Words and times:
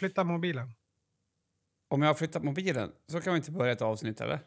flyttat 0.00 0.26
mobilen? 0.26 0.72
Om 1.88 2.02
jag 2.02 2.08
har 2.08 2.14
flyttat 2.14 2.44
mobilen 2.44 2.92
så 3.06 3.20
kan 3.20 3.32
vi 3.32 3.36
inte 3.36 3.50
börja 3.50 3.72
ett 3.72 3.82
avsnitt 3.82 4.20
eller? 4.20 4.38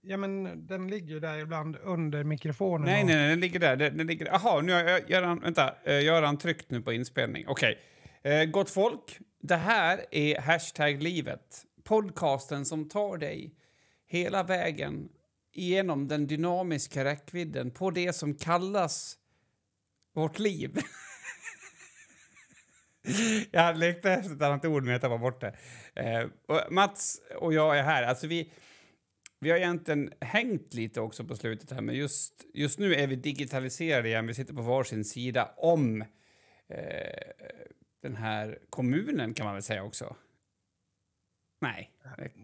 Ja, 0.00 0.16
men 0.16 0.66
den 0.66 0.88
ligger 0.88 1.14
ju 1.14 1.20
där 1.20 1.38
ibland 1.38 1.76
under 1.82 2.24
mikrofonen. 2.24 2.86
Nej, 2.86 3.00
och... 3.00 3.06
nej, 3.06 3.16
nej, 3.16 3.28
den 3.28 3.40
ligger 3.40 3.60
där. 3.60 3.76
Den, 3.76 3.96
den 3.96 4.06
ligger. 4.06 4.26
Jaha, 4.26 4.60
nu 4.60 4.72
har 4.72 4.80
jag, 4.80 5.10
Göran, 5.10 5.40
vänta, 5.40 5.74
eh, 5.84 6.04
Göran 6.04 6.38
tryckt 6.38 6.70
nu 6.70 6.82
på 6.82 6.92
inspelning. 6.92 7.44
Okej. 7.48 7.78
Eh, 8.22 8.44
gott 8.44 8.70
folk, 8.70 9.18
det 9.42 9.56
här 9.56 10.04
är 10.10 10.40
Hashtag 10.40 11.02
livet. 11.02 11.64
Podcasten 11.84 12.64
som 12.64 12.88
tar 12.88 13.16
dig 13.16 13.54
hela 14.06 14.42
vägen 14.42 15.08
igenom 15.52 16.08
den 16.08 16.26
dynamiska 16.26 17.04
räckvidden 17.04 17.70
på 17.70 17.90
det 17.90 18.12
som 18.12 18.34
kallas 18.34 19.16
vårt 20.14 20.38
liv. 20.38 20.78
jag 23.50 23.76
lekte 23.76 24.12
efter 24.12 24.34
ett 24.34 24.42
annat 24.42 24.64
ord, 24.64 24.82
men 24.82 24.92
jag 24.92 25.00
tappade 25.00 25.20
bort 25.20 25.40
det. 25.40 25.56
Eh, 25.94 26.26
och 26.46 26.72
Mats 26.72 27.20
och 27.36 27.54
jag 27.54 27.78
är 27.78 27.82
här. 27.82 28.02
Alltså 28.02 28.26
vi, 28.26 28.52
vi 29.40 29.50
har 29.50 29.58
egentligen 29.58 30.12
hängt 30.20 30.74
lite 30.74 31.00
också 31.00 31.24
på 31.24 31.36
slutet 31.36 31.70
här, 31.70 31.80
men 31.80 31.94
just, 31.94 32.44
just 32.54 32.78
nu 32.78 32.94
är 32.94 33.06
vi 33.06 33.16
digitaliserade 33.16 34.08
igen. 34.08 34.26
Vi 34.26 34.34
sitter 34.34 34.54
på 34.54 34.62
varsin 34.62 35.04
sida 35.04 35.50
om 35.56 36.02
eh, 36.68 37.22
den 38.02 38.16
här 38.16 38.58
kommunen, 38.70 39.34
kan 39.34 39.46
man 39.46 39.54
väl 39.54 39.62
säga 39.62 39.82
också. 39.82 40.16
Nej. 41.60 41.90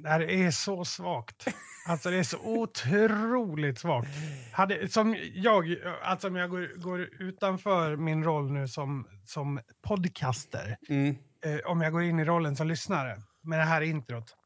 Det 0.03 0.09
här 0.09 0.21
är 0.31 0.51
så 0.51 0.85
svagt. 0.85 1.45
Alltså 1.89 2.11
det 2.11 2.17
är 2.17 2.23
så 2.23 2.39
otroligt 2.39 3.79
svagt. 3.79 4.09
Hade, 4.53 4.89
som 4.89 5.17
jag, 5.35 5.77
alltså 6.03 6.29
om 6.29 6.37
jag 6.37 6.51
går, 6.51 6.81
går 6.83 7.01
utanför 7.23 7.97
min 7.97 8.25
roll 8.25 8.53
nu 8.53 8.69
som, 8.69 9.07
som 9.25 9.61
podcaster, 9.83 10.77
Mm. 10.89 11.17
eh, 11.45 11.59
om 11.71 11.81
jag 11.81 11.93
går 11.93 12.03
in 12.03 12.19
i 12.19 12.25
rollen 12.25 12.57
som 12.57 12.67
lyssnare 12.69 13.23
med 13.43 13.59
det 13.59 13.65
här 13.65 13.81
introt. 13.81 14.37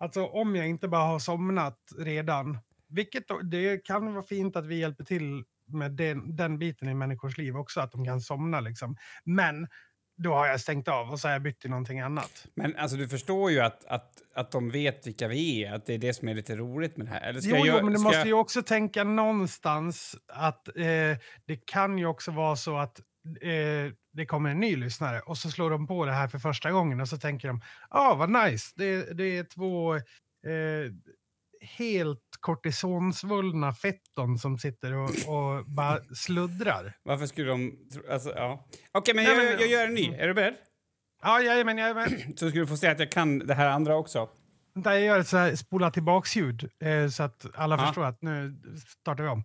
Alltså 0.00 0.26
om 0.26 0.56
jag 0.56 0.68
inte 0.68 0.88
bara 0.88 1.06
har 1.06 1.18
somnat 1.18 1.78
redan, 1.98 2.58
vilket 2.88 3.24
det 3.42 3.84
kan 3.84 4.12
vara 4.14 4.24
fint 4.24 4.56
att 4.56 4.66
vi 4.66 4.74
hjälper 4.78 5.04
till 5.04 5.44
med 5.66 5.92
den, 5.92 6.36
den 6.36 6.58
biten 6.58 6.88
i 6.88 6.94
människors 6.94 7.38
liv 7.38 7.56
också, 7.56 7.80
att 7.80 7.92
de 7.92 8.04
kan 8.04 8.20
somna 8.20 8.60
liksom. 8.60 8.96
Men 9.24 9.68
då 10.22 10.34
har 10.34 10.46
jag 10.46 10.60
stängt 10.60 10.88
av 10.88 11.10
och 11.10 11.20
så 11.20 11.28
har 11.28 11.32
jag 11.32 11.42
bytt 11.42 11.60
till 11.60 11.70
någonting 11.70 12.00
annat. 12.00 12.46
Men 12.54 12.76
alltså, 12.76 12.96
du 12.96 13.08
förstår 13.08 13.50
ju 13.50 13.60
att, 13.60 13.84
att, 13.84 14.22
att 14.34 14.50
de 14.50 14.70
vet 14.70 15.06
vilka 15.06 15.28
vi 15.28 15.64
är, 15.64 15.72
att 15.72 15.86
det 15.86 15.94
är 15.94 15.98
det 15.98 16.14
som 16.14 16.28
är 16.28 16.34
lite 16.34 16.56
roligt 16.56 16.96
med 16.96 17.06
det 17.06 17.10
här. 17.10 17.20
Eller 17.28 17.40
ska 17.40 17.50
Jo, 17.50 17.56
jag, 17.56 17.66
jo, 17.78 17.84
men 17.84 17.92
du 17.94 17.98
måste 18.00 18.18
jag- 18.18 18.26
ju 18.26 18.32
också 18.32 18.62
tänka 18.62 19.04
någonstans 19.04 20.16
att 20.28 20.68
eh, 20.68 21.18
det 21.46 21.56
kan 21.66 21.98
ju 21.98 22.06
också 22.06 22.30
vara 22.30 22.56
så 22.56 22.76
att 22.76 23.00
eh, 23.40 23.92
det 24.12 24.26
kommer 24.26 24.50
en 24.50 24.60
ny 24.60 24.76
lyssnare 24.76 25.20
och 25.20 25.38
så 25.38 25.50
slår 25.50 25.70
de 25.70 25.86
på 25.86 26.04
det 26.06 26.12
här 26.12 26.28
för 26.28 26.38
första 26.38 26.70
gången 26.70 27.00
och 27.00 27.08
så 27.08 27.18
tänker 27.18 27.48
de, 27.48 27.60
ja 27.90 27.98
ah, 28.10 28.14
vad 28.14 28.30
nice, 28.30 28.72
det, 28.76 29.18
det 29.18 29.38
är 29.38 29.44
två 29.44 29.94
eh, 29.94 30.92
helt 31.62 32.20
kortisonsvullna 32.40 33.72
fetton 33.72 34.38
som 34.38 34.58
sitter 34.58 34.92
och, 34.94 35.10
och 35.10 35.66
bara 35.66 35.98
sluddrar. 36.14 36.96
Varför 37.02 37.26
skulle 37.26 37.48
de... 37.50 37.78
Alltså, 38.10 38.30
ja. 38.36 38.66
Okej, 38.92 39.14
men, 39.14 39.24
Nej, 39.24 39.34
jag, 39.36 39.44
men- 39.44 39.60
jag 39.60 39.68
gör 39.68 39.86
en 39.86 39.94
ny. 39.94 40.14
Är 40.14 40.28
du 40.28 40.34
beredd? 40.34 40.54
Ja, 41.22 41.40
jajamän, 41.40 41.78
jajamän. 41.78 42.10
Så 42.36 42.50
ska 42.50 42.58
du 42.58 42.66
få 42.66 42.76
se 42.76 42.86
att 42.88 42.98
jag 42.98 43.12
kan 43.12 43.38
det 43.38 43.54
här 43.54 43.66
andra 43.68 43.96
också. 43.96 44.28
Vänta, 44.74 44.94
jag 44.94 45.02
gör 45.02 45.18
ett 45.18 45.28
så 45.28 45.36
här 45.36 45.56
spola 45.56 45.90
tillbaks-ljud 45.90 46.70
eh, 46.80 47.08
så 47.08 47.22
att 47.22 47.46
alla 47.54 47.76
Ja. 47.76 47.86
förstår 47.86 48.04
att 48.04 48.22
nu 48.22 48.56
startar 48.88 49.22
vi 49.24 49.28
om. 49.30 49.44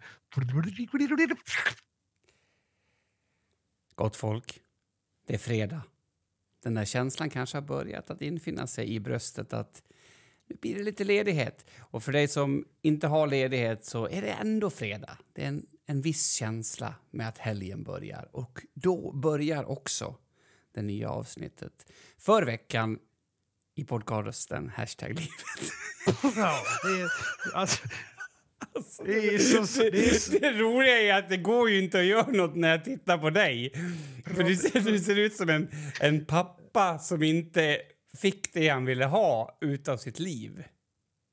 Gott 3.96 4.16
folk, 4.16 4.60
det 5.28 5.34
är 5.34 5.38
fredag. 5.38 5.82
Den 6.64 6.74
där 6.74 6.86
känslan 6.86 7.30
kanske 7.30 7.58
har 7.58 7.62
börjat 7.62 8.10
att 8.10 8.22
infinna 8.22 8.68
sig 8.68 8.94
i 8.94 9.00
bröstet 9.00 9.54
att 9.54 9.84
nu 10.48 10.56
blir 10.62 10.76
det 10.76 10.84
lite 10.84 11.04
ledighet. 11.04 11.66
Och 11.80 12.04
för 12.04 12.12
dig 12.12 12.28
som 12.28 12.66
inte 12.82 13.08
har 13.08 13.28
ledighet 13.28 13.86
så 13.86 14.10
är 14.10 14.22
det 14.22 14.32
ändå 14.32 14.70
fredag. 14.70 15.18
Det 15.34 15.44
är 15.44 15.48
en, 15.48 15.66
en 15.86 16.02
viss 16.02 16.32
känsla 16.32 16.96
med 17.12 17.28
att 17.28 17.38
helgen 17.38 17.84
börjar. 17.84 18.30
Och 18.32 18.60
då 18.74 19.12
börjar 19.12 19.70
också 19.70 20.16
det 20.74 20.82
nya 20.82 21.10
avsnittet 21.10 21.92
för 22.18 22.44
veckan 22.44 23.00
i 23.76 23.84
podcasten 23.84 24.70
Hashtag 24.70 25.10
livet. 25.10 25.32
Ja, 26.36 26.64
det 26.84 27.02
är, 27.02 27.12
alltså, 27.54 27.84
det 29.06 29.36
är 29.36 29.38
så... 29.40 29.82
Det 29.82 30.10
är 30.10 30.14
så 30.14 30.32
Det 30.32 30.52
roliga 30.52 31.02
är 31.02 31.14
att 31.14 31.30
det 31.30 31.38
går 31.38 31.70
ju 31.70 31.84
inte 31.84 32.00
att 32.00 32.06
göra 32.06 32.32
något 32.32 32.56
när 32.56 32.70
jag 32.70 32.86
tittar 32.86 33.18
på 33.18 33.30
dig. 33.30 33.72
För 34.36 34.44
du 34.44 34.56
ser, 34.56 34.80
du 34.80 35.00
ser 35.00 35.20
ut 35.20 35.36
som 35.36 35.50
en, 35.50 35.70
en 36.00 36.26
pappa 36.26 37.00
som 37.00 37.24
inte 37.24 37.82
fick 38.22 38.54
det 38.54 38.70
han 38.70 38.86
ville 38.86 39.06
ha 39.06 39.58
utav 39.62 39.98
sitt 39.98 40.20
liv. 40.20 40.64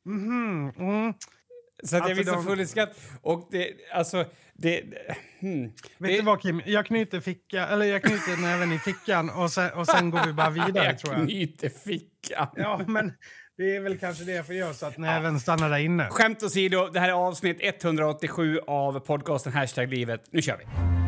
Mhm, 0.07 0.73
mm. 0.79 1.15
Så 1.85 1.97
att 1.97 2.01
jag 2.03 2.11
Alltså, 2.11 2.15
blir 2.15 2.25
så 2.25 2.33
de- 2.33 2.45
full 2.45 2.61
i 2.61 2.67
skratt. 2.67 2.97
Och 3.23 3.49
det, 3.51 3.71
alltså, 3.93 4.25
det... 4.55 4.83
Hmm. 5.41 5.65
Vet 5.69 5.75
det, 5.99 6.17
du 6.17 6.23
vad 6.23 6.41
Kim, 6.43 6.63
jag 6.67 6.87
knyter, 6.87 7.21
ficka, 7.21 7.67
eller 7.67 7.87
jag 7.87 8.03
knyter 8.03 8.43
näven 8.43 8.73
i 8.73 8.79
fickan 8.79 9.31
och 9.31 9.51
sen, 9.53 9.73
och 9.73 9.87
sen 9.87 10.11
går 10.11 10.27
vi 10.27 10.33
bara 10.33 10.51
vidare 10.67 10.85
jag 10.85 10.99
tror 10.99 11.15
jag. 11.15 11.23
knyter 11.29 11.69
fickan. 11.69 12.49
Ja, 12.57 12.81
men 12.87 13.13
det 13.57 13.77
är 13.77 13.81
väl 13.81 13.99
kanske 13.99 14.25
det 14.25 14.33
jag 14.33 14.49
göra 14.57 14.75
så 14.75 14.87
att 14.87 14.99
näven 14.99 15.41
stannar 15.41 15.71
där 15.71 15.79
inne. 15.79 16.09
Skämt 16.11 16.43
åsido, 16.43 16.87
det 16.93 17.01
här 17.01 17.09
är 17.09 17.13
avsnitt 17.13 17.59
187 17.61 18.59
av 18.67 19.01
podcasten 19.01 19.53
Hashtag 19.53 19.89
livet. 19.89 20.23
Nu 20.31 20.43
kör 20.43 20.57
vi! 20.59 21.04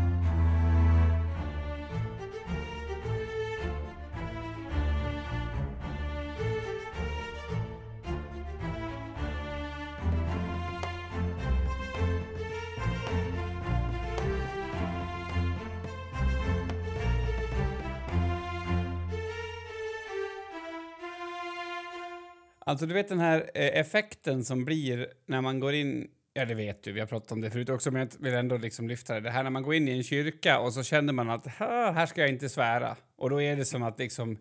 Alltså 22.69 22.87
du 22.87 22.95
vet 22.95 23.09
den 23.09 23.21
här 23.21 23.51
eh, 23.55 23.81
effekten 23.81 24.45
som 24.45 24.65
blir 24.65 25.07
när 25.27 25.41
man 25.41 25.61
går 25.61 25.75
in, 25.75 26.11
ja 26.33 26.45
det 26.45 26.55
vet 26.55 26.83
du, 26.83 26.93
vi 26.93 27.01
har 27.01 27.07
pratat 27.07 27.33
om 27.33 27.41
det 27.41 27.51
förut 27.51 27.69
också, 27.69 27.91
men 27.91 28.01
jag 28.01 28.25
vill 28.25 28.35
ändå 28.35 28.57
liksom 28.57 28.89
lyfta 28.89 29.15
det. 29.15 29.21
Det 29.21 29.31
här 29.31 29.43
när 29.43 29.51
man 29.51 29.63
går 29.63 29.75
in 29.75 29.89
i 29.89 29.91
en 29.91 30.03
kyrka 30.03 30.59
och 30.59 30.73
så 30.75 30.83
känner 30.83 31.13
man 31.13 31.31
att 31.31 31.47
"Ha, 31.47 31.91
här 31.91 32.07
ska 32.07 32.21
jag 32.21 32.31
inte 32.31 32.49
svära. 32.49 32.97
Och 33.17 33.31
då 33.31 33.43
är 33.43 33.57
det 33.57 33.65
som 33.65 33.83
att 33.83 33.99
liksom 33.99 34.39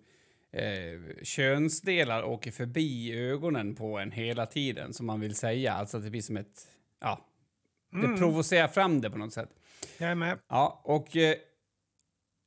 eh, 0.52 1.24
könsdelar 1.24 2.24
åker 2.24 2.52
förbi 2.52 3.14
ögonen 3.20 3.76
på 3.76 3.98
en 4.00 4.12
hela 4.12 4.46
tiden 4.46 4.94
som 4.94 5.06
man 5.06 5.20
vill 5.20 5.36
säga. 5.36 5.74
Alltså 5.74 5.98
att 5.98 6.04
det 6.04 6.10
blir 6.10 6.22
som 6.22 6.38
ett, 6.38 6.68
ja, 7.02 7.26
det 7.92 8.18
provocerar 8.18 8.68
fram 8.68 9.02
det 9.02 9.10
på 9.10 9.18
något 9.18 9.34
sätt. 9.34 9.50
Jag 9.98 10.12
är 10.12 10.16
med. 10.16 10.40
Ja, 10.50 10.82
och 10.84 11.16
eh, 11.18 11.36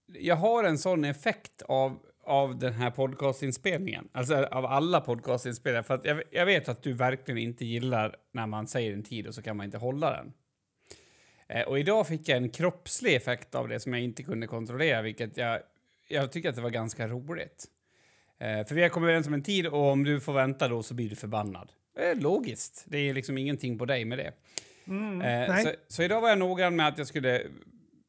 jag 0.06 0.37
har 0.37 0.65
en 0.65 0.78
sån 0.78 1.05
effekt 1.05 1.62
av, 1.62 1.99
av 2.28 2.59
den 2.59 2.72
här 2.72 2.91
podcastinspelningen. 2.91 4.09
Alltså 4.12 4.34
av 4.44 4.66
alla 4.66 5.00
podcastinspelningar. 5.00 5.83
För 5.83 5.94
att 5.94 6.05
jag, 6.05 6.22
jag 6.31 6.47
vet 6.47 6.69
att 6.69 6.83
du 6.83 6.93
verkligen 6.93 7.39
inte 7.39 7.65
gillar 7.65 8.16
när 8.33 8.47
man 8.47 8.66
säger 8.66 8.93
en 8.93 9.03
tid 9.03 9.27
och 9.27 9.34
så 9.34 9.43
kan 9.43 9.56
man 9.56 9.66
inte 9.66 9.78
hålla 9.78 10.11
den. 10.11 10.33
Eh, 11.49 11.62
och 11.62 11.78
idag 11.78 12.06
fick 12.06 12.28
jag 12.28 12.37
en 12.37 12.50
kroppslig 12.50 13.15
effekt 13.15 13.55
av 13.55 13.69
det 13.69 13.81
som 13.81 13.93
jag 13.93 14.03
inte 14.03 14.22
kunde 14.22 14.47
kontrollera, 14.47 15.03
vilket 15.03 15.37
jag, 15.37 15.61
jag 16.09 16.33
tycker 16.33 16.49
att 16.49 16.56
det 16.56 16.62
var 16.62 16.71
ganska 16.71 17.09
roligt. 17.09 17.66
Eh, 18.39 18.66
för 18.66 18.75
vi 18.75 18.83
har 18.83 18.89
kommit 18.89 19.06
överens 19.06 19.27
om 19.27 19.34
en 19.34 19.43
tid 19.43 19.66
och 19.66 19.91
om 19.91 20.05
du 20.05 20.21
får 20.21 20.33
vänta 20.33 20.69
då 20.69 20.83
så 20.83 20.95
blir 20.95 21.10
du 21.10 21.16
förbannad. 21.16 21.72
Det 21.95 22.09
är 22.09 22.15
logiskt. 22.15 22.84
Det 22.87 22.99
är 22.99 23.15
liksom 23.15 23.39
ingenting 23.39 23.78
på 23.78 23.84
dig 23.84 24.05
med 24.05 24.19
det. 24.19 24.33
Mm, 24.87 25.21
Eh, 25.21 25.62
så, 25.62 25.71
så 25.89 26.03
idag 26.03 26.21
var 26.21 26.28
jag 26.28 26.39
noggrann 26.39 26.77
med 26.77 26.89
att 26.89 26.99
jag 26.99 27.06
skulle 27.06 27.43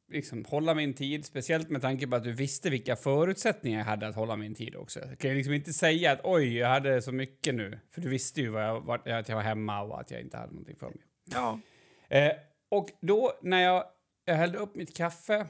liksom, 0.10 0.46
hålla 0.46 0.74
min 0.74 0.94
tid, 0.94 1.26
speciellt 1.26 1.70
med 1.70 1.82
tanke 1.82 2.08
på 2.08 2.16
att 2.16 2.24
du 2.24 2.32
visste 2.34 2.70
vilka 2.70 2.96
förutsättningar 2.96 3.80
jag 3.80 3.86
hade 3.86 4.08
att 4.08 4.16
hålla 4.16 4.36
min 4.36 4.56
tid 4.56 4.76
också. 4.76 5.00
Jag 5.00 5.20
kan 5.20 5.34
liksom 5.34 5.54
inte 5.54 5.74
säga 5.74 6.12
att 6.12 6.20
oj, 6.24 6.58
jag 6.58 6.68
hade 6.70 7.02
så 7.02 7.12
mycket 7.12 7.56
nu, 7.56 7.80
för 7.90 8.02
du 8.02 8.10
visste 8.10 8.42
ju 8.42 8.54
jag, 8.54 8.82
vart- 8.82 9.08
att 9.08 9.30
jag 9.30 9.36
var 9.36 9.44
hemma 9.44 9.82
och 9.82 10.00
att 10.00 10.12
jag 10.12 10.22
inte 10.22 10.38
hade 10.38 10.52
någonting 10.52 10.76
för 10.76 10.88
mig. 10.90 11.00
Ja. 11.32 11.60
Eh, 12.10 12.32
och 12.72 12.90
då 13.02 13.34
när 13.42 13.62
jag, 13.64 13.84
jag 14.26 14.36
hällde 14.36 14.58
upp 14.58 14.76
mitt 14.76 14.98
kaffe 14.98 15.48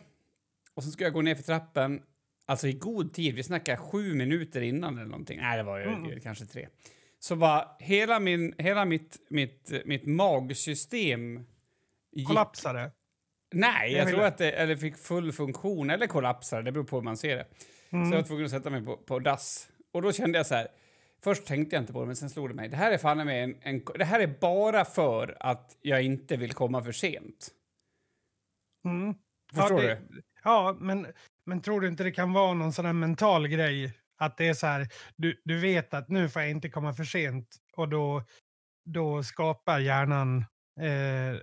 och 0.74 0.84
så 0.84 0.92
skulle 0.92 1.06
jag 1.06 1.14
gå 1.14 1.22
ner 1.22 1.36
för 1.36 1.44
trappen, 1.44 2.02
alltså 2.48 2.68
i 2.68 2.74
god 2.74 3.14
tid, 3.14 3.36
vi 3.36 3.44
snackar 3.44 3.76
sju 3.76 4.14
minuter 4.16 4.62
innan 4.62 4.98
eller 4.98 5.08
någonting, 5.10 5.40
nej 5.42 5.58
det 5.58 5.64
var 5.64 5.78
ju 5.80 5.86
Mm. 5.86 6.20
kanske 6.20 6.46
tre. 6.46 6.68
Så 7.20 7.36
var 7.36 7.76
hela, 7.80 8.20
min, 8.20 8.56
hela 8.58 8.86
mitt, 8.86 9.18
mitt, 9.30 9.72
mitt 9.86 10.06
magsystem 10.06 11.46
Kollapsade. 12.28 12.92
Nej, 13.52 13.94
Jag 13.94 14.10
tror 14.10 14.24
att 14.24 14.38
det 14.38 14.52
eller 14.52 14.76
fick 14.76 14.98
full 14.98 15.32
funktion 15.32 15.90
eller 15.90 16.08
kollapsade, 16.08 16.62
det 16.64 16.72
beror 16.72 16.84
på 16.84 16.96
hur 16.96 17.04
man 17.04 17.18
ser 17.18 17.36
det. 17.36 17.46
Så 17.90 17.98
jag 17.98 18.12
var 18.12 18.22
tvungen 18.22 18.46
att 18.46 18.52
sätta 18.52 18.70
mig 18.70 18.86
på, 18.86 18.98
på 18.98 19.20
dass. 19.20 19.70
Och 19.92 20.02
då 20.02 20.12
kände 20.12 20.40
jag 20.40 20.46
så 20.46 20.56
här, 20.56 20.68
först 21.24 21.46
tänkte 21.46 21.76
jag 21.76 21.84
inte 21.84 21.94
på 21.94 22.00
det, 22.00 22.06
men 22.06 22.16
sen 22.16 22.30
slog 22.30 22.50
det 22.50 22.54
mig. 22.54 22.70
Det 22.70 22.78
här 22.78 22.92
är 22.92 22.98
fan 22.98 23.18
med 23.18 23.44
en, 23.44 23.56
en, 23.62 23.82
det 23.96 24.06
här 24.06 24.20
är 24.20 24.36
bara 24.40 24.86
för 24.86 25.38
att 25.40 25.78
jag 25.82 26.02
inte 26.02 26.38
vill 26.38 26.54
komma 26.54 26.84
för 26.84 26.92
sent. 26.92 27.50
Mm. 28.86 29.16
Förstår 29.54 29.84
ja, 29.84 29.90
det, 29.90 30.02
Ja, 30.44 30.78
men, 30.80 31.08
men 31.46 31.62
tror 31.62 31.82
du 31.82 31.88
inte 31.88 32.04
det 32.04 32.12
kan 32.12 32.34
vara 32.34 32.54
någon 32.54 32.74
sån 32.74 32.86
här 32.86 32.94
mental 32.94 33.48
grej? 33.48 33.94
Att 34.18 34.38
det 34.38 34.48
är 34.48 34.54
så 34.54 34.68
här, 34.68 34.88
du, 35.16 35.42
du 35.46 35.60
vet 35.60 35.94
att 35.94 36.10
nu 36.10 36.30
får 36.30 36.42
jag 36.42 36.52
inte 36.52 36.70
komma 36.70 36.94
för 36.94 37.04
sent 37.04 37.56
och 37.74 37.90
då, 37.90 38.24
då 38.86 39.24
skapar 39.24 39.80
hjärnan, 39.80 40.38
eh, 40.82 41.40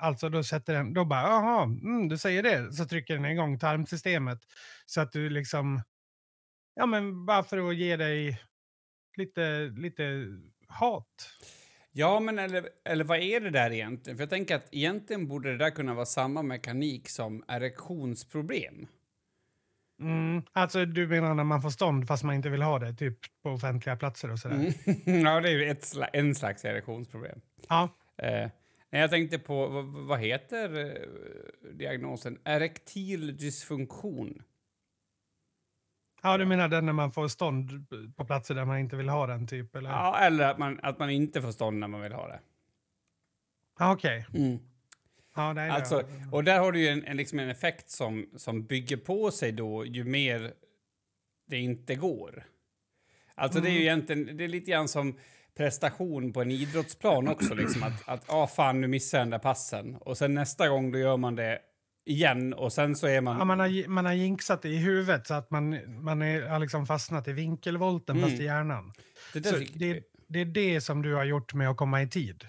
alltså 0.00 0.28
då 0.28 0.44
sätter 0.44 0.74
den, 0.74 0.94
då 0.94 1.04
bara, 1.04 1.22
jaha, 1.22 1.62
mm, 1.62 2.08
du 2.08 2.18
säger 2.18 2.42
det, 2.42 2.72
så 2.72 2.84
trycker 2.84 3.14
den 3.14 3.24
igång 3.24 3.58
tarmsystemet. 3.58 4.38
Så 4.86 5.00
att 5.00 5.12
du 5.12 5.30
liksom, 5.30 5.82
ja 6.74 6.86
men 6.86 7.26
bara 7.26 7.42
för 7.42 7.68
att 7.68 7.76
ge 7.76 7.96
dig 7.96 8.40
lite, 9.16 9.72
lite 9.76 10.26
hat. 10.68 11.30
Ja, 11.92 12.20
men 12.20 12.38
eller, 12.38 12.68
eller 12.84 13.04
vad 13.04 13.18
är 13.18 13.40
det 13.40 13.50
där 13.50 13.70
egentligen? 13.70 14.16
För 14.16 14.22
jag 14.22 14.30
tänker 14.30 14.56
att 14.56 14.68
egentligen 14.74 15.28
borde 15.28 15.50
det 15.50 15.58
där 15.58 15.70
kunna 15.70 15.94
vara 15.94 16.06
samma 16.06 16.42
mekanik 16.42 17.08
som 17.08 17.44
erektionsproblem. 17.48 18.86
Mm, 20.00 20.42
alltså 20.52 20.84
du 20.84 21.06
menar 21.06 21.34
när 21.34 21.44
man 21.44 21.62
får 21.62 21.70
stånd 21.70 22.06
fast 22.06 22.24
man 22.24 22.34
inte 22.34 22.48
vill 22.48 22.62
ha 22.62 22.78
det, 22.78 22.94
typ 22.94 23.18
på 23.42 23.50
offentliga 23.50 23.96
platser 23.96 24.30
och 24.30 24.38
sådär? 24.38 24.56
Mm. 24.56 24.72
ja, 25.24 25.40
det 25.40 25.48
är 25.48 25.52
ju 25.52 25.70
ett 25.70 25.96
en 26.12 26.34
slags 26.34 26.64
erektionsproblem. 26.64 27.40
Ja. 27.68 27.88
Eh, 28.22 28.50
jag 28.90 29.10
tänkte 29.10 29.38
på, 29.38 29.66
vad, 29.66 29.84
vad 29.84 30.20
heter 30.20 30.78
eh, 30.78 31.72
diagnosen? 31.72 32.38
Erektil 32.44 33.36
dysfunktion. 33.36 34.42
Ja, 36.22 36.38
du 36.38 36.46
menar 36.46 36.68
den 36.68 36.86
när 36.86 36.92
man 36.92 37.12
får 37.12 37.28
stånd 37.28 37.86
på 38.16 38.24
platser 38.24 38.54
där 38.54 38.64
man 38.64 38.78
inte 38.78 38.96
vill 38.96 39.08
ha 39.08 39.26
den, 39.26 39.46
typ? 39.46 39.76
Eller? 39.76 39.90
Ja, 39.90 40.18
eller 40.18 40.50
att 40.50 40.58
man, 40.58 40.80
att 40.82 40.98
man 40.98 41.10
inte 41.10 41.42
får 41.42 41.52
stånd 41.52 41.78
när 41.78 41.88
man 41.88 42.00
vill 42.00 42.12
ha 42.12 42.28
det. 42.28 42.40
Okej. 43.80 44.26
Mm. 44.34 44.58
Ja, 45.34 45.70
Alltså, 45.70 46.04
och 46.32 46.44
där 46.44 46.58
har 46.58 46.72
du 46.72 46.80
ju 46.80 46.88
en, 46.88 47.04
en, 47.04 47.16
liksom 47.16 47.38
en 47.38 47.48
effekt 47.48 47.90
som, 47.90 48.30
som 48.36 48.66
bygger 48.66 48.96
på 48.96 49.30
sig 49.30 49.52
då 49.52 49.86
ju 49.86 50.04
mer 50.04 50.52
det 51.46 51.58
inte 51.58 51.94
går. 51.94 52.46
Alltså 53.34 53.60
det 53.60 53.68
är 53.68 53.72
ju 53.72 53.80
egentligen, 53.80 54.36
det 54.36 54.44
är 54.44 54.48
lite 54.48 54.70
grann 54.70 54.88
som 54.88 55.18
prestation 55.56 56.32
på 56.32 56.42
en 56.42 56.50
idrottsplan 56.50 57.28
också. 57.28 57.54
Liksom 57.54 57.82
att, 57.82 58.08
att 58.08 58.24
ah, 58.26 58.46
fan 58.46 58.80
nu 58.80 58.86
missar 58.86 59.18
jag 59.18 59.26
den 59.26 59.30
där 59.30 59.38
passen. 59.38 59.96
Och 59.96 60.18
sen 60.18 60.34
nästa 60.34 60.68
gång 60.68 60.92
då 60.92 60.98
gör 60.98 61.16
man 61.16 61.36
det 61.36 61.58
igen 62.04 62.54
och 62.54 62.72
sen 62.72 62.96
så 62.96 63.06
är 63.06 63.20
man... 63.20 63.38
Ja, 63.38 63.44
man, 63.44 63.60
har, 63.60 63.88
man 63.88 64.04
har 64.06 64.12
jinxat 64.12 64.62
det 64.62 64.68
i 64.68 64.76
huvudet 64.76 65.26
så 65.26 65.34
att 65.34 65.50
man, 65.50 65.78
man 66.02 66.22
är, 66.22 66.42
har 66.42 66.58
liksom 66.58 66.86
fastnat 66.86 67.28
i 67.28 67.32
vinkelvolten 67.32 68.16
Mm. 68.16 68.30
fast 68.30 68.40
i 68.40 68.44
hjärnan. 68.44 68.92
det 69.32 69.44
Så 69.44 69.56
det, 69.74 70.02
det 70.26 70.40
är 70.40 70.44
det 70.44 70.80
som 70.80 71.02
du 71.02 71.14
har 71.14 71.24
gjort 71.24 71.54
med 71.54 71.70
att 71.70 71.76
komma 71.76 72.02
i 72.02 72.08
tid. 72.08 72.46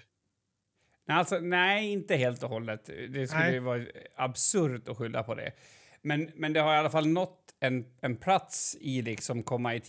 Alltså, 1.08 1.38
nej, 1.38 1.92
inte 1.92 2.16
helt 2.16 2.42
och 2.42 2.48
hållet. 2.48 2.90
Det 3.08 3.26
skulle 3.26 3.44
Nej. 3.44 3.52
ju 3.52 3.60
vara 3.60 3.82
absurt 4.16 4.88
att 4.88 4.96
skylla 4.96 5.22
på 5.22 5.34
det. 5.34 5.52
Men, 6.02 6.30
men 6.34 6.52
det 6.52 6.60
har 6.60 6.74
i 6.74 6.78
alla 6.78 6.90
fall 6.90 7.06
nått 7.06 7.38
en, 7.60 7.84
en 8.00 8.16
plats 8.16 8.76
i 8.80 9.02
liksom 9.02 9.42
komma 9.42 9.74
i 9.74 9.80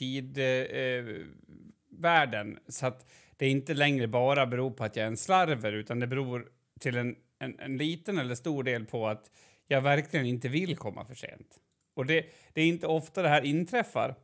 tid-världen. 1.93 2.59
så 2.67 2.85
att 2.85 3.05
det 3.37 3.49
inte 3.49 3.73
längre 3.73 4.07
bara 4.07 4.45
beror 4.45 4.71
på 4.71 4.83
att 4.83 4.95
jag 4.95 5.03
är 5.03 5.07
en 5.07 5.17
slarver, 5.17 5.73
utan 5.73 5.99
det 5.99 6.07
beror 6.07 6.47
till 6.79 6.97
en, 6.97 7.15
en, 7.39 7.59
en 7.59 7.77
liten 7.77 8.17
eller 8.17 8.35
stor 8.35 8.63
del 8.63 8.85
på 8.85 9.07
att 9.07 9.31
jag 9.67 9.81
verkligen 9.81 10.25
inte 10.25 10.49
vill 10.49 10.77
komma 10.77 11.05
för 11.05 11.15
sent. 11.15 11.59
Och 11.95 12.05
det, 12.05 12.25
det 12.53 12.61
är 12.61 12.67
inte 12.67 12.87
ofta 12.87 13.21
det 13.21 13.29
här 13.29 13.41
inträffar. 13.41 14.15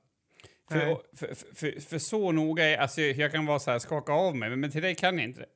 För, 0.70 1.02
för, 1.16 1.36
för, 1.56 1.80
för, 1.80 1.98
så 1.98 2.32
noga 2.32 2.66
är... 2.66 2.78
Alltså 2.78 3.02
jag 3.02 3.32
kan 3.32 3.46
vara 3.46 3.60
så 3.60 3.72
här, 3.72 3.80
skaka 3.80 4.14
av 4.14 4.36
mig, 4.36 4.56
men 4.56 4.72
till 4.72 4.82
dig 4.82 4.96
kan 4.96 5.18
jag 5.18 5.28
inte 5.28 5.40
det. 5.40 5.50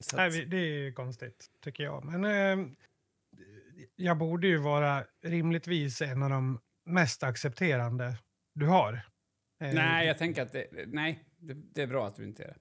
Så 0.00 0.16
Nej, 0.16 0.44
det 0.44 0.56
är 0.56 0.92
konstigt, 0.92 1.46
tycker 1.64 1.84
jag. 1.84 2.04
Men 2.04 2.24
eh, 2.24 2.66
jag 3.96 4.18
borde 4.18 4.46
ju 4.46 4.56
vara 4.56 5.04
rimligtvis 5.24 6.02
en 6.02 6.22
av 6.22 6.30
de 6.30 6.60
mest 6.84 7.22
accepterande 7.22 8.16
du 8.54 8.66
har. 8.66 9.02
Eh, 9.60 9.74
Nej, 9.74 10.06
jag 10.06 10.18
tänker 10.18 10.42
att 10.42 10.52
det, 10.52 10.66
nej, 10.86 11.24
det, 11.38 11.54
det 11.54 11.82
är 11.82 11.86
bra 11.86 12.06
att 12.06 12.14
du 12.16 12.24
inte 12.24 12.42
är 12.44 12.48
det. 12.48 12.56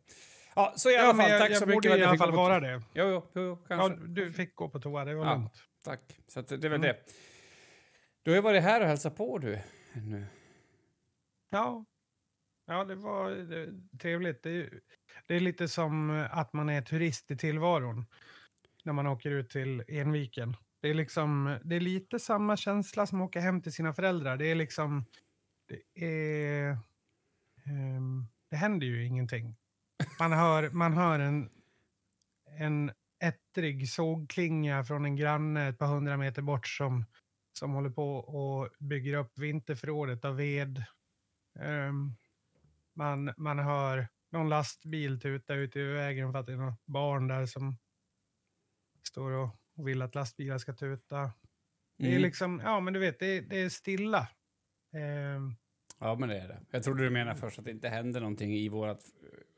Ja, 0.56 0.74
så 0.78 0.90
i 0.90 0.98
alla 0.98 1.08
ja, 1.08 1.14
fall, 1.14 1.32
jag, 1.32 1.42
tack 1.42 1.52
jag 1.52 1.58
så 1.58 1.66
borde 1.66 1.76
mycket 1.76 1.92
för 1.92 1.96
att 1.96 2.00
i 2.00 2.02
jag 2.02 2.10
alla 2.10 2.18
fall 2.18 2.32
vara 2.32 2.60
det. 2.60 2.74
Jo, 2.74 2.82
jo, 2.94 3.06
jo, 3.36 3.42
jo 3.42 3.66
Ja, 3.70 3.78
kanske. 3.78 4.08
du 4.08 4.34
fick 4.34 4.56
gå 4.56 4.70
på 4.70 4.80
toa, 4.80 5.06
det 5.06 5.16
var 5.16 5.26
Ja. 5.26 5.34
lugnt. 5.34 5.54
Tack. 5.84 6.20
Så 6.28 6.42
det 6.42 6.52
är 6.52 6.58
väl 6.58 6.72
Mm. 6.74 6.82
det. 6.82 6.98
Du 8.24 8.32
har 8.32 8.36
ju 8.36 8.42
varit 8.42 8.64
här 8.64 8.82
och 8.82 8.88
hälsat 8.88 9.16
på 9.18 9.38
du. 9.38 9.60
Nu. 9.94 10.26
Ja, 11.50 11.86
ja 12.68 12.84
det 12.86 12.96
var 12.96 13.32
det, 13.32 13.70
trevligt. 14.00 14.44
Det, 14.44 14.50
är- 14.50 14.80
det 15.28 15.36
är 15.36 15.40
lite 15.40 15.68
som 15.68 16.26
att 16.32 16.54
man 16.54 16.70
är 16.70 16.82
turist 16.82 17.32
i 17.32 17.38
tillvaron 17.38 18.06
när 18.84 18.94
man 18.94 19.08
åker 19.08 19.32
ut 19.32 19.50
till 19.50 19.84
Enviken. 19.88 20.56
Det 20.82 20.90
är, 20.90 20.94
liksom, 20.94 21.58
det 21.64 21.76
är 21.76 21.80
lite 21.80 22.20
samma 22.20 22.58
känsla 22.58 23.06
som 23.08 23.22
att 23.22 23.26
åka 23.26 23.40
hem 23.40 23.62
till 23.62 23.74
sina 23.74 23.94
föräldrar. 23.94 24.38
Det 24.38 24.46
är 24.46 24.56
liksom... 24.56 25.06
Det, 25.68 26.06
är, 26.06 26.78
ehm, 27.66 28.28
det 28.50 28.56
händer 28.56 28.88
ju 28.88 29.06
ingenting. 29.06 29.56
Man 30.20 30.32
hör, 30.32 30.70
man 30.70 30.94
hör 30.94 31.20
en, 31.20 31.50
en 32.60 32.92
ettrig 33.20 33.90
sågklinga 33.90 34.84
från 34.84 35.06
en 35.06 35.16
granne 35.16 35.68
ett 35.68 35.78
par 35.78 35.88
hundra 35.88 36.18
meter 36.18 36.42
bort 36.42 36.68
som, 36.68 37.06
som 37.60 37.72
håller 37.74 37.90
på 37.90 38.16
och 38.18 38.70
bygger 38.80 39.14
upp 39.18 39.40
vinterförrådet 39.40 40.26
av 40.26 40.36
ved. 40.36 40.84
Ehm, 41.60 42.16
man, 42.96 43.34
man 43.38 43.60
hör 43.60 44.08
någon 44.32 44.50
lastbil 44.50 45.20
tuta 45.22 45.54
ute 45.54 45.80
i 45.80 45.84
vägen 45.94 46.32
för 46.32 46.40
att 46.40 46.46
det 46.46 46.54
är 46.54 46.58
något 46.58 46.86
barn 46.86 47.28
där 47.28 47.46
som 47.46 47.78
står 49.08 49.32
och, 49.32 49.50
och 49.76 49.88
vill 49.88 50.02
att 50.02 50.16
lastbilar 50.16 50.58
ska 50.58 50.74
tuta. 50.74 51.32
Det 52.00 52.08
är 52.08 52.10
Mm. 52.10 52.22
liksom, 52.22 52.62
ja 52.64 52.80
men 52.80 52.94
du 52.94 53.00
vet, 53.00 53.20
det, 53.20 53.42
det 53.42 53.58
är 53.62 53.70
stilla. 53.70 54.28
Ehm, 54.96 55.56
Ja, 56.00 56.16
men 56.16 56.30
det 56.30 56.38
är 56.40 56.48
det. 56.48 56.60
Jag 56.72 56.84
trodde 56.84 57.04
du 57.04 57.10
menade 57.10 57.40
först 57.40 57.60
att 57.60 57.66
det 57.66 57.72
inte 57.72 57.90
hände 57.90 58.20
någonting 58.20 58.54
i 58.54 58.70
vårat, 58.70 59.00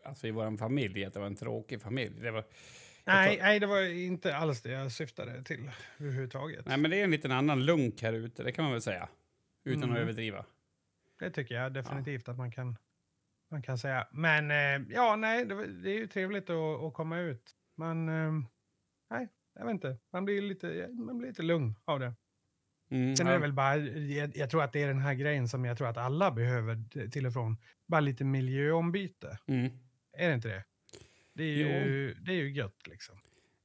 alltså 0.06 0.28
i 0.28 0.32
våran 0.32 0.58
familj, 0.58 1.06
att 1.06 1.14
det 1.14 1.20
var 1.20 1.28
en 1.28 1.36
tråkig 1.36 1.82
familj. 1.82 2.20
Det 2.22 2.32
var, 2.32 2.44
nej, 3.06 3.38
nej, 3.42 3.60
det 3.60 3.66
var 3.68 3.82
inte 3.82 4.36
alls 4.36 4.62
det 4.62 4.72
jag 4.72 4.92
syftade 4.92 5.44
till 5.44 5.72
överhuvudtaget. 6.00 6.66
nej, 6.66 6.78
men 6.78 6.92
det 6.92 7.00
är 7.00 7.04
en 7.04 7.12
liten 7.12 7.32
annan 7.32 7.66
lunk 7.66 8.02
här 8.02 8.14
ute, 8.14 8.44
det 8.44 8.52
kan 8.52 8.64
man 8.66 8.72
väl 8.72 8.82
säga. 8.82 9.10
Utan 9.66 9.84
Mm. 9.84 9.96
att 9.96 10.02
överdriva. 10.02 10.46
Det 11.20 11.30
tycker 11.32 11.56
jag 11.56 11.74
definitivt 11.74 12.30
att 12.30 12.38
man 12.38 12.52
kan, 12.52 12.78
man 13.52 13.62
kan 13.62 13.78
säga. 13.78 14.08
Men 14.12 14.52
eh, 14.52 14.88
ja, 14.96 15.16
nej, 15.16 15.46
det, 15.46 15.68
det 15.68 15.90
är 15.92 15.96
ju 15.98 16.08
trevligt 16.08 16.50
att, 16.50 16.84
att 16.84 16.94
komma 16.94 17.20
ut. 17.20 17.52
Man, 17.78 18.10
eh, 18.10 18.32
nej, 19.10 19.28
jag 19.56 19.66
vet 19.66 19.72
inte. 19.72 19.98
Man 20.14 20.26
blir 20.26 20.42
lite, 20.42 20.88
man 20.94 21.18
blir 21.18 21.30
lite 21.30 21.44
lugn 21.44 21.76
av 21.86 22.00
det. 22.00 22.14
Mm, 22.90 23.16
Sen 23.16 23.28
är 23.28 23.32
det 23.32 23.40
väl 23.40 23.54
bara, 23.54 23.78
jag, 23.78 24.38
jag 24.38 24.50
tror 24.50 24.64
att 24.64 24.74
det 24.74 24.84
är 24.84 24.88
den 24.88 25.00
här 25.00 25.14
grejen 25.14 25.48
som 25.48 25.66
jag 25.66 25.78
tror 25.78 25.88
att 25.88 25.98
alla 25.98 26.32
behöver 26.32 27.10
till 27.10 27.26
och 27.26 27.34
från. 27.34 27.58
Bara 27.88 28.02
lite 28.02 28.24
miljöombyte. 28.24 29.38
Mm. 29.48 29.72
Är 30.18 30.28
det 30.28 30.34
inte 30.34 30.48
det? 30.48 30.64
Det 31.34 31.44
är 31.44 31.56
ju, 31.56 32.14
det 32.14 32.32
är 32.32 32.36
ju 32.36 32.52
gött 32.52 32.88
liksom. 32.88 33.16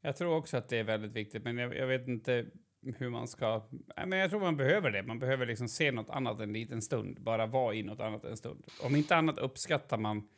Jag 0.01 0.17
tror 0.17 0.37
också 0.37 0.57
att 0.57 0.69
det 0.69 0.79
är 0.79 0.85
väldigt 0.85 1.13
viktigt, 1.13 1.45
men 1.45 1.59
jag, 1.59 1.77
jag 1.77 1.87
vet 1.87 2.09
inte 2.09 2.47
hur 2.97 3.11
man 3.11 3.29
ska... 3.29 3.69
Nej, 3.97 4.07
men 4.07 4.19
jag 4.19 4.31
tror 4.31 4.41
man 4.41 4.57
behöver 4.57 4.91
det. 4.91 5.03
Man 5.03 5.19
behöver 5.19 5.47
liksom 5.47 5.69
se 5.69 5.93
något 5.93 6.11
annat 6.11 6.41
en 6.41 6.53
liten 6.53 6.83
stund. 6.83 7.23
Bara 7.23 7.47
vara 7.47 7.75
i 7.75 7.83
något 7.83 8.01
annat 8.01 8.25
en 8.25 8.37
stund. 8.37 8.65
Om 8.83 8.97
inte 8.97 9.17
annat 9.17 9.39
uppskattar 9.39 9.99
man 9.99 10.29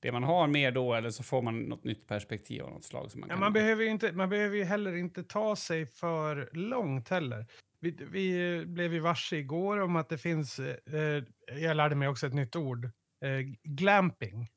det 0.00 0.12
man 0.12 0.22
har 0.22 0.46
mer 0.46 0.72
då, 0.72 0.94
eller 0.94 1.10
så 1.10 1.22
får 1.22 1.42
man 1.42 1.58
något 1.58 1.84
nytt 1.84 2.08
perspektiv 2.08 2.62
av 2.62 2.70
något 2.70 2.84
slag. 2.84 3.10
Som 3.10 3.20
man 3.20 3.30
Ja, 3.30 3.36
man, 3.36 3.52
behöver 3.52 3.84
inte, 3.84 4.12
man 4.12 4.28
behöver 4.28 4.56
ju 4.56 4.64
heller 4.64 4.96
inte 4.96 5.22
ta 5.22 5.56
sig 5.56 5.86
för 5.86 6.50
långt 6.52 7.08
heller. 7.08 7.46
Vi, 7.80 7.90
vi 8.10 8.64
blev 8.66 8.92
ju 8.94 9.00
varse 9.00 9.36
igår 9.36 9.80
om 9.80 9.96
att 9.96 10.08
det 10.08 10.18
finns, 10.18 10.58
eh, 10.58 11.22
jag 11.60 11.76
lärde 11.76 11.94
mig 11.94 12.08
också 12.08 12.26
ett 12.26 12.34
nytt 12.34 12.56
ord, 12.56 12.84
eh, 13.24 13.38
glamping. 13.64 14.48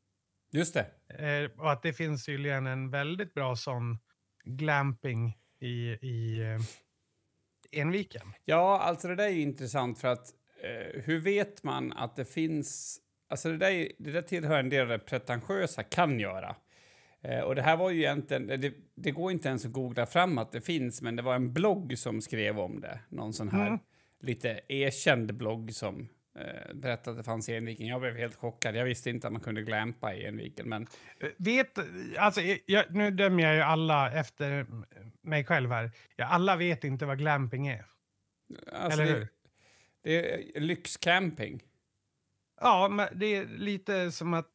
Just 0.52 0.74
det. 0.74 0.86
Eh, 1.20 1.52
och 1.60 1.72
att 1.72 1.82
det 1.84 1.94
finns 1.94 2.26
tydligen 2.26 2.68
en 2.68 2.90
väldigt 2.90 3.34
bra 3.34 3.56
sån 3.56 3.98
glamping 4.46 5.38
i, 5.62 5.90
i 6.02 6.40
eh, 6.42 6.60
Enviken. 7.82 8.34
Ja, 8.46 8.80
alltså 8.80 9.08
det 9.08 9.16
där 9.16 9.24
är 9.26 9.30
ju 9.30 9.42
intressant 9.42 10.00
för 10.00 10.08
att 10.08 10.28
eh, 10.64 11.02
hur 11.02 11.20
vet 11.20 11.64
man 11.64 11.92
att 11.94 12.16
det 12.16 12.26
finns... 12.26 13.00
Alltså 13.30 13.50
det 13.52 13.58
där, 13.58 13.72
är- 13.72 13.92
det 14.00 14.12
där 14.12 14.22
tillhör 14.22 14.60
en 14.60 14.70
del 14.70 14.82
av 14.82 14.88
det 14.88 15.00
pretentiösa 15.00 15.84
kan 15.84 16.20
göra. 16.20 16.56
Eh, 17.24 17.40
och 17.40 17.56
det 17.56 17.62
här 17.62 17.78
var 17.78 17.90
ju 17.90 18.00
egentligen... 18.00 18.48
Det, 18.48 18.74
det 18.96 19.12
går 19.12 19.32
inte 19.32 19.50
ens 19.50 19.66
att 19.66 19.72
googla 19.72 20.06
fram 20.06 20.38
att 20.38 20.52
det 20.52 20.62
finns, 20.62 21.02
men 21.02 21.16
det 21.16 21.22
var 21.22 21.36
en 21.36 21.54
blogg 21.54 21.98
som 21.98 22.22
skrev 22.22 22.60
om 22.60 22.82
det. 22.82 23.00
Någon 23.10 23.34
sån 23.34 23.50
här 23.50 23.68
Mm. 23.68 23.80
lite 24.20 24.60
erkänd 24.68 25.34
blogg 25.34 25.74
som 25.74 26.10
eh, 26.40 26.74
berättade 26.76 27.12
att 27.12 27.18
det 27.18 27.24
fanns 27.24 27.50
i 27.50 27.56
Enviken. 27.56 27.88
Jag 27.88 28.02
blev 28.02 28.16
helt 28.18 28.36
chockad. 28.36 28.76
Jag 28.76 28.86
visste 28.86 29.10
inte 29.10 29.28
att 29.28 29.34
man 29.34 29.42
kunde 29.42 29.62
glampa 29.62 30.14
i 30.16 30.26
Enviken, 30.26 30.70
men... 30.70 30.88
Eh, 31.20 31.28
Vet, 31.38 31.80
alltså, 32.18 32.42
eh, 32.42 32.58
jag, 32.66 32.96
nu 32.96 33.12
dömer 33.12 33.44
jag 33.44 33.56
ju 33.56 33.62
alla 33.62 34.12
efter 34.12 34.66
mig 35.22 35.44
själv 35.46 35.72
här. 35.72 35.92
Ja, 36.16 36.26
alla 36.26 36.56
vet 36.56 36.84
inte 36.84 37.06
vad 37.06 37.18
glamping 37.18 37.68
är. 37.68 37.86
Alltså 38.72 39.02
Eller 39.02 39.14
det, 39.14 39.20
hur? 39.20 39.28
det 40.04 40.34
är 40.58 40.60
lyxcamping. 40.62 41.64
Ja, 42.64 42.90
men 42.90 43.08
det 43.20 43.36
är 43.36 43.46
lite 43.48 44.12
som 44.12 44.34
att 44.34 44.52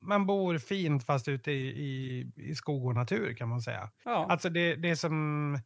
man 0.00 0.26
bor 0.26 0.58
fint 0.58 1.06
fast 1.06 1.28
ute 1.28 1.52
i, 1.52 1.66
i, 1.68 2.32
i 2.36 2.54
skog 2.54 2.86
och 2.86 2.94
natur 2.94 3.34
kan 3.34 3.48
man 3.48 3.60
säga. 3.60 3.90
Ja. 4.04 4.26
Alltså 4.30 4.48
det, 4.48 4.74
det 4.74 4.96
som 4.96 5.58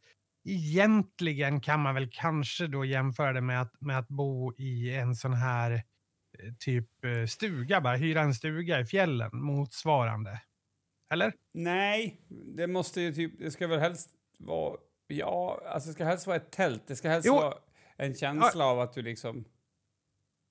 egentligen 0.49 1.61
kan 1.61 1.79
man 1.79 1.95
väl 1.95 2.09
kanske 2.11 2.67
då 2.67 2.85
jämföra 2.85 3.33
det 3.33 3.41
med 3.41 3.61
att, 3.61 3.81
med 3.81 3.99
att 3.99 4.07
bo 4.07 4.53
i 4.57 4.95
en 4.95 5.15
sån 5.15 5.33
här 5.33 5.71
eh, 5.71 6.53
typ 6.59 7.05
eh, 7.05 7.25
stuga, 7.25 7.81
bara 7.81 7.95
hyra 7.95 8.21
en 8.21 8.33
stuga 8.33 8.79
i 8.79 8.85
fjällen 8.85 9.29
motsvarande. 9.33 10.41
Eller? 11.11 11.33
Nej, 11.53 12.21
det 12.55 12.67
måste 12.67 13.01
ju 13.01 13.13
typ, 13.13 13.39
det 13.39 13.51
ska 13.51 13.67
väl 13.67 13.79
helst 13.79 14.09
vara, 14.39 14.77
ja, 15.07 15.61
alltså 15.73 15.89
det 15.89 15.93
ska 15.93 16.05
helst 16.05 16.27
vara 16.27 16.37
ett 16.37 16.51
tält. 16.51 16.83
Det 16.87 16.95
ska 16.95 17.09
helst 17.09 17.27
Jo. 17.27 17.35
vara 17.35 17.53
en 17.97 18.13
känsla 18.13 18.65
av 18.65 18.79
att 18.79 18.93
du 18.93 19.01
liksom, 19.01 19.45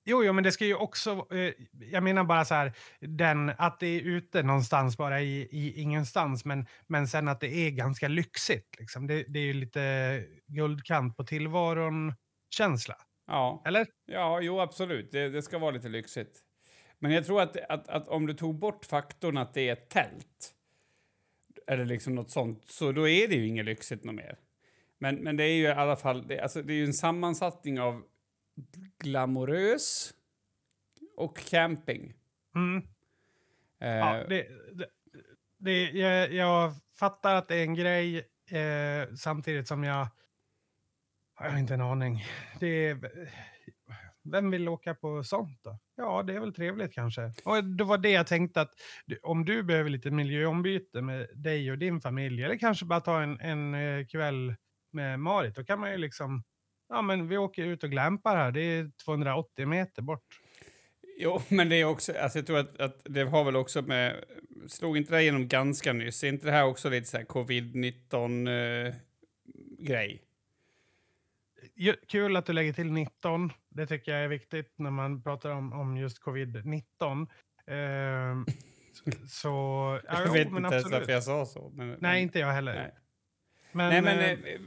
Jo, 0.09 0.23
jo, 0.23 0.33
men 0.33 0.43
det 0.43 0.51
ska 0.51 0.65
ju 0.65 0.75
också... 0.75 1.27
Eh, 1.31 1.53
jag 1.91 2.03
menar 2.03 2.23
bara 2.23 2.45
så 2.45 2.53
här, 2.55 2.73
den, 2.99 3.51
att 3.57 3.79
det 3.79 3.87
är 3.87 4.01
ute 4.01 4.43
någonstans 4.43 4.97
bara 4.97 5.21
i, 5.21 5.41
i 5.51 5.81
ingenstans, 5.81 6.45
men, 6.45 6.65
men 6.87 7.07
sen 7.07 7.27
att 7.27 7.39
det 7.39 7.53
är 7.53 7.69
ganska 7.69 8.07
lyxigt. 8.07 8.79
Liksom. 8.79 9.07
Det, 9.07 9.23
det 9.27 9.39
är 9.39 9.43
ju 9.43 9.53
lite 9.53 10.23
guldkant 10.47 11.17
på 11.17 11.23
tillvaron-känsla. 11.23 12.95
ja. 13.27 13.63
Eller? 13.65 13.87
Ja, 14.05 14.41
jo 14.41 14.59
absolut. 14.59 15.11
Det, 15.11 15.29
det 15.29 15.41
ska 15.41 15.57
vara 15.57 15.71
lite 15.71 15.89
lyxigt. 15.89 16.39
Men 16.99 17.11
jag 17.11 17.25
tror 17.25 17.41
att, 17.41 17.57
att, 17.57 17.87
att 17.87 18.07
om 18.07 18.27
du 18.27 18.33
tog 18.33 18.59
bort 18.59 18.85
faktorn 18.85 19.37
att 19.37 19.53
det 19.53 19.69
är 19.69 19.73
ett 19.73 19.89
tält, 19.89 20.53
eller 21.67 21.85
liksom 21.85 22.15
något 22.15 22.29
sånt, 22.31 22.63
så 22.67 22.91
då 22.91 23.07
är 23.07 23.27
det 23.27 23.35
ju 23.35 23.47
inget 23.47 23.65
lyxigt 23.65 24.03
något 24.03 24.15
mer. 24.15 24.37
Men, 24.99 25.15
men 25.15 25.37
det 25.37 25.43
är 25.43 25.53
ju 25.55 25.63
i 25.63 25.67
alla 25.67 25.95
fall, 25.95 26.27
det, 26.27 26.39
alltså, 26.39 26.61
det 26.61 26.73
är 26.73 26.77
ju 26.77 26.85
en 26.85 26.93
sammansättning 26.93 27.79
av 27.79 28.03
glamorös 28.99 30.13
och 31.15 31.37
camping. 31.37 32.13
Mm. 32.55 32.77
Eh, 33.79 33.89
Ja, 33.89 34.25
det, 34.29 34.47
det, 34.73 34.87
det, 35.57 35.91
jag, 35.91 36.33
jag 36.33 36.73
fattar 36.99 37.35
att 37.35 37.47
det 37.47 37.55
är 37.55 37.63
en 37.63 37.75
grej, 37.75 38.17
eh, 38.49 39.15
samtidigt 39.15 39.67
som 39.67 39.83
jag... 39.83 40.07
Jag 41.39 41.51
har 41.51 41.59
inte 41.59 41.73
en 41.73 41.81
aning. 41.81 42.25
Det 42.59 42.67
är, 42.87 42.99
vem 44.23 44.51
vill 44.51 44.69
åka 44.69 44.95
på 44.95 45.23
sånt 45.23 45.63
då? 45.63 45.79
Ja, 45.95 46.23
det 46.23 46.33
är 46.33 46.39
väl 46.39 46.53
trevligt 46.53 46.93
kanske. 46.93 47.33
Och 47.45 47.63
det 47.63 47.83
var 47.83 47.97
det 47.97 48.09
jag 48.11 48.27
tänkte 48.27 48.61
att 48.61 48.73
om 49.21 49.45
du 49.45 49.63
behöver 49.63 49.89
lite 49.89 50.11
miljöombyte 50.11 51.01
med 51.01 51.27
dig 51.35 51.71
och 51.71 51.77
din 51.77 52.01
familj, 52.01 52.43
eller 52.43 52.57
kanske 52.57 52.85
bara 52.85 53.01
ta 53.01 53.21
en, 53.21 53.39
en 53.39 53.73
eh, 53.73 54.05
kväll 54.05 54.55
med 54.91 55.19
Marit, 55.19 55.55
då 55.55 55.63
kan 55.63 55.79
man 55.79 55.91
ju 55.91 55.97
liksom... 55.97 56.43
Ja, 56.89 57.01
men 57.01 57.27
vi 57.27 57.37
åker 57.37 57.63
ut 57.65 57.83
och 57.83 57.89
glampar 57.89 58.35
här. 58.35 58.51
Det 58.51 58.61
är 58.61 58.91
280 59.05 59.65
meter 59.67 60.01
bort. 60.01 60.25
Jo, 61.19 61.41
men 61.49 61.69
det 61.69 61.75
är 61.75 61.85
också, 61.85 62.13
alltså 62.17 62.39
jag 62.39 62.47
tror 62.47 62.57
att, 62.59 62.79
att 62.81 63.01
det 63.05 63.23
har 63.23 63.43
väl 63.43 63.55
också 63.55 63.81
med, 63.81 64.23
slog 64.67 64.97
inte 64.97 65.13
det 65.15 65.21
igenom 65.21 65.47
ganska 65.47 65.93
nyss? 65.93 66.23
Är 66.23 66.27
inte 66.27 66.45
det 66.45 66.51
här 66.51 66.65
också 66.65 66.89
lite 66.89 67.07
så 67.07 67.17
här 67.17 67.25
covid-19 67.25 68.87
eh, 68.87 68.93
grej? 69.79 70.23
Kul 72.07 72.35
att 72.35 72.45
du 72.45 72.53
lägger 72.53 72.73
till 72.73 72.91
19. 72.91 73.51
Det 73.69 73.87
tycker 73.87 74.11
jag 74.11 74.23
är 74.23 74.27
viktigt 74.27 74.73
när 74.77 74.91
man 74.91 75.23
pratar 75.23 75.49
om, 75.51 75.73
om 75.73 75.97
just 75.97 76.23
covid-19. 76.23 77.27
Ehm, 77.67 78.45
så- 78.93 79.11
så... 79.27 79.47
ja, 80.07 80.13
Jag 80.19 80.27
jo, 80.27 80.33
vet 80.33 80.51
men 80.51 80.65
inte 80.65 80.75
ens 80.75 80.91
varför 80.91 81.11
jag 81.11 81.23
sa 81.23 81.45
så. 81.45 81.69
Men, 81.75 81.87
Nej, 81.87 81.97
men, 81.99 82.17
inte 82.17 82.39
jag 82.39 82.47
heller. 82.53 82.73
nej. 82.73 82.93
Men, 83.71 83.89
nej, 83.89 84.01
men 84.01 84.19
eh, 84.19 84.53
eh, 84.53 84.61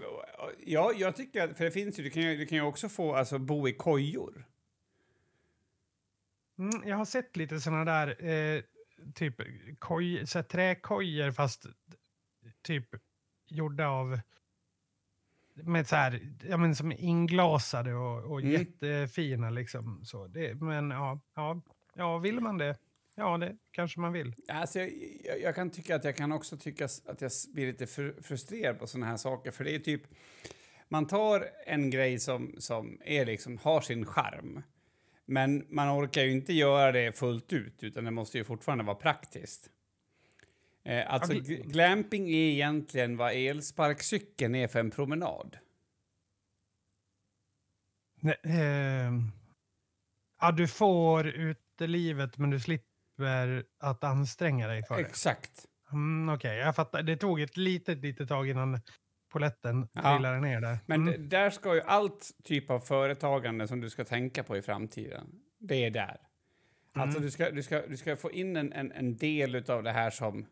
ja, 0.67 0.93
jag 0.97 1.17
tycker 1.17 1.43
att, 1.45 1.57
för 1.57 1.65
det 1.65 1.71
finns 1.71 1.99
ju, 1.99 2.03
du 2.03 2.11
kan 2.11 2.23
ju, 2.23 2.37
du 2.37 2.47
kan 2.47 2.59
ju 2.59 2.65
också 2.65 2.89
få 2.89 3.15
alltså, 3.15 3.39
bo 3.39 3.69
i 3.69 3.73
kojor. 3.73 4.45
mm, 6.59 6.89
jag 6.89 6.97
har 6.97 7.05
sett 7.05 7.37
lite 7.37 7.61
såna 7.61 7.85
där 7.85 8.25
eh, 8.29 8.63
typ 9.15 9.35
koj, 9.79 10.27
så 10.27 10.39
här, 10.39 10.43
träkojor 10.43 11.31
fast 11.31 11.67
typ 12.63 12.89
gjorda 13.49 13.89
av 13.89 14.21
med 15.55 15.89
så 15.89 15.97
här, 15.97 16.21
ja, 16.49 16.57
men 16.57 16.77
som 16.77 16.93
inglasade 16.93 17.95
och, 17.95 18.33
och 18.33 18.41
Mm. 18.41 18.53
jättefina 18.53 19.51
liksom. 19.51 20.05
Så 20.05 20.27
det, 20.27 20.55
men 20.55 20.91
ja, 20.91 21.21
ja, 21.35 21.61
ja, 21.95 22.19
vill 22.19 22.41
man 22.41 22.59
det? 22.59 22.77
Ja, 23.21 23.39
det 23.39 23.57
kanske 23.71 24.01
man 24.01 24.13
vill. 24.13 24.35
Alltså, 24.49 24.79
jag, 24.79 24.91
jag, 25.25 25.41
jag 25.41 25.55
kan 25.55 25.71
tycka 25.71 25.97
att 25.97 26.05
jag 26.05 26.17
kan 26.17 26.33
också 26.33 26.57
tycka 26.57 26.85
att 26.85 27.21
jag 27.21 27.31
blir 27.55 27.67
lite 27.67 27.87
fr 27.87 28.23
frustrerad 28.23 28.79
på 28.79 28.87
såna 28.87 29.07
här 29.07 29.17
saker. 29.17 29.51
För 29.51 29.65
det 29.65 29.75
är 29.75 29.79
typ, 29.79 30.03
man 30.89 31.07
tar 31.07 31.49
en 31.67 31.91
grej 31.91 32.19
som, 32.19 32.55
som 32.59 33.01
är 33.05 33.27
liksom, 33.27 33.59
har 33.59 33.81
sin 33.81 34.07
charm. 34.07 34.63
Men 35.27 35.67
man 35.69 36.05
orkar 36.05 36.23
ju 36.23 36.33
inte 36.33 36.53
göra 36.53 36.93
det 36.93 37.13
fullt 37.13 37.53
ut, 37.53 37.83
utan 37.83 38.05
det 38.05 38.11
måste 38.11 38.39
ju 38.39 38.45
fortfarande 38.45 38.85
vara 38.85 38.97
praktiskt. 38.97 39.71
Eh, 40.85 41.13
alltså, 41.13 41.33
gl- 41.33 41.63
glamping 41.71 42.29
är 42.29 42.51
egentligen 42.51 43.17
vad 43.17 43.33
elsparkcykeln 43.33 44.55
är 44.55 44.69
för 44.69 44.81
en 44.81 44.91
promenad. 44.91 45.59
Nej, 48.21 48.37
ehm, 48.45 49.31
ja, 50.41 50.53
du 50.53 50.69
får 50.69 51.27
utelivet 51.27 52.39
men 52.39 52.51
du 52.51 52.61
slipper 52.61 52.90
att 53.81 54.05
anstränga 54.05 54.69
dig 54.69 54.83
för 54.89 54.95
det. 54.95 55.01
Exakt. 55.01 55.67
Mm, 55.93 56.35
Okej, 56.35 56.57
jag 56.59 56.77
fattar. 56.77 57.03
Det 57.03 57.17
tog 57.17 57.41
ett 57.41 57.57
litet, 57.57 57.99
litet 57.99 58.29
tag 58.29 58.49
innan 58.49 58.81
poletten 59.33 59.89
Ja. 59.93 60.03
trillade 60.03 60.41
ner 60.41 60.61
där. 60.61 60.79
Men 60.87 61.03
Mm. 61.09 61.13
d- 61.23 61.37
där 61.37 61.51
ska 61.51 61.75
ju 61.75 61.81
allt 61.81 62.31
typ 62.45 62.71
av 62.71 62.81
företagande 62.81 63.69
som 63.69 63.81
du 63.81 63.91
ska 63.91 64.05
tänka 64.05 64.43
på 64.43 64.57
i 64.57 64.63
framtiden, 64.63 65.27
det 65.59 65.85
är 65.85 65.91
där. 65.91 66.17
Alltså 66.95 67.19
Mm. 67.19 67.23
du 67.27 67.31
ska, 67.31 67.51
du 67.51 67.63
ska, 67.63 67.87
du 67.87 67.97
ska 67.97 68.17
få 68.17 68.31
in 68.31 68.57
en, 68.57 68.73
en, 68.73 68.93
en 68.93 69.17
del 69.17 69.71
av 69.71 69.83
det 69.83 69.93
här 69.93 70.11
som 70.11 70.47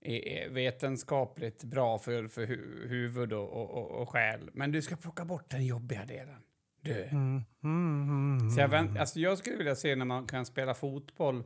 är, 0.00 0.48
vetenskapligt 0.50 1.64
bra 1.64 1.98
för, 1.98 2.28
för 2.28 2.46
hu, 2.46 2.88
huvud 2.88 3.32
och, 3.32 3.48
och, 3.52 3.90
och, 4.02 4.08
själ. 4.10 4.50
Men 4.52 4.72
du 4.72 4.82
ska 4.82 4.96
plocka 4.96 5.24
bort 5.24 5.50
den 5.50 5.66
jobbiga 5.66 6.04
delen. 6.04 6.42
Du. 6.80 7.02
Mm, 7.04 7.44
mm, 7.64 8.08
mm, 8.38 8.50
Så 8.50 8.60
jag, 8.60 8.74
mm. 8.74 8.86
vänt, 8.86 8.98
alltså 9.00 9.20
jag 9.20 9.38
skulle 9.38 9.56
vilja 9.56 9.74
se 9.74 9.96
när 9.96 10.04
man 10.04 10.26
kan 10.26 10.46
spela 10.46 10.74
fotboll 10.74 11.44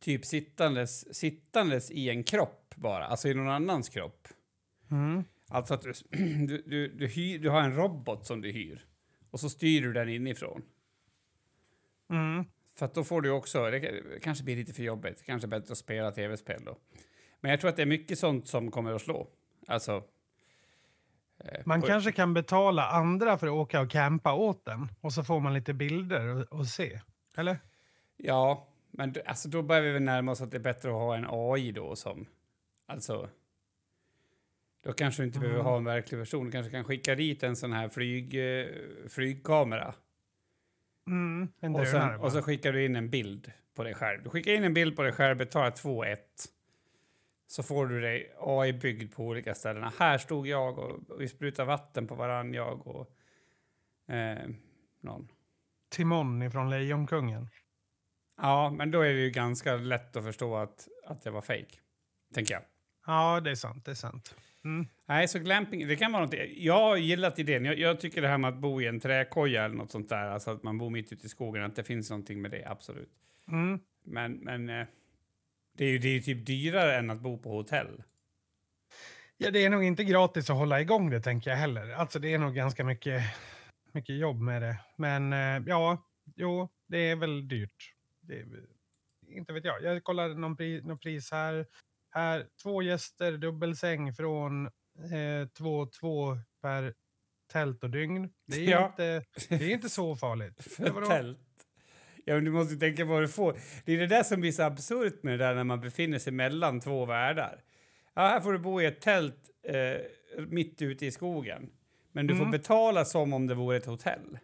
typ 0.00 0.24
sittandes, 0.24 1.14
sittandes 1.16 1.90
i 1.90 2.10
en 2.10 2.24
kropp 2.24 2.74
bara, 2.76 3.06
alltså 3.06 3.28
i 3.28 3.34
någon 3.34 3.48
annans 3.48 3.88
kropp. 3.88 4.28
Mm. 4.90 5.24
Alltså 5.48 5.74
att 5.74 5.82
du, 5.82 5.92
du, 6.46 6.62
du, 6.66 6.88
du, 6.88 7.06
hyr, 7.06 7.38
du 7.38 7.48
har 7.50 7.60
en 7.62 7.76
robot 7.76 8.26
som 8.26 8.40
du 8.40 8.50
hyr 8.52 8.86
och 9.30 9.40
så 9.40 9.50
styr 9.50 9.82
du 9.82 9.92
den 9.92 10.08
inifrån. 10.08 10.62
Mm. 12.10 12.44
För 12.74 12.86
att 12.86 12.94
då 12.94 13.04
får 13.04 13.22
du 13.22 13.30
också, 13.30 13.70
det 13.70 13.80
kan- 13.80 14.20
kanske 14.22 14.44
blir 14.44 14.56
lite 14.56 14.72
för 14.72 14.82
jobbigt, 14.82 15.22
kanske 15.26 15.48
bättre 15.48 15.72
att 15.72 15.78
spela 15.78 16.10
tv-spel 16.10 16.62
då. 16.64 16.76
Men 17.40 17.50
jag 17.50 17.60
tror 17.60 17.70
att 17.70 17.76
det 17.76 17.82
är 17.82 17.86
mycket 17.86 18.18
sånt 18.18 18.46
som 18.48 18.70
kommer 18.70 18.92
att 18.92 19.02
slå. 19.02 19.28
Alltså... 19.66 20.04
eh, 21.44 21.60
Man 21.66 21.82
kanske 21.82 22.12
kan 22.12 22.34
betala 22.34 22.86
andra 22.88 23.38
för 23.38 23.46
att 23.46 23.52
åka 23.52 23.80
och 23.80 23.90
campa 23.90 24.32
åt 24.34 24.64
den 24.64 24.88
och 25.00 25.12
så 25.12 25.24
får 25.24 25.40
man 25.40 25.54
lite 25.54 25.74
bilder 25.74 26.28
och, 26.28 26.58
och 26.58 26.66
se. 26.66 27.00
Eller? 27.36 27.58
Ja, 28.16 28.68
men 28.98 29.14
alltså 29.26 29.48
då 29.48 29.62
börjar 29.62 29.82
vi 29.82 29.90
väl 29.92 30.02
närma 30.02 30.32
oss 30.32 30.40
att 30.40 30.50
det 30.50 30.56
är 30.56 30.60
bättre 30.62 30.88
att 30.88 30.94
ha 30.94 31.16
en 31.16 31.26
AI 31.28 31.72
då 31.72 31.96
som... 31.96 32.26
Alltså... 32.86 33.30
Då 34.82 34.92
kanske 34.92 35.22
du 35.22 35.26
inte 35.26 35.38
behöver 35.38 35.60
Mm. 35.60 35.66
ha 35.70 35.76
en 35.76 35.84
verklig 35.84 36.20
person. 36.20 36.44
Du 36.46 36.52
kanske 36.52 36.72
kan 36.72 36.84
skicka 36.84 37.14
dit 37.14 37.42
en 37.42 37.56
sån 37.56 37.72
här 37.72 37.88
flyg, 37.88 38.34
eh, 38.34 38.66
flygkamera. 39.08 39.94
Mm, 41.06 41.48
Och, 41.74 41.86
sen, 41.86 42.20
och 42.20 42.32
så 42.32 42.42
skickar 42.42 42.72
du 42.72 42.84
in 42.84 42.96
en 42.96 43.10
bild 43.10 43.52
på 43.74 43.84
dig 43.84 43.94
själv. 43.94 44.22
Du 44.22 44.30
skickar 44.30 44.52
in 44.52 44.64
en 44.64 44.74
bild 44.74 44.96
på 44.96 45.02
dig 45.02 45.12
själv, 45.12 45.36
betalar 45.38 45.70
2-1. 45.70 46.16
Så 47.46 47.62
får 47.62 47.86
du 47.86 48.00
dig 48.00 48.32
AI 48.40 48.72
byggd 48.72 49.14
på 49.14 49.24
olika 49.26 49.54
ställen. 49.54 49.90
Här 49.98 50.18
stod 50.18 50.46
jag 50.46 50.78
och, 50.78 51.10
och 51.10 51.20
vi 51.20 51.28
sprutade 51.28 51.66
vatten 51.66 52.06
på 52.06 52.14
varann, 52.14 52.54
jag 52.54 52.86
och 52.86 53.10
eh, 54.14 54.48
någon. 55.00 55.28
Timon 55.88 56.42
ifrån 56.42 56.70
Lejonkungen. 56.70 57.48
Ja, 58.38 58.70
men 58.70 58.90
då 58.90 59.00
är 59.00 59.14
det 59.14 59.20
ju 59.20 59.30
ganska 59.30 59.76
lätt 59.76 60.16
att 60.16 60.24
förstå 60.24 60.56
att, 60.56 60.88
att 61.06 61.22
det 61.22 61.30
var 61.30 61.40
fake. 61.40 61.76
Tänker 62.34 62.54
jag. 62.54 62.62
Ja, 63.06 63.40
det 63.40 63.50
är 63.50 63.54
sant. 63.54 63.84
Det 63.84 63.90
är 63.90 63.94
sant. 63.94 64.34
Mm. 64.64 64.86
Nej, 65.06 65.28
så 65.28 65.38
glamping, 65.38 65.88
det 65.88 65.96
kan 65.96 66.12
vara 66.12 66.24
något. 66.24 66.34
Jag 66.56 66.80
har 66.80 66.96
gillat 66.96 67.38
idén. 67.38 67.64
Jag, 67.64 67.78
jag 67.78 68.00
tycker 68.00 68.22
det 68.22 68.28
här 68.28 68.38
med 68.38 68.48
att 68.48 68.60
bo 68.60 68.80
i 68.80 68.86
en 68.86 69.00
träkoja 69.00 69.64
eller 69.64 69.76
något 69.76 69.90
sånt 69.90 70.08
där, 70.08 70.28
alltså 70.28 70.50
att 70.50 70.62
man 70.62 70.78
bor 70.78 70.90
mitt 70.90 71.12
ute 71.12 71.26
i 71.26 71.28
skogen, 71.28 71.62
att 71.62 71.76
det 71.76 71.84
finns 71.84 72.10
någonting 72.10 72.42
med 72.42 72.50
det, 72.50 72.64
absolut. 72.66 73.12
Mm. 73.48 73.80
Men, 74.04 74.32
men 74.32 74.68
eh, 74.68 74.86
det 75.76 75.84
är 75.84 75.88
ju 75.88 75.98
det 75.98 76.08
är 76.08 76.20
typ 76.20 76.46
dyrare 76.46 76.98
än 76.98 77.10
att 77.10 77.20
bo 77.20 77.38
på 77.38 77.50
hotell. 77.50 78.02
Ja, 79.36 79.50
det 79.50 79.64
är 79.64 79.70
nog 79.70 79.84
inte 79.84 80.04
gratis 80.04 80.50
att 80.50 80.56
hålla 80.56 80.80
igång 80.80 81.10
det, 81.10 81.20
tänker 81.20 81.50
jag 81.50 81.58
heller. 81.58 81.90
Alltså, 81.90 82.18
det 82.18 82.34
är 82.34 82.38
nog 82.38 82.54
ganska 82.54 82.84
mycket, 82.84 83.22
mycket 83.92 84.18
jobb 84.18 84.40
med 84.40 84.62
det. 84.62 84.76
Men 84.96 85.32
eh, 85.32 85.62
ja, 85.66 86.06
jo, 86.36 86.68
det 86.88 86.98
är 86.98 87.16
väl 87.16 87.48
dyrt. 87.48 87.94
Det 88.28 88.44
inte 89.28 89.52
vet 89.52 89.64
jag. 89.64 89.82
Jag 89.82 90.04
kollade 90.04 90.34
någon, 90.34 90.56
pri, 90.56 90.82
någon 90.82 90.98
pris 90.98 91.30
här. 91.30 91.66
Här, 92.10 92.46
två 92.62 92.82
gäster, 92.82 93.32
dubbelsäng 93.32 94.12
från 94.12 94.66
eh, 94.66 95.46
2-2 95.58 96.38
per 96.62 96.94
tält 97.52 97.82
och 97.84 97.90
dygn. 97.90 98.30
Det 98.46 98.56
är, 98.66 98.70
Ja. 98.70 98.86
inte, 98.86 99.24
det 99.48 99.54
är 99.64 99.70
inte 99.70 99.88
så 99.88 100.16
farligt. 100.16 100.62
För 100.76 101.06
tält. 101.06 101.38
Ja, 102.24 102.34
men 102.34 102.44
du 102.44 102.50
måste 102.50 102.76
tänka 102.76 103.04
vad 103.04 103.22
du 103.22 103.28
får. 103.28 103.56
Det 103.84 103.92
är 103.92 103.98
det 103.98 104.06
där 104.06 104.22
som 104.22 104.40
blir 104.40 104.52
så 104.52 104.62
absurt 104.62 105.22
med 105.22 105.38
det 105.38 105.44
där 105.44 105.54
när 105.54 105.64
man 105.64 105.80
befinner 105.80 106.18
sig 106.18 106.32
mellan 106.32 106.80
två 106.80 107.04
världar. 107.06 107.62
Ja, 108.14 108.22
här 108.22 108.40
får 108.40 108.52
du 108.52 108.58
bo 108.58 108.80
i 108.80 108.86
ett 108.86 109.00
tält 109.00 109.50
eh, 109.62 110.00
mitt 110.48 110.82
ute 110.82 111.06
i 111.06 111.10
skogen. 111.10 111.70
Men 112.12 112.26
du 112.26 112.34
får 112.34 112.42
Mm. 112.44 112.50
betala 112.50 113.04
som 113.04 113.32
om 113.32 113.46
det 113.46 113.54
vore 113.54 113.76
ett 113.76 113.86
hotell. 113.86 114.38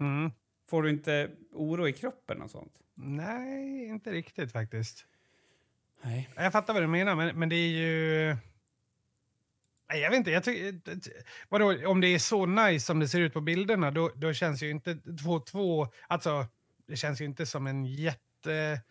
Mm. 0.00 0.30
Får 0.68 0.82
du 0.82 0.90
inte 0.90 1.30
oro 1.52 1.88
i 1.88 1.92
kroppen 1.92 2.42
och 2.42 2.50
sånt? 2.50 2.72
Nej, 2.94 3.86
inte 3.86 4.10
riktigt 4.10 4.52
faktiskt. 4.52 5.06
Nej. 6.02 6.28
Jag 6.36 6.52
fattar 6.52 6.74
vad 6.74 6.82
du 6.82 6.86
menar, 6.86 7.14
men, 7.16 7.38
men 7.38 7.48
det 7.48 7.56
är 7.56 7.68
ju... 7.68 8.36
Nej, 9.90 10.00
jag 10.00 10.10
vet 10.10 10.18
inte. 10.18 10.30
Jag 10.30 10.44
tycker, 10.44 10.80
vadå, 11.48 11.88
om 11.88 12.00
det 12.00 12.06
är 12.06 12.18
så 12.18 12.46
nice 12.46 12.86
som 12.86 13.00
det 13.00 13.08
ser 13.08 13.20
ut 13.20 13.32
på 13.32 13.40
bilderna, 13.40 13.90
då, 13.90 14.10
då 14.14 14.32
känns 14.32 14.62
ju 14.62 14.70
inte 14.70 14.94
2-2... 14.94 15.88
Alltså, 16.06 16.46
det 16.86 16.96
känns 16.96 17.20
ju 17.20 17.24
inte 17.24 17.46
som 17.46 17.66
en 17.66 17.84
jättegrej 17.84 18.86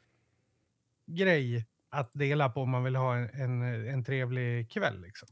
att 1.90 2.12
dela 2.14 2.50
på 2.50 2.62
om 2.62 2.70
man 2.70 2.84
vill 2.84 2.96
ha 2.96 3.16
en, 3.16 3.30
en, 3.30 3.62
en 3.88 4.04
trevlig 4.04 4.72
kväll. 4.72 5.02
Liksom. 5.02 5.28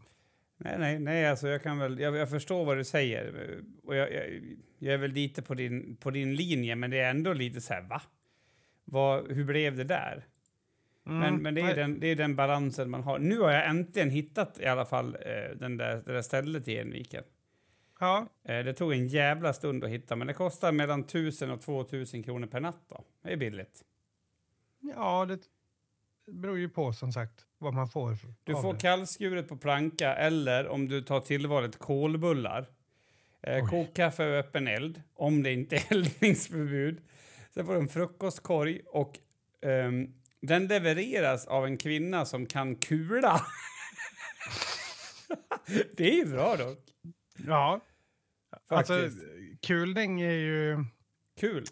Nej, 0.57 0.79
nej, 0.79 0.99
nej, 0.99 1.25
alltså 1.27 1.47
jag 1.47 1.63
kan 1.63 1.79
väl, 1.79 1.99
jag, 1.99 2.15
jag 2.15 2.29
förstår 2.29 2.65
vad 2.65 2.77
du 2.77 2.83
säger 2.83 3.49
och 3.83 3.95
jag, 3.95 4.13
jag, 4.13 4.41
jag, 4.79 4.93
är 4.93 4.97
väl 4.97 5.11
lite 5.11 5.41
på 5.41 5.53
din, 5.53 5.95
på 5.95 6.11
din 6.11 6.35
linje, 6.35 6.75
men 6.75 6.91
det 6.91 6.99
är 6.99 7.09
ändå 7.09 7.33
lite 7.33 7.61
så 7.61 7.73
här, 7.73 7.81
va? 7.81 8.01
Vad, 8.85 9.31
hur 9.31 9.45
blev 9.45 9.75
det 9.75 9.83
där? 9.83 10.25
Mm, 11.05 11.19
men, 11.19 11.41
men 11.41 11.55
det, 11.55 11.61
är 11.61 11.75
den, 11.75 11.99
det 11.99 12.07
är 12.07 12.15
den 12.15 12.35
balansen 12.35 12.89
man 12.89 13.03
har. 13.03 13.19
Nu 13.19 13.39
har 13.39 13.51
jag 13.51 13.69
äntligen 13.69 14.09
hittat 14.09 14.59
i 14.59 14.65
alla 14.65 14.85
fall 14.85 15.17
eh, 15.21 15.57
den 15.57 15.77
där, 15.77 16.01
det 16.05 16.13
där 16.13 16.21
stället 16.21 16.67
i 16.67 16.77
Enviken. 16.77 17.23
Ja. 17.99 18.27
Eh, 18.43 18.65
det 18.65 18.73
tog 18.73 18.93
en 18.93 19.07
jävla 19.07 19.53
stund 19.53 19.83
att 19.83 19.89
hitta, 19.89 20.15
men 20.15 20.27
det 20.27 20.33
kostar 20.33 20.71
mellan 20.71 20.99
1000 20.99 21.51
och 21.51 21.61
2000 21.61 22.23
kronor 22.23 22.47
per 22.47 22.59
natt. 22.59 22.85
Då. 22.89 23.03
Det 23.23 23.33
är 23.33 23.37
billigt. 23.37 23.83
Ja, 24.79 25.25
det 25.25 25.39
beror 26.27 26.59
ju 26.59 26.69
på 26.69 26.93
som 26.93 27.11
sagt 27.11 27.45
vad 27.57 27.73
man 27.73 27.89
får. 27.89 28.17
Du 28.43 28.53
får 28.53 28.73
det. 28.73 28.79
kallskuret 28.79 29.47
på 29.47 29.57
planka 29.57 30.15
eller 30.15 30.67
om 30.67 30.87
du 30.87 31.01
tar 31.01 31.19
tillvalet 31.19 31.79
kolbullar. 31.79 32.69
Eh, 33.41 33.69
kokkaffe 33.69 34.27
och 34.27 34.35
öppen 34.35 34.67
eld, 34.67 35.01
om 35.13 35.43
det 35.43 35.51
inte 35.53 35.75
är 35.75 35.85
eldningsförbud. 35.91 37.01
Sen 37.53 37.65
får 37.65 37.73
du 37.73 37.79
en 37.79 37.87
frukostkorg 37.87 38.81
och 38.85 39.19
um, 39.61 40.13
den 40.41 40.67
levereras 40.67 41.47
av 41.47 41.65
en 41.65 41.77
kvinna 41.77 42.25
som 42.25 42.45
kan 42.45 42.75
kula. 42.75 43.41
det 45.97 46.09
är 46.09 46.15
ju 46.15 46.25
bra 46.25 46.55
dock. 46.55 46.79
Ja. 47.47 47.81
Alltså, 48.67 49.09
kulning 49.61 50.21
är 50.21 50.31
ju... 50.31 50.85
Kul. 51.39 51.65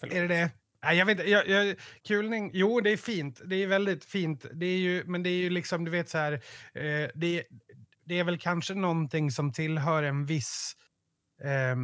Förlåt. 0.00 0.16
Är 0.16 0.20
det 0.22 0.28
det? 0.28 0.50
Nej, 0.82 0.98
jag 0.98 1.06
vet 1.06 1.18
inte. 1.18 1.30
Jag, 1.30 1.48
jag, 1.48 1.76
kulning, 2.08 2.50
jo 2.54 2.80
det 2.80 2.90
är 2.90 2.96
fint. 2.96 3.40
Det 3.44 3.56
är 3.56 3.66
väldigt 3.66 4.04
fint. 4.04 4.46
Det 4.52 4.66
är 4.66 4.78
ju, 4.78 5.04
men 5.06 5.22
det 5.22 5.30
är 5.30 5.36
ju 5.38 5.50
liksom, 5.50 5.84
du 5.84 5.90
vet 5.90 6.08
så 6.08 6.18
här, 6.18 6.32
eh, 6.74 7.10
det, 7.14 7.44
det 8.04 8.18
är 8.18 8.24
väl 8.24 8.38
kanske 8.38 8.74
någonting 8.74 9.30
som 9.30 9.52
tillhör 9.52 10.02
en 10.02 10.26
viss, 10.26 10.76
eh, 11.42 11.76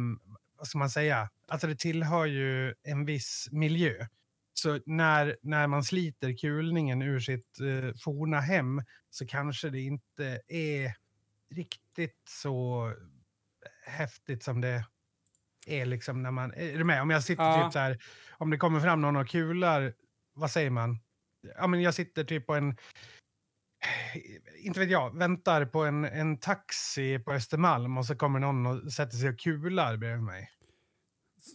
vad 0.57 0.67
ska 0.67 0.77
man 0.77 0.89
säga, 0.89 1.29
alltså 1.47 1.67
det 1.67 1.79
tillhör 1.79 2.25
ju 2.25 2.73
en 2.83 3.05
viss 3.05 3.47
miljö. 3.51 4.07
Så 4.53 4.79
när, 4.85 5.37
när 5.41 5.67
man 5.67 5.83
sliter 5.83 6.37
kulningen 6.37 7.01
ur 7.01 7.19
sitt 7.19 7.59
eh, 7.59 7.93
forna 8.03 8.39
hem 8.39 8.81
så 9.09 9.27
kanske 9.27 9.69
det 9.69 9.81
inte 9.81 10.41
är 10.47 10.93
riktigt 11.55 12.21
så 12.29 12.93
häftigt 13.85 14.43
som 14.43 14.61
det 14.61 14.85
är 15.65 15.85
liksom 15.85 16.23
när 16.23 16.31
man... 16.31 16.53
Är 16.53 16.77
du 16.77 16.83
med? 16.83 17.01
Om 17.01 17.09
jag 17.09 17.23
sitter 17.23 17.43
ja. 17.43 17.63
typ 17.63 17.73
så 17.73 17.79
här, 17.79 17.97
om 18.31 18.49
det 18.49 18.57
kommer 18.57 18.79
fram 18.79 19.01
någon 19.01 19.15
och 19.15 19.27
kular, 19.27 19.93
vad 20.33 20.51
säger 20.51 20.69
man? 20.69 20.99
Ja, 21.57 21.67
men 21.67 21.81
jag 21.81 21.93
sitter 21.93 22.23
typ 22.23 22.47
på 22.47 22.55
en... 22.55 22.77
Inte 24.57 24.79
vet 24.79 24.89
jag, 24.89 25.17
väntar 25.17 25.65
på 25.65 25.83
en, 25.83 26.05
en 26.05 26.37
taxi 26.37 27.19
på 27.19 27.33
Östermalm 27.33 27.97
och 27.97 28.05
så 28.05 28.15
kommer 28.15 28.39
någon 28.39 28.65
och 28.65 28.93
sätter 28.93 29.17
sig 29.17 29.29
och 29.29 29.39
kular 29.39 29.97
bredvid 29.97 30.23
mig. 30.23 30.51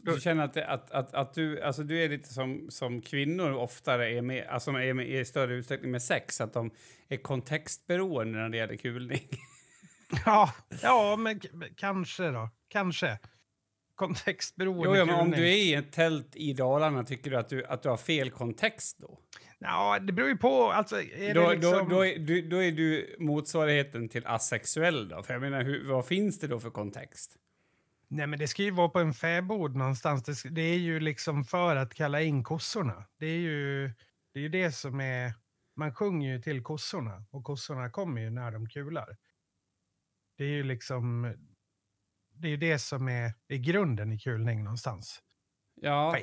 Du 0.03 0.21
känner 0.21 0.45
att, 0.45 0.57
att, 0.57 0.91
att, 0.91 1.15
att 1.15 1.35
du, 1.35 1.63
alltså 1.63 1.83
du 1.83 2.05
är 2.05 2.09
lite 2.09 2.35
som, 2.35 2.67
som 2.71 3.03
kvinnor 3.03 3.53
oftare 3.53 4.11
är 4.11 4.23
med, 4.23 4.47
alltså 4.49 4.71
är 4.71 4.95
med 4.95 5.09
i 5.09 5.25
större 5.25 5.55
utsträckning 5.55 5.91
med 5.91 6.03
sex, 6.03 6.41
att 6.41 6.53
de 6.53 6.71
är 7.09 7.17
kontextberoende 7.17 8.39
när 8.39 8.49
det 8.49 8.57
gäller 8.57 8.77
kulning? 8.77 9.29
Ja, 10.27 10.53
ja 10.83 11.17
men 11.17 11.41
kanske 11.77 12.31
då. 12.31 12.51
Kanske. 12.69 13.19
Kontextberoende 14.01 14.85
jo, 14.85 14.97
ja, 14.97 15.05
men 15.05 15.15
om 15.15 15.31
du 15.31 15.49
är 15.49 15.57
i 15.57 15.75
ett 15.75 15.93
tält 15.93 16.37
i 16.37 16.53
Dalarna, 16.53 17.05
tycker 17.05 17.31
du 17.31 17.37
att 17.37 17.49
du, 17.49 17.65
att 17.65 17.83
du 17.83 17.89
har 17.89 17.97
fel 17.97 18.31
kontext 18.31 18.99
då? 18.99 19.19
Ja, 19.59 19.99
det 19.99 20.13
beror 20.13 20.29
ju 20.29 20.37
på. 20.37 20.73
Alltså, 20.73 21.03
är 21.03 21.35
då, 21.35 21.51
liksom... 21.51 21.89
då, 21.89 21.95
då, 21.95 22.07
är, 22.07 22.19
du, 22.19 22.49
då 22.49 22.63
är 22.63 22.73
du 22.73 23.17
motsvarigheten 23.19 24.09
till 24.09 24.27
asexuell 24.27 25.09
då? 25.09 25.23
För 25.23 25.33
jag 25.33 25.41
menar, 25.41 25.63
hur, 25.63 25.89
vad 25.89 26.07
finns 26.07 26.39
det 26.39 26.47
då 26.47 26.61
för 26.61 26.71
kontext? 26.71 27.37
Nej, 28.09 28.27
men 28.27 28.39
det 28.39 28.49
ska 28.49 28.63
ju 28.63 28.71
vara 28.71 28.89
på 28.89 28.99
en 28.99 29.15
fäbod 29.15 29.77
någonstans. 29.77 30.43
Det, 30.43 30.51
det, 30.51 30.63
är 30.63 30.79
ju 30.79 31.01
liksom 31.01 31.45
för 31.45 31.77
att 31.77 31.95
kalla 31.95 32.21
in 32.21 32.45
kossorna. 32.45 33.05
Det 33.19 33.27
är 33.27 33.39
ju 33.39 33.93
det, 34.33 34.39
är 34.39 34.43
ju 34.43 34.49
det 34.49 34.73
som 34.73 35.01
är... 35.01 35.33
Man 35.77 35.95
sjunger 35.95 36.33
ju 36.33 36.43
till 36.43 36.63
kossorna 36.63 37.25
och 37.31 37.45
kossorna 37.45 37.91
kommer 37.91 38.21
ju 38.21 38.31
när 38.31 38.51
de 38.51 38.69
kular. 38.69 39.17
Det 40.39 40.45
är 40.45 40.49
ju 40.49 40.63
liksom... 40.63 41.35
Det 42.41 42.49
är 42.49 42.51
ju 42.51 42.57
det 42.57 42.79
som 42.79 43.09
är, 43.09 43.33
är 43.49 43.57
grunden 43.57 44.13
i 44.13 44.19
kulning 44.19 44.65
någonstans. 44.65 45.21
Ja, 45.81 46.17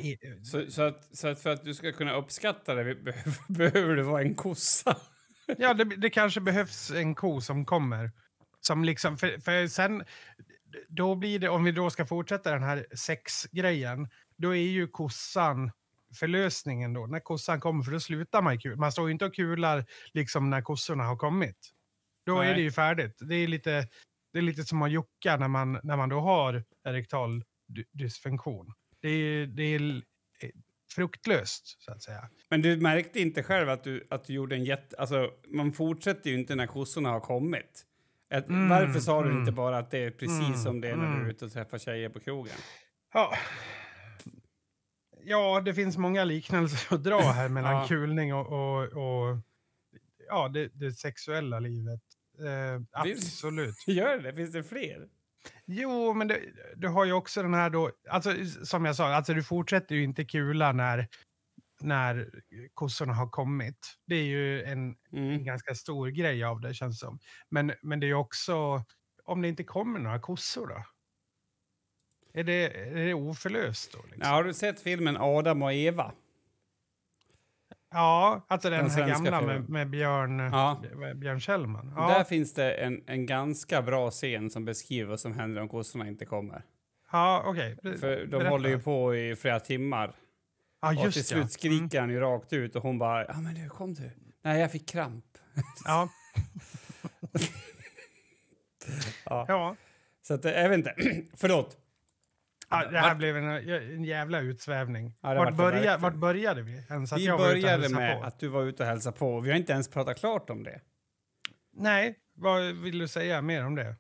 så, 0.44 0.72
så, 0.72 0.82
att, 0.82 1.18
så 1.18 1.28
att 1.28 1.40
för 1.40 1.50
att 1.50 1.64
du 1.66 1.74
ska 1.74 1.92
kunna 1.92 2.14
uppskatta 2.16 2.76
det 2.76 2.96
behöver, 3.04 3.54
behöver 3.54 3.96
du 3.96 4.04
vara 4.04 4.22
en 4.22 4.36
kossa. 4.36 4.98
ja, 5.58 5.74
det, 5.74 5.84
det 5.84 6.10
kanske 6.10 6.42
behövs 6.42 6.92
en 6.92 7.16
ko 7.16 7.42
som 7.42 7.66
kommer. 7.66 8.12
Som 8.62 8.84
liksom, 8.84 9.18
för, 9.18 9.40
för 9.40 9.68
sen, 9.68 10.04
då 10.88 11.16
blir 11.16 11.40
det, 11.40 11.50
om 11.50 11.64
vi 11.64 11.72
då 11.72 11.90
ska 11.90 12.06
fortsätta 12.06 12.52
den 12.52 12.64
här 12.64 12.86
sexgrejen, 12.96 14.10
då 14.38 14.56
är 14.56 14.62
ju 14.62 14.88
kossan 14.88 15.72
förlösningen 16.20 16.94
då. 16.94 17.08
När 17.08 17.20
kossan 17.20 17.60
kommer, 17.60 17.84
för 17.84 17.92
då 17.92 18.00
slutar 18.00 18.42
man 18.42 18.60
kul. 18.60 18.76
Man 18.76 18.92
står 18.92 19.08
ju 19.08 19.12
inte 19.12 19.26
och 19.26 19.36
kular 19.36 19.86
liksom 20.14 20.50
när 20.50 20.62
kossorna 20.62 21.04
har 21.04 21.18
kommit. 21.18 21.58
Då 22.26 22.36
Nej. 22.36 22.50
är 22.50 22.56
det 22.56 22.62
ju 22.62 22.72
färdigt. 22.72 23.18
Det 23.20 23.36
är 23.36 23.48
lite, 23.48 23.88
det 24.34 24.38
är 24.38 24.44
lite 24.44 24.64
som 24.64 24.82
att 24.82 24.92
jucka 24.92 25.38
när 25.38 25.48
man, 25.48 25.80
när 25.84 25.98
man 25.98 26.10
då 26.10 26.20
har 26.20 26.64
erektal 26.84 27.44
dysfunktion. 27.94 28.74
Det 29.02 29.10
är, 29.10 29.48
det 29.48 29.64
är 29.64 30.02
fruktlöst, 30.96 31.84
så 31.84 31.92
att 31.92 32.02
säga. 32.02 32.30
Men 32.50 32.62
du 32.62 32.78
märkte 32.78 33.20
inte 33.20 33.44
själv 33.44 33.70
att 33.70 33.84
du, 33.84 34.08
att 34.10 34.24
du 34.24 34.34
gjorde 34.34 34.56
en 34.56 34.64
jätte... 34.64 34.96
Alltså, 34.98 35.32
man 35.48 35.72
fortsätter 35.72 36.30
ju 36.30 36.40
inte 36.40 36.56
när 36.56 36.68
kossorna 36.68 37.10
har 37.10 37.20
kommit. 37.20 37.86
Att, 38.30 38.50
mm, 38.50 38.70
varför 38.70 39.00
sa 39.00 39.22
du 39.22 39.30
mm, 39.30 39.40
inte 39.40 39.52
bara 39.52 39.78
att 39.78 39.92
det 39.92 39.98
är 39.98 40.12
precis 40.12 40.48
mm, 40.48 40.58
som 40.58 40.82
det 40.82 40.90
är 40.90 40.96
när 40.96 41.06
du 41.06 41.12
är 41.12 41.16
mm. 41.16 41.30
ute 41.30 41.46
och 41.46 41.52
träffar 41.52 41.78
tjejer 41.78 42.10
på 42.10 42.20
krogen? 42.20 42.56
Ja. 43.14 43.38
Ja, 45.24 45.62
det 45.62 45.74
finns 45.74 45.98
många 45.98 46.24
liknelser 46.24 46.96
att 46.96 47.04
dra 47.04 47.20
här 47.20 47.50
mellan 47.50 47.74
ja. 47.74 47.88
kulning 47.88 48.34
och, 48.34 48.48
och, 48.48 48.84
och 48.84 49.38
ja, 50.28 50.48
det, 50.48 50.70
det, 50.74 50.92
sexuella 50.92 51.60
livet. 51.60 52.02
Eh, 52.40 52.82
absolut. 52.92 53.76
Gör 53.88 54.18
det? 54.18 54.34
Finns 54.34 54.52
det 54.52 54.64
fler? 54.64 55.08
Jo, 55.66 56.14
men 56.14 56.28
det, 56.28 56.42
du 56.76 56.88
har 56.88 57.06
ju 57.06 57.14
också 57.14 57.42
den 57.42 57.54
här 57.54 57.70
då, 57.70 57.92
alltså 58.10 58.46
som 58.64 58.86
jag 58.86 58.96
sa, 58.96 59.14
alltså 59.14 59.34
du 59.34 59.44
fortsätter 59.44 59.96
ju 59.96 60.04
inte 60.04 60.26
kula 60.26 60.72
när, 60.72 61.08
när 61.82 62.30
kossorna 62.74 63.14
har 63.14 63.30
kommit. 63.30 63.98
Det 64.08 64.16
är 64.16 64.24
ju 64.24 64.64
en, 64.64 64.96
mm. 65.12 65.30
en 65.30 65.46
ganska 65.46 65.76
stor 65.76 66.08
grej 66.08 66.44
av 66.44 66.62
det 66.62 66.74
känns 66.74 67.00
som. 67.00 67.20
Men, 67.50 67.74
men 67.82 68.00
det 68.00 68.10
är 68.10 68.14
också, 68.14 68.84
om 69.24 69.42
det 69.42 69.48
inte 69.48 69.64
kommer 69.64 70.00
några 70.00 70.20
kossor 70.20 70.68
då? 70.68 70.84
Är 72.34 72.44
det, 72.44 72.88
är 72.88 73.06
det 73.06 73.14
oförlöst 73.14 73.92
då? 73.92 74.04
Liksom? 74.04 74.22
Ja, 74.22 74.30
har 74.30 74.44
du 74.44 74.54
sett 74.54 74.80
filmen 74.80 75.18
Adam 75.18 75.62
och 75.62 75.74
Eva? 75.74 76.14
Ja, 77.92 78.46
alltså 78.48 78.70
den, 78.70 78.80
den 78.80 78.92
här 78.92 79.08
gamla 79.08 79.42
med, 79.42 79.70
med, 79.70 79.90
Björn, 79.90 80.40
ja. 80.40 80.82
Björn 81.16 81.40
Kjellman. 81.40 81.94
Ja. 81.96 82.08
Där 82.08 82.24
finns 82.24 82.54
det 82.54 82.72
en, 82.72 83.04
en 83.08 83.26
ganska 83.26 83.82
bra 83.82 84.12
scen 84.12 84.50
som 84.50 84.66
beskriver 84.66 85.10
vad 85.10 85.20
som 85.20 85.34
händer 85.34 85.62
om 85.62 85.70
kossorna 85.70 86.08
inte 86.08 86.26
kommer. 86.26 86.64
Ja, 87.12 87.44
okej. 87.46 87.78
Okay. 87.78 87.98
För 87.98 88.18
de 88.18 88.28
Berätta. 88.28 88.50
håller 88.50 88.70
ju 88.70 88.80
på 88.80 89.16
i 89.16 89.36
flera 89.36 89.60
timmar. 89.60 90.14
Ja, 90.82 90.94
just 90.94 91.06
och 91.08 91.14
till 91.14 91.26
slut 91.26 91.52
skriker 91.52 91.98
mm. 91.98 92.00
han 92.00 92.10
ju 92.10 92.20
rakt 92.20 92.54
ut 92.54 92.76
och 92.76 92.84
hon 92.84 93.00
bara, 93.00 93.26
ja 93.26 93.42
men 93.42 93.56
du, 93.56 93.70
kom 93.70 93.94
du. 93.94 94.12
Nej, 94.44 94.62
jag 94.62 94.72
fick 94.72 94.90
kramp. 94.90 95.26
Ja. 95.86 96.10
ja. 99.26 99.46
ja. 99.48 99.76
Så 100.22 100.34
att, 100.34 100.46
jag 100.46 100.70
vet 100.70 100.78
inte, 100.78 100.96
förlåt. 101.38 101.78
Ja, 102.70 102.86
det 102.92 103.00
här 103.00 103.10
vart... 103.10 103.18
blev 103.18 103.38
en, 103.38 103.70
en 103.94 104.04
jävla 104.04 104.40
utsvävning. 104.40 105.14
Ja, 105.22 105.34
vart, 105.34 105.56
börja, 105.56 105.98
vart 105.98 106.16
började 106.16 106.62
vi? 106.62 106.84
Ens 106.90 107.14
vi 107.14 107.26
jag 107.26 107.40
började 107.40 107.90
med 107.90 108.20
på. 108.20 108.26
att 108.26 108.40
du 108.40 108.48
var 108.48 108.64
ute 108.64 108.84
och 108.84 108.90
hälsade 108.90 109.18
på. 109.18 109.40
Vi 109.40 109.50
har 109.50 109.58
inte 109.58 109.74
ens 109.74 109.88
pratat 109.88 110.20
klart 110.20 110.50
om 110.50 110.64
det. 110.64 110.82
Nej, 111.74 112.16
vad 112.34 112.64
vill 112.64 113.00
du 113.00 113.08
säga 113.08 113.42
mer 113.42 113.66
om 113.66 113.76
det? 113.76 113.96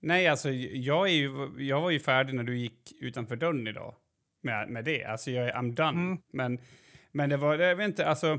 Nej, 0.00 0.28
alltså 0.28 0.50
jag, 0.50 1.08
är 1.08 1.12
ju, 1.12 1.54
jag 1.58 1.80
var 1.80 1.90
ju 1.90 2.00
färdig 2.00 2.34
när 2.34 2.44
du 2.44 2.56
gick 2.56 2.92
utanför 3.00 3.36
dörren 3.36 3.66
idag 3.66 3.94
med, 4.42 4.68
med 4.68 4.84
det. 4.84 5.04
Alltså 5.04 5.30
jag 5.30 5.48
är 5.48 5.52
I'm 5.52 5.74
done. 5.74 5.88
Mm. 5.88 6.18
Men, 6.32 6.58
men 7.12 7.30
det 7.30 7.36
var, 7.36 7.58
jag 7.58 7.76
vet 7.76 7.88
inte, 7.88 8.06
alltså 8.06 8.38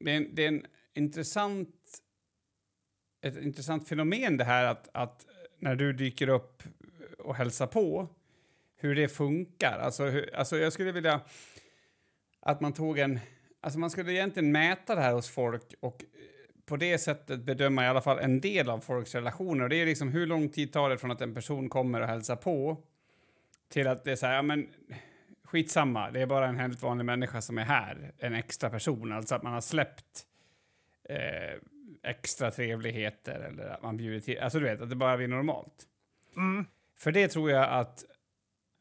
det 0.00 0.10
är, 0.10 0.16
en, 0.16 0.34
det 0.34 0.44
är 0.44 0.48
en 0.48 0.66
intressant, 0.94 1.74
ett 3.22 3.36
intressant 3.36 3.88
fenomen 3.88 4.36
det 4.36 4.44
här 4.44 4.64
att, 4.64 4.88
att 4.94 5.26
när 5.58 5.76
du 5.76 5.92
dyker 5.92 6.28
upp 6.28 6.62
och 7.18 7.34
hälsar 7.34 7.66
på 7.66 8.08
hur 8.84 8.94
det 8.94 9.08
funkar. 9.08 9.78
Alltså, 9.78 10.04
hur, 10.04 10.34
alltså 10.34 10.56
jag 10.56 10.72
skulle 10.72 10.92
vilja 10.92 11.20
att 12.40 12.60
man 12.60 12.72
tog 12.72 12.98
en... 12.98 13.20
Alltså 13.60 13.78
man 13.78 13.90
skulle 13.90 14.12
egentligen 14.12 14.52
mäta 14.52 14.94
det 14.94 15.00
här 15.00 15.12
hos 15.12 15.30
folk 15.30 15.74
och 15.80 16.02
eh, 16.02 16.08
på 16.66 16.76
det 16.76 16.98
sättet 16.98 17.40
bedöma 17.40 17.84
i 17.84 17.88
alla 17.88 18.00
fall 18.00 18.18
en 18.18 18.40
del 18.40 18.70
av 18.70 18.80
folks 18.80 19.14
relationer. 19.14 19.68
Det 19.68 19.76
är 19.76 19.86
liksom 19.86 20.08
hur 20.08 20.26
lång 20.26 20.48
tid 20.48 20.72
tar 20.72 20.90
det 20.90 20.98
från 20.98 21.10
att 21.10 21.20
en 21.20 21.34
person 21.34 21.68
kommer 21.68 22.00
och 22.00 22.08
hälsar 22.08 22.36
på 22.36 22.82
till 23.68 23.86
att 23.86 24.04
det 24.04 24.12
är 24.12 24.16
så 24.16 24.26
här, 24.26 24.34
ja 24.34 24.42
men 24.42 24.68
skitsamma, 25.44 26.10
det 26.10 26.20
är 26.20 26.26
bara 26.26 26.48
en 26.48 26.58
helt 26.58 26.82
vanlig 26.82 27.04
människa 27.04 27.40
som 27.40 27.58
är 27.58 27.64
här, 27.64 28.12
en 28.18 28.34
extra 28.34 28.70
person. 28.70 29.12
Alltså 29.12 29.34
att 29.34 29.42
man 29.42 29.52
har 29.52 29.60
släppt 29.60 30.26
eh, 31.08 31.60
extra 32.02 32.50
trevligheter 32.50 33.40
eller 33.40 33.66
att 33.66 33.82
man 33.82 33.96
bjuder 33.96 34.20
till, 34.20 34.38
alltså 34.38 34.58
du 34.58 34.64
vet, 34.64 34.80
att 34.80 34.90
det 34.90 34.96
bara 34.96 35.16
blir 35.16 35.28
normalt. 35.28 35.84
Mm. 36.36 36.66
För 36.98 37.12
det 37.12 37.28
tror 37.28 37.50
jag 37.50 37.68
att, 37.70 38.04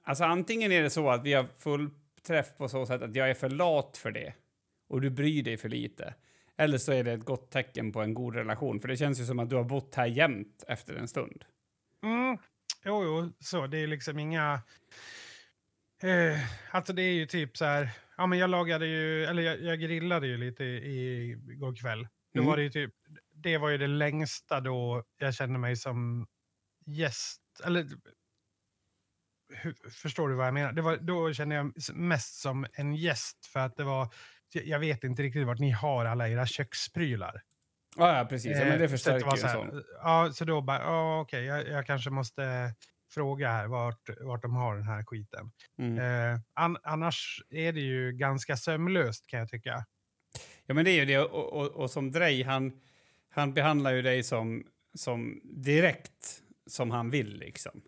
alltså 0.04 0.24
antingen 0.24 0.72
är 0.72 0.84
det 0.84 0.90
så 0.90 1.10
att 1.10 1.24
vi 1.24 1.34
har 1.34 1.46
full 1.58 1.90
träff 2.28 2.58
på 2.58 2.70
så 2.70 2.86
sätt 2.86 3.02
att 3.02 3.16
jag 3.16 3.30
är 3.30 3.34
för 3.34 3.50
lat 3.50 3.98
för 3.98 4.12
det 4.12 4.34
och 4.90 5.02
du 5.02 5.10
bryr 5.10 5.44
dig 5.44 5.58
för 5.58 5.70
lite. 5.70 6.14
Eller 6.58 6.78
så 6.78 6.92
är 6.92 7.04
det 7.04 7.12
ett 7.12 7.26
gott 7.26 7.52
tecken 7.52 7.92
på 7.92 8.02
en 8.02 8.14
god 8.14 8.36
relation, 8.36 8.80
för 8.80 8.88
det 8.88 8.98
känns 8.98 9.20
ju 9.20 9.26
som 9.26 9.40
att 9.40 9.50
du 9.50 9.56
har 9.56 9.64
bott 9.64 9.96
här 9.96 10.06
jämt 10.06 10.64
efter 10.68 10.96
en 10.96 11.08
stund. 11.08 11.46
Mm. 12.04 12.38
Jo, 12.86 13.04
jo, 13.04 13.32
så 13.40 13.68
det 13.68 13.78
är 13.78 13.88
liksom 13.88 14.20
inga... 14.20 14.62
Eh, 16.04 16.40
alltså 16.72 16.94
det 16.94 17.02
är 17.02 17.14
ju 17.14 17.26
typ 17.26 17.58
så 17.58 17.66
här, 17.66 17.90
ja 18.18 18.28
men 18.28 18.40
jag 18.40 18.50
lagade 18.50 18.88
ju, 18.88 19.24
eller 19.26 19.44
jag, 19.44 19.62
jag 19.62 19.80
grillade 19.80 20.28
ju 20.28 20.38
lite 20.38 20.64
i, 20.64 21.30
igår 21.32 21.76
kväll. 21.76 22.08
Då 22.34 22.40
Mm. 22.40 22.50
var 22.50 22.58
det 22.58 22.64
ju 22.64 22.70
typ, 22.70 22.94
det 23.34 23.58
var 23.58 23.70
ju 23.70 23.78
det 23.78 23.88
längsta 23.88 24.60
då 24.60 25.04
jag 25.18 25.36
kände 25.36 25.60
mig 25.60 25.76
som 25.76 26.28
gäst, 26.86 27.42
eller 27.66 27.88
hur, 29.50 29.76
förstår 29.90 30.30
du 30.30 30.36
vad 30.36 30.48
jag 30.48 30.54
menar? 30.54 30.72
Det 30.74 30.82
var, 30.82 30.98
då 30.98 31.34
kände 31.34 31.56
jag 31.56 31.74
mest 31.94 32.42
som 32.42 32.66
en 32.74 32.96
gäst 32.96 33.46
för 33.46 33.60
att 33.60 33.78
det 33.78 33.84
var, 33.84 34.08
jag- 34.54 34.80
vet 34.80 35.04
inte 35.04 35.24
riktigt 35.24 35.48
vart 35.48 35.60
ni 35.60 35.72
har 35.72 36.06
alla 36.06 36.30
era 36.30 36.46
köksprylar. 36.46 37.42
Ja, 37.98 38.18
ja 38.18 38.26
precis. 38.26 38.52
Ja, 38.52 38.66
men 38.66 38.78
det 38.78 38.84
Eh, 38.84 38.88
så 38.88 38.92
förstärker 38.92 39.32
ju 39.32 39.38
så 39.38 39.48
sån. 39.48 39.84
Ja, 40.04 40.32
så 40.34 40.46
då 40.46 40.62
bara, 40.62 40.80
ja 40.80 41.20
okej, 41.22 41.44
jag, 41.46 41.68
jag 41.68 41.86
kanske 41.88 42.10
måste 42.10 42.74
fråga 43.14 43.52
här 43.52 43.68
vart, 43.68 44.10
vart 44.22 44.42
de 44.42 44.56
har 44.56 44.76
den 44.76 44.84
här 44.88 45.04
skiten. 45.04 45.52
Mm. 45.78 46.00
Eh, 46.34 46.40
an, 46.54 46.78
annars 46.84 47.42
är 47.50 47.74
det 47.74 47.82
ju 47.82 48.12
ganska 48.12 48.58
sömlöst 48.58 49.28
kan 49.28 49.40
jag 49.40 49.50
tycka. 49.50 49.86
Ja, 50.66 50.74
men 50.74 50.86
det 50.86 50.92
är 50.92 50.96
ju 51.00 51.06
det. 51.06 51.20
Och, 51.20 51.54
och, 51.54 51.68
och 51.72 51.92
som 51.92 52.12
Drej, 52.12 52.44
han, 52.44 52.82
han 53.30 53.54
behandlar 53.54 53.92
ju 53.92 54.02
dig 54.02 54.24
som, 54.24 54.64
som 54.98 55.42
direkt 55.44 56.42
som 56.68 56.92
han 56.92 57.10
vill, 57.10 57.38
liksom. 57.38 57.82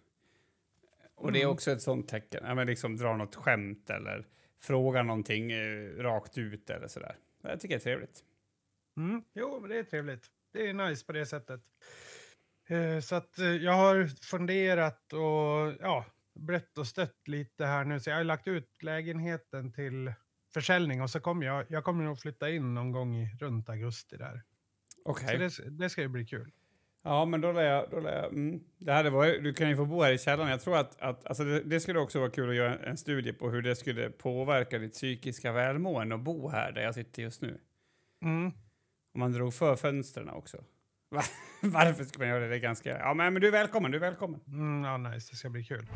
Och 1.16 1.32
det 1.32 1.40
är 1.40 1.44
Mm. 1.44 1.54
också 1.54 1.72
ett 1.72 1.82
sånt 1.82 2.08
tecken. 2.08 2.44
Ja, 2.46 2.56
men 2.56 2.68
liksom 2.68 2.98
dra 2.98 3.18
något 3.18 3.36
skämt 3.36 3.90
eller 3.90 4.28
fråga 4.62 5.04
någonting 5.04 5.52
eh, 5.52 5.90
rakt 5.98 6.38
ut 6.38 6.70
eller 6.70 6.88
sådär. 6.88 7.16
Jag 7.42 7.60
tycker 7.60 7.76
det 7.76 7.80
är 7.82 7.84
trevligt. 7.84 8.24
Mm. 8.98 9.24
Jo, 9.34 9.60
men 9.60 9.70
det 9.70 9.78
är 9.80 9.84
trevligt. 9.84 10.28
Det 10.54 10.70
är 10.70 10.74
nice 10.74 11.06
på 11.06 11.12
det 11.12 11.26
sättet. 11.26 11.62
Eh, 12.70 13.00
så 13.00 13.16
att 13.16 13.40
eh, 13.40 13.46
jag 13.46 13.74
har 13.74 14.08
funderat 14.26 15.14
och 15.14 15.74
ja, 15.80 16.06
brett 16.40 16.78
och 16.78 16.88
stött 16.88 17.28
lite 17.28 17.66
här 17.66 17.86
nu. 17.86 18.00
Så 18.00 18.10
jag 18.10 18.18
har 18.18 18.24
lagt 18.24 18.48
ut 18.48 18.84
lägenheten 18.84 19.72
till 19.74 20.14
försäljning 20.54 21.02
och 21.02 21.10
så 21.10 21.20
kommer 21.20 21.46
jag, 21.46 21.66
jag 21.70 21.84
kommer 21.84 22.04
nog 22.04 22.20
flytta 22.20 22.50
in 22.50 22.74
någon 22.74 22.92
gång 22.92 23.16
i, 23.16 23.38
runt 23.40 23.70
augusti 23.70 24.18
där. 24.18 24.42
Okej. 25.06 25.50
Så 25.50 25.62
det, 25.64 25.70
det 25.70 25.90
ska 25.90 26.02
ju 26.02 26.08
bli 26.08 26.26
kul. 26.26 26.52
Ja, 27.08 27.26
men 27.26 27.42
då 27.42 27.52
lär 27.52 27.64
jag... 27.64 27.90
Då 27.92 28.00
lär 28.00 28.16
jag 28.16 28.26
mm. 28.26 28.60
det 28.78 28.94
hade 28.94 29.10
varit, 29.10 29.44
du 29.44 29.54
kan 29.54 29.70
ju 29.70 29.76
få 29.76 29.86
bo 29.86 30.02
här 30.02 30.12
i 30.12 30.18
källaren. 30.18 30.52
Jag 30.52 30.62
tror 30.62 30.78
att, 30.78 31.02
att 31.02 31.26
alltså 31.26 31.44
det, 31.44 31.62
det 31.64 31.80
skulle 31.80 32.00
också 32.00 32.20
vara 32.20 32.30
kul 32.30 32.50
att 32.50 32.56
göra 32.56 32.76
en 32.76 32.98
studie 32.98 33.34
på 33.34 33.50
hur 33.50 33.62
det 33.62 33.76
skulle 33.76 34.10
påverka 34.10 34.78
ditt 34.78 34.94
psykiska 34.94 35.52
välmående 35.52 36.16
att 36.16 36.22
bo 36.22 36.50
här 36.50 36.72
där 36.72 36.82
jag 36.82 36.96
sitter 36.96 37.22
just 37.22 37.42
nu. 37.42 37.58
Mm. 38.24 38.46
Om 39.14 39.20
man 39.20 39.34
drog 39.34 39.54
för 39.54 39.76
fönstren 39.76 40.30
också. 40.30 40.58
Va? 41.10 41.22
Varför 41.62 42.04
ska 42.04 42.20
man 42.20 42.28
göra 42.28 42.40
det? 42.40 42.48
Det 42.48 42.60
ganska... 42.60 43.00
Ja, 43.00 43.14
men, 43.14 43.34
men 43.34 43.42
du 43.42 43.48
är 43.48 43.52
välkommen, 43.52 43.92
du 43.92 43.98
är 43.98 44.02
välkommen. 44.02 44.40
Mm, 44.48 44.84
ja, 44.84 44.98
nice. 44.98 45.32
Det 45.32 45.38
ska 45.38 45.50
bli 45.50 45.64
kul. 45.64 45.88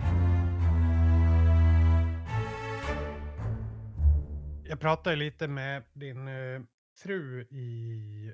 Jag 4.66 4.80
pratade 4.80 5.16
lite 5.16 5.48
med 5.48 5.84
din 5.94 6.28
eh, 6.28 6.62
fru 7.04 7.42
i... 7.42 8.34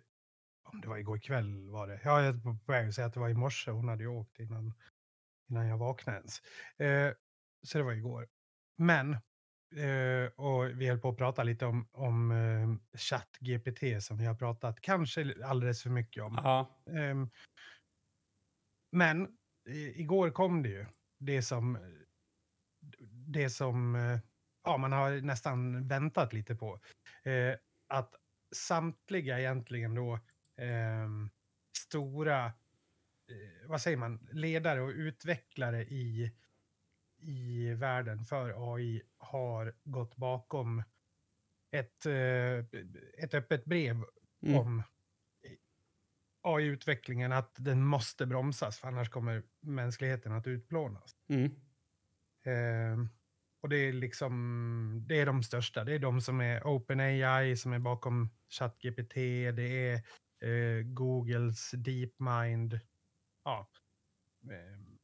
Om 0.76 0.82
det 0.82 0.88
var 0.88 0.98
igår 0.98 1.18
kväll 1.18 1.70
var 1.70 1.88
det. 1.88 2.00
Ja, 2.04 2.24
jag 2.24 2.34
var 2.34 2.54
på 2.54 2.72
väg 2.72 2.88
att 2.88 2.96
säga 2.96 3.08
att 3.08 3.14
det 3.14 3.20
var 3.20 3.30
i 3.30 3.34
morse. 3.34 3.72
Hon 3.72 3.88
hade 3.88 4.04
ju 4.04 4.10
åkt 4.10 4.40
innan, 4.40 4.74
innan 5.50 5.68
jag 5.68 5.78
vaknade 5.78 6.18
ens. 6.18 6.42
Eh, 6.78 7.14
så 7.64 7.78
det 7.78 7.84
var 7.84 7.94
igår. 7.94 8.28
Men, 8.78 9.14
eh, 9.76 10.32
och 10.36 10.82
vi 10.82 10.88
höll 10.88 11.00
på 11.00 11.10
att 11.10 11.18
prata 11.18 11.44
lite 11.44 11.66
om, 11.66 11.88
om 11.92 12.32
eh, 12.32 12.98
ChatGPT 12.98 14.04
som 14.04 14.18
vi 14.18 14.26
har 14.26 14.36
pratat 14.36 14.82
kanske 14.82 15.34
alldeles 15.46 15.84
för 15.84 15.90
mycket 15.90 16.24
om. 16.24 16.38
Ehm, 16.98 17.30
men 18.92 19.28
i, 19.70 20.02
igår 20.02 20.30
kom 20.30 20.64
det 20.64 20.70
ju 20.70 20.86
det 21.20 21.42
som, 21.42 21.78
det 23.28 23.50
som 23.50 23.96
eh, 23.96 24.20
ja, 24.64 24.78
man 24.78 24.92
har 24.92 25.22
nästan 25.22 25.88
väntat 25.88 26.34
lite 26.34 26.56
på. 26.56 26.80
Eh, 27.24 27.56
att 27.88 28.16
samtliga 28.56 29.40
egentligen 29.40 29.96
då 29.96 30.20
ehm, 30.58 31.30
stora, 31.78 32.46
eh, 32.46 33.68
vad 33.70 33.82
säger 33.82 33.98
man, 33.98 34.28
ledare 34.32 34.82
och 34.82 34.90
utvecklare 34.90 35.84
i, 35.86 36.32
i 37.22 37.70
världen 37.74 38.26
för 38.26 38.76
AI 38.76 39.02
har 39.18 39.76
gått 39.84 40.16
bakom 40.16 40.84
ett, 41.72 42.06
eh, 42.06 42.58
ett 43.24 43.34
öppet 43.34 43.66
brev 43.66 44.04
Mm. 44.44 44.58
om 44.60 44.84
AI-utvecklingen 46.42 47.32
att 47.32 47.56
den 47.60 47.86
måste 47.86 48.26
bromsas 48.26 48.78
för 48.80 48.88
annars 48.88 49.10
kommer 49.10 49.44
mänskligheten 49.62 50.32
att 50.32 50.48
utplånas. 50.48 51.12
Mm. 51.30 51.56
Ehm, 52.46 53.10
och 53.62 53.70
det 53.70 53.78
är 53.78 53.94
liksom, 53.94 55.06
det 55.08 55.20
är 55.20 55.26
de 55.26 55.44
största. 55.44 55.84
Det 55.84 55.94
är 55.94 56.00
de 56.00 56.22
som 56.22 56.42
är 56.42 56.68
OpenAI 56.68 57.56
som 57.58 57.74
är 57.74 57.80
bakom 57.80 58.30
ChatGPT. 58.60 59.14
Det 59.56 59.90
är 59.90 60.02
eh, 60.46 60.84
Googles 60.84 61.72
DeepMind. 61.72 62.80
Ja. 63.44 63.70
Ehm, 64.52 64.98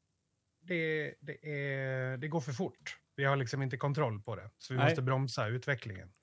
det, 0.60 1.14
det, 1.20 1.50
är, 1.50 2.18
det 2.18 2.28
går 2.28 2.42
för 2.42 2.52
fort. 2.52 2.98
Vi 3.16 3.24
har 3.24 3.36
liksom 3.36 3.62
inte 3.62 3.78
kontroll 3.78 4.22
på 4.22 4.36
det. 4.36 4.50
Så 4.58 4.74
vi 4.74 4.78
Nej. 4.78 4.88
måste 4.88 5.02
bromsa 5.02 5.48
utvecklingen. 5.48 6.14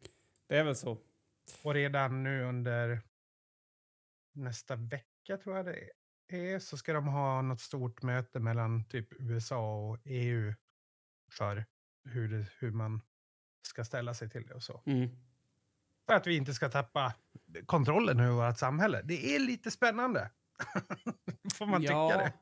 Det 0.46 0.58
är 0.58 0.64
väl 0.64 0.76
så. 0.76 0.98
Och 1.62 1.74
redan 1.74 2.22
nu 2.22 2.42
under 2.42 3.00
nästa 4.32 4.76
vecka 4.76 5.36
tror 5.36 5.56
jag 5.56 5.66
det 5.66 5.90
är 6.28 6.58
så 6.58 6.76
ska 6.76 6.92
de 6.92 7.06
ha 7.06 7.42
något 7.42 7.60
stort 7.60 8.02
möte 8.02 8.40
mellan 8.40 8.84
typ 8.84 9.08
USA 9.20 9.88
och 9.88 9.98
EU 10.04 10.54
för 11.30 11.64
hur, 12.04 12.28
det, 12.28 12.46
hur 12.58 12.70
man 12.70 13.00
ska 13.62 13.84
ställa 13.84 14.14
sig 14.14 14.30
till 14.30 14.46
det 14.46 14.54
och 14.54 14.62
så. 14.62 14.82
Mm. 14.86 15.08
För 16.08 16.14
att 16.14 16.26
vi 16.26 16.36
inte 16.36 16.54
ska 16.54 16.68
tappa 16.68 17.12
kontrollen 17.66 18.20
över 18.20 18.46
vårt 18.46 18.58
samhälle. 18.58 19.00
Det 19.04 19.34
är 19.34 19.38
lite 19.38 19.70
spännande. 19.70 20.30
Får 21.54 21.66
man 21.66 21.80
tycka 21.80 21.94
det? 21.94 22.32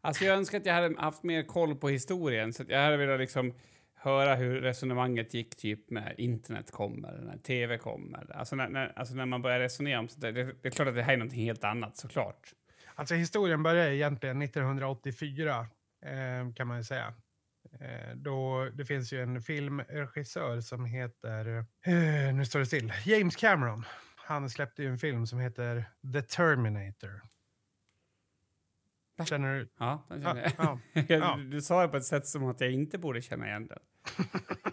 Alltså 0.00 0.24
jag 0.24 0.36
önskar 0.36 0.58
att 0.58 0.66
jag 0.66 0.74
hade 0.74 1.00
haft 1.00 1.22
mer 1.22 1.42
koll 1.42 1.74
på 1.76 1.88
historien. 1.88 2.52
Så 2.52 2.64
jag 2.68 2.84
hade 2.84 2.96
velat 2.96 3.20
liksom 3.20 3.54
höra 3.94 4.34
hur 4.34 4.60
resonemanget 4.60 5.34
gick 5.34 5.56
typ 5.56 5.90
när 5.90 6.20
internet 6.20 6.70
kom 6.70 7.04
eller 7.04 7.20
när 7.20 7.38
tv 7.38 7.78
kom. 7.78 8.14
Eller, 8.14 8.36
alltså, 8.36 8.56
när, 8.56 8.68
när, 8.68 8.92
alltså 8.96 9.14
när 9.14 9.26
man 9.26 9.42
börjar 9.42 9.60
resonera 9.60 9.98
om 9.98 10.08
sånt 10.08 10.20
där. 10.20 10.32
Det, 10.32 10.44
det 10.62 10.68
är 10.68 10.70
klart 10.70 10.88
att 10.88 10.94
det 10.94 11.02
här 11.02 11.12
är 11.12 11.16
någonting 11.16 11.44
helt 11.44 11.64
annat 11.64 11.96
såklart. 11.96 12.52
Alltså 12.94 13.14
historien 13.14 13.62
börjar 13.62 13.90
egentligen 13.90 14.42
1984 14.42 15.58
eh, 16.04 16.54
kan 16.54 16.66
man 16.66 16.76
ju 16.76 16.84
säga. 16.84 17.14
Eh, 17.80 18.16
då, 18.16 18.68
det 18.74 18.84
finns 18.84 19.12
ju 19.12 19.22
en 19.22 19.42
filmregissör 19.42 20.60
som 20.60 20.84
heter, 20.84 21.64
eh, 21.86 22.34
nu 22.34 22.44
står 22.44 22.58
det 22.58 22.66
still, 22.66 22.92
James 23.04 23.36
Cameron. 23.36 23.84
Han 24.16 24.50
släppte 24.50 24.82
ju 24.82 24.88
en 24.88 24.98
film 24.98 25.26
som 25.26 25.38
heter 25.38 25.84
The 26.12 26.22
Terminator. 26.22 27.22
Känner 29.24 29.54
du? 29.58 29.68
Ja, 29.78 30.06
den 30.08 30.22
Ja, 30.22 30.28
känner 30.28 30.42
jag. 30.42 30.52
ja. 30.58 30.78
jag 31.08 31.20
ja. 31.20 31.36
Du 31.36 31.62
sa 31.62 31.82
det 31.82 31.88
på 31.88 31.96
ett 31.96 32.04
sätt 32.04 32.26
som 32.26 32.46
att 32.46 32.60
jag 32.60 32.70
inte 32.70 32.98
borde 32.98 33.22
känna 33.22 33.46
igen 33.46 33.66
den. 33.66 33.78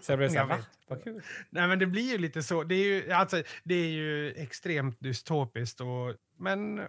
Så 0.00 0.12
jag 0.12 0.18
blev 0.18 0.28
så 0.28 0.38
här, 0.38 0.46
va? 0.48 0.58
Vad 0.88 1.04
kul. 1.04 1.22
Nej 1.50 1.68
men 1.68 1.78
det 1.78 1.86
blir 1.86 2.12
ju 2.12 2.18
lite 2.18 2.42
så. 2.42 2.62
Det 2.64 2.74
är 2.74 2.84
ju, 2.84 3.10
alltså, 3.12 3.42
det 3.64 3.74
är 3.74 3.88
ju 3.90 4.32
extremt 4.32 5.00
dystopiskt 5.00 5.80
och, 5.80 6.14
men 6.38 6.80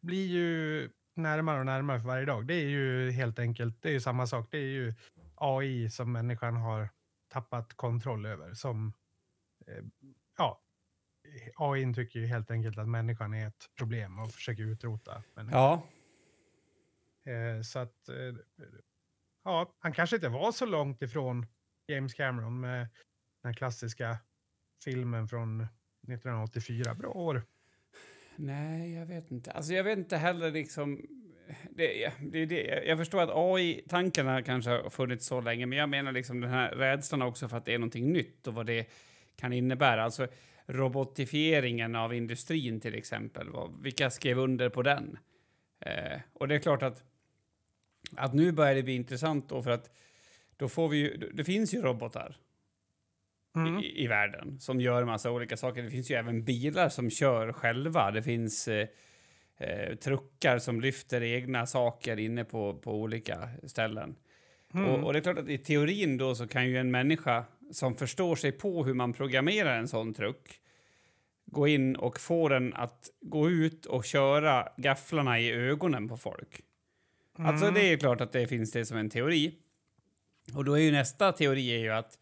blir 0.00 0.26
ju 0.26 0.88
närmare 1.16 1.60
och 1.60 1.66
närmare 1.66 2.00
för 2.00 2.06
varje 2.06 2.24
dag. 2.26 2.46
Det 2.46 2.54
är 2.54 2.68
ju 2.68 3.10
helt 3.10 3.38
enkelt, 3.38 3.82
det 3.82 3.88
är 3.88 3.92
ju 3.92 4.00
samma 4.00 4.26
sak. 4.26 4.48
Det 4.50 4.58
är 4.58 4.70
ju 4.70 4.94
AI 5.40 5.90
som 5.90 6.12
människan 6.12 6.56
har 6.56 6.88
tappat 7.28 7.74
kontroll 7.74 8.26
över. 8.26 8.54
Som, 8.54 8.92
eh, 9.66 9.84
ja, 10.38 10.60
AI 11.56 11.94
tycker 11.94 12.20
ju 12.20 12.26
helt 12.26 12.50
enkelt 12.50 12.78
att 12.78 12.88
människan 12.88 13.34
är 13.34 13.48
ett 13.48 13.70
problem 13.78 14.18
och 14.18 14.32
försöker 14.32 14.62
utrota 14.62 15.22
människan. 15.34 15.60
Ja, 15.60 15.82
Eh, 17.24 17.62
så 17.62 17.78
att, 17.78 18.08
eh, 18.08 18.34
ja, 19.44 19.76
han 19.78 19.92
kanske 19.92 20.16
inte 20.16 20.28
var 20.28 20.52
så 20.52 20.66
långt 20.66 21.02
ifrån 21.02 21.46
James 21.86 22.14
Cameron 22.14 22.60
med 22.60 22.88
den 23.42 23.54
klassiska 23.54 24.18
filmen 24.84 25.28
från 25.28 25.66
1984. 26.08 26.94
Bra 26.94 27.10
år. 27.10 27.42
Nej, 28.36 28.94
jag 28.94 29.06
vet 29.06 29.30
inte. 29.30 29.52
Alltså, 29.52 29.72
jag 29.72 29.84
vet 29.84 29.98
inte 29.98 30.16
heller 30.16 30.50
liksom... 30.50 31.00
Det, 31.70 32.12
det, 32.20 32.46
det, 32.46 32.84
jag 32.86 32.98
förstår 32.98 33.22
att 33.22 33.30
AI-tankarna 33.32 34.42
kanske 34.42 34.70
har 34.70 34.90
funnits 34.90 35.26
så 35.26 35.40
länge, 35.40 35.66
men 35.66 35.78
jag 35.78 35.88
menar 35.88 36.12
liksom 36.12 36.40
den 36.40 36.50
här 36.50 36.70
rädslan 36.70 37.22
också 37.22 37.48
för 37.48 37.56
att 37.56 37.64
det 37.64 37.74
är 37.74 37.78
någonting 37.78 38.12
nytt 38.12 38.46
och 38.46 38.54
vad 38.54 38.66
det 38.66 38.86
kan 39.36 39.52
innebära. 39.52 40.04
Alltså 40.04 40.28
robotifieringen 40.66 41.96
av 41.96 42.14
industrin 42.14 42.80
till 42.80 42.94
exempel. 42.94 43.48
Vad, 43.48 43.82
vilka 43.82 44.10
skrev 44.10 44.38
under 44.38 44.68
på 44.68 44.82
den? 44.82 45.18
Eh, 45.80 46.20
och 46.32 46.48
det 46.48 46.54
är 46.54 46.58
klart 46.58 46.82
att, 46.82 47.04
att 48.16 48.34
nu 48.34 48.52
börjar 48.52 48.74
det 48.74 48.82
bli 48.82 48.94
intressant 48.94 49.48
då 49.48 49.62
för 49.62 49.70
att 49.70 49.90
då 50.56 50.68
får 50.68 50.88
vi 50.88 50.96
ju, 50.96 51.30
det 51.32 51.44
finns 51.44 51.74
ju 51.74 51.82
robotar 51.82 52.36
Mm. 53.56 53.78
i, 53.78 54.04
i 54.04 54.06
världen 54.06 54.60
som 54.60 54.80
gör 54.80 55.04
massa 55.04 55.30
olika 55.30 55.56
saker. 55.56 55.82
Det 55.82 55.90
finns 55.90 56.10
ju 56.10 56.14
även 56.14 56.44
bilar 56.44 56.88
som 56.88 57.10
kör 57.10 57.52
själva. 57.52 58.10
Det 58.10 58.22
finns 58.22 58.68
eh, 58.68 58.88
eh, 59.60 59.94
truckar 59.96 60.58
som 60.58 60.80
lyfter 60.80 61.22
egna 61.22 61.66
saker 61.66 62.18
inne 62.18 62.44
på, 62.44 62.74
på 62.74 62.94
olika 62.94 63.48
ställen. 63.64 64.16
Mm. 64.74 64.86
Och, 64.88 65.06
och 65.06 65.12
det 65.12 65.18
är 65.18 65.20
klart 65.20 65.38
att 65.38 65.48
i 65.48 65.58
teorin 65.58 66.16
då 66.16 66.34
så 66.34 66.48
kan 66.48 66.68
ju 66.68 66.78
en 66.78 66.90
människa 66.90 67.44
som 67.72 67.94
förstår 67.94 68.36
sig 68.36 68.52
på 68.52 68.84
hur 68.84 68.94
man 68.94 69.12
programmerar 69.12 69.78
en 69.78 69.88
sån 69.88 70.14
truck 70.14 70.60
gå 71.46 71.68
in 71.68 71.96
och 71.96 72.20
få 72.20 72.48
den 72.48 72.74
att 72.74 73.10
gå 73.20 73.50
ut 73.50 73.86
och 73.86 74.04
köra 74.04 74.68
gafflarna 74.76 75.40
i 75.40 75.52
ögonen 75.52 76.08
på 76.08 76.16
folk. 76.16 76.60
Alltså 77.32 77.64
Mm. 77.66 77.74
det 77.74 77.92
är 77.92 77.96
klart 77.96 78.20
att 78.20 78.32
det 78.32 78.46
finns 78.46 78.72
det 78.72 78.86
som 78.86 78.96
en 78.96 79.10
teori. 79.10 79.54
Och 80.54 80.64
då 80.64 80.74
är 80.74 80.80
ju 80.80 80.92
nästa 80.92 81.32
teori 81.32 81.74
är 81.74 81.78
ju 81.78 81.90
att 81.90 82.18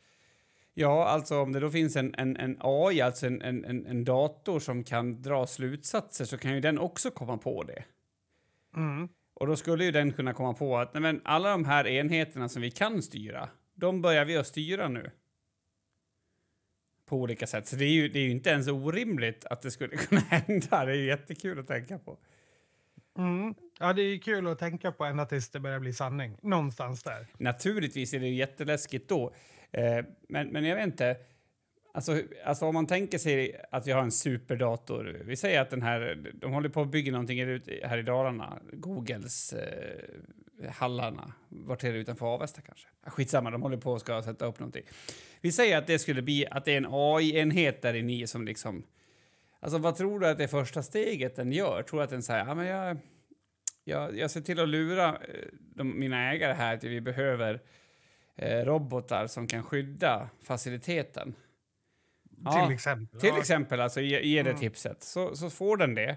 Ja, 0.81 1.09
alltså 1.09 1.41
om 1.41 1.53
det 1.53 1.61
då 1.61 1.71
finns 1.71 1.97
en, 1.97 2.15
en, 2.19 2.37
en 2.37 2.57
AI, 2.61 3.01
alltså 3.01 3.27
en, 3.27 3.43
en, 3.43 3.87
en- 3.87 4.05
dator 4.05 4.61
som 4.61 4.85
kan 4.85 5.23
dra 5.23 5.47
slutsatser 5.47 6.25
så 6.25 6.39
kan 6.39 6.55
ju 6.55 6.61
den 6.61 6.79
också 6.79 7.11
komma 7.11 7.37
på 7.39 7.63
det. 7.63 7.85
Mm. 8.77 9.09
Och 9.35 9.47
då 9.47 9.57
skulle 9.57 9.85
ju 9.85 9.91
den 9.93 10.13
kunna 10.13 10.33
komma 10.33 10.55
på 10.55 10.79
att 10.79 10.95
nej 10.95 11.01
men, 11.01 11.21
alla 11.25 11.51
de 11.51 11.65
här 11.65 11.87
enheterna 11.87 12.49
som 12.49 12.63
vi 12.63 12.71
kan 12.71 13.03
styra, 13.03 13.49
de 13.75 14.03
börjar 14.03 14.25
vi 14.25 14.37
att 14.37 14.47
styra 14.47 14.89
nu. 14.89 15.11
På 17.07 17.17
olika 17.17 17.47
sätt. 17.47 17.67
Så 17.67 17.77
det 17.77 17.85
är 17.85 17.93
ju, 17.93 18.09
det 18.09 18.19
är 18.19 18.25
ju 18.25 18.31
inte 18.31 18.51
ens 18.51 18.69
orimligt 18.69 19.45
att 19.45 19.63
det 19.63 19.71
skulle 19.71 19.97
kunna 20.09 20.21
hända. 20.21 20.85
Det 20.85 20.93
är 20.93 20.97
ju 20.97 21.07
jättekul 21.07 21.59
att 21.59 21.67
tänka 21.67 21.99
på. 21.99 22.19
Mm. 23.19 23.55
Ja, 23.79 23.93
det 23.93 24.03
är 24.03 24.19
kul 24.19 24.47
att 24.47 24.59
tänka 24.59 24.93
på 24.93 25.05
ända 25.05 25.27
tills 25.27 25.51
det 25.51 25.61
börjar 25.61 25.79
bli 25.79 25.93
sanning. 25.93 26.37
Någonstans 26.43 27.03
där. 27.03 27.27
Naturligtvis 27.39 28.15
är 28.15 28.21
det 28.21 28.29
jätteläskigt 28.29 29.09
då. 29.09 29.35
Eh, 29.73 30.05
men, 30.29 30.49
men 30.49 30.65
jag 30.65 30.77
vet 30.77 30.87
inte. 30.87 31.17
Alltså, 31.95 32.23
alltså 32.45 32.67
om 32.67 32.75
man 32.75 32.87
tänker 32.87 33.19
sig 33.19 33.61
att 33.71 33.87
vi 33.87 33.93
har 33.93 34.03
en 34.03 34.13
superdator. 34.13 35.23
Vi 35.25 35.37
säger 35.37 35.61
att 35.61 35.71
den 35.71 35.83
här, 35.83 36.31
de 36.35 36.53
håller 36.53 36.69
på 36.69 36.83
att 36.83 36.91
bygga 36.91 37.13
någonting 37.13 37.39
här 37.85 37.99
i 37.99 38.03
Dalarna. 38.03 38.59
Googles 38.73 39.53
eh, 39.53 40.71
hallarna. 40.71 41.33
Vart 41.49 41.85
är 41.85 41.93
det 41.93 41.99
utanför 41.99 42.27
Avesta 42.27 42.61
kanske? 42.61 42.89
Skitsamma, 43.07 43.51
de 43.51 43.63
håller 43.63 43.77
på 43.77 43.93
och 43.93 44.01
ska 44.01 44.23
sätta 44.23 44.47
upp 44.47 44.59
någonting. 44.59 44.85
Vi 45.41 45.53
säger 45.53 45.79
att 45.79 45.87
det 45.87 45.99
skulle 45.99 46.23
bli 46.23 46.47
att 46.47 46.65
det 46.65 46.73
är 46.73 46.77
en 46.77 46.87
AI-enhet 46.91 47.83
där 47.83 47.95
inne 47.95 48.23
i 48.23 48.27
som 48.27 48.45
liksom... 48.45 48.87
Alltså 49.61 49.79
vad 49.79 49.97
tror 49.97 50.21
du 50.21 50.27
att 50.27 50.39
det 50.39 50.45
är 50.45 50.49
första 50.49 50.83
steget 50.83 51.37
den 51.37 51.53
gör? 51.53 51.83
Tror 51.83 52.01
du 52.01 52.05
att 52.05 52.11
den 52.11 52.23
säger, 52.23 52.47
ja 52.47 52.55
men 52.55 52.67
jag, 52.67 52.97
jag, 53.85 54.19
jag 54.19 54.31
ser 54.31 54.41
till 54.41 54.61
att 54.61 54.69
lura 54.69 55.09
eh, 55.09 55.49
de, 55.75 55.99
mina 55.99 56.33
ägare 56.33 56.53
här 56.53 56.75
att 56.75 56.85
vi 56.85 57.01
behöver 57.01 57.61
eh, 58.39 58.65
robotar 58.65 59.27
som 59.27 59.47
kan 59.47 59.63
skydda 59.63 60.29
faciliteten. 60.43 61.35
Ja, 62.45 62.67
Till 62.67 62.75
exempel. 62.75 63.21
Till 63.21 63.29
Ja. 63.29 63.39
exempel, 63.39 63.81
alltså 63.81 64.01
ge, 64.01 64.21
ge 64.21 64.43
det 64.43 64.51
Mm. 64.51 64.61
tipset. 64.61 65.03
Så, 65.03 65.37
så 65.37 65.51
får 65.51 65.77
den 65.77 65.95
det. 65.95 66.17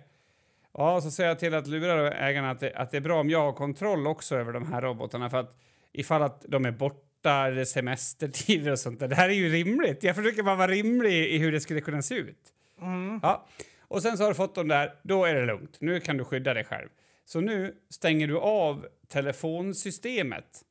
Ja, 0.73 1.01
så 1.01 1.11
säger 1.11 1.29
jag 1.29 1.39
till 1.39 1.53
att 1.53 1.67
lura 1.67 2.11
ägarna 2.11 2.49
att 2.51 2.59
det, 2.59 2.73
att 2.75 2.91
det 2.91 2.97
är 2.97 3.01
bra 3.01 3.19
om 3.19 3.29
jag 3.29 3.39
har 3.41 3.53
kontroll 3.53 4.07
också 4.07 4.35
över 4.35 4.53
de 4.53 4.73
här 4.73 4.81
robotarna 4.81 5.29
för 5.29 5.37
att 5.37 5.57
ifall 5.91 6.21
att 6.21 6.45
de 6.47 6.65
är 6.65 6.71
borta 6.71 7.47
eller 7.47 7.65
semestertider 7.65 8.71
och 8.71 8.79
sånt 8.79 8.99
där. 8.99 9.07
Det 9.07 9.15
här 9.15 9.29
är 9.29 9.33
ju 9.33 9.49
rimligt. 9.49 10.03
Jag 10.03 10.15
försöker 10.15 10.43
bara 10.43 10.55
vara 10.55 10.71
rimlig 10.71 11.11
i 11.25 11.37
hur 11.37 11.51
det 11.51 11.59
skulle 11.61 11.81
kunna 11.81 12.01
se 12.01 12.15
ut. 12.15 12.53
Mm. 12.81 13.19
Ja, 13.23 13.47
och 13.81 14.01
sen 14.01 14.17
så 14.17 14.23
har 14.23 14.29
du 14.29 14.35
fått 14.35 14.55
dem 14.55 14.67
där, 14.67 14.93
då 15.03 15.25
är 15.25 15.33
det 15.35 15.45
lugnt. 15.45 15.77
Nu 15.81 15.99
kan 15.99 16.17
du 16.17 16.23
skydda 16.25 16.53
dig 16.53 16.63
själv. 16.63 16.89
Så 17.25 17.41
nu 17.41 17.75
stänger 17.89 18.27
du 18.27 18.37
av 18.39 18.85
telefonsystemet 19.07 20.61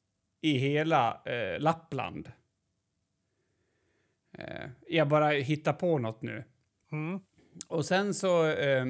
i 0.41 0.59
hela 0.59 1.23
eh, 1.25 1.61
Lappland. 1.61 2.33
Eh, 4.39 4.71
jag 4.89 5.09
bara 5.09 5.29
hittar 5.31 5.73
på 5.73 5.99
något 5.99 6.23
nu. 6.23 6.45
Mm. 6.93 7.21
Och 7.69 7.85
sen 7.85 8.15
så 8.15 8.47
eh, 8.47 8.85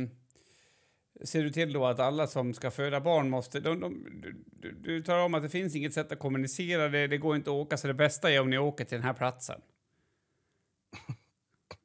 ser 1.25 1.43
du 1.43 1.51
till 1.51 1.73
då 1.73 1.87
att 1.87 2.01
alla 2.01 2.27
som 2.27 2.55
ska 2.55 2.71
föda 2.71 3.01
barn 3.01 3.31
måste... 3.31 3.61
De, 3.61 3.81
de, 3.81 4.07
du, 4.53 4.73
du, 4.73 5.03
talar 5.03 5.25
om 5.25 5.35
att 5.35 5.43
det 5.43 5.51
finns 5.51 5.77
inget 5.77 5.95
sätt 5.95 6.13
att 6.13 6.19
kommunicera, 6.19 6.89
det, 6.89 7.07
det 7.07 7.19
går 7.19 7.37
inte 7.37 7.51
att 7.51 7.55
åka, 7.55 7.77
så 7.77 7.87
det 7.87 7.95
bästa 7.95 8.31
är 8.31 8.41
om 8.41 8.51
ni 8.51 8.59
åker 8.59 8.85
till 8.85 8.97
den 8.97 9.07
här 9.07 9.15
platsen. 9.15 9.61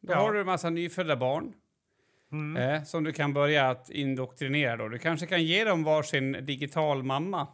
Då 0.02 0.14
Ja. 0.14 0.16
har 0.16 0.34
du 0.34 0.40
en 0.40 0.46
massa 0.46 0.70
nyfödda 0.70 1.16
barn 1.16 1.54
Mm. 2.32 2.58
eh, 2.58 2.84
som 2.84 3.04
du 3.04 3.14
kan 3.14 3.34
börja 3.34 3.70
att 3.70 3.90
indoktrinera. 3.90 4.78
Då. 4.78 4.88
Du 4.88 5.00
kanske 5.00 5.26
kan 5.28 5.44
ge 5.44 5.64
dem 5.64 5.84
varsin 5.84 6.38
digital 6.46 7.04
mamma 7.04 7.48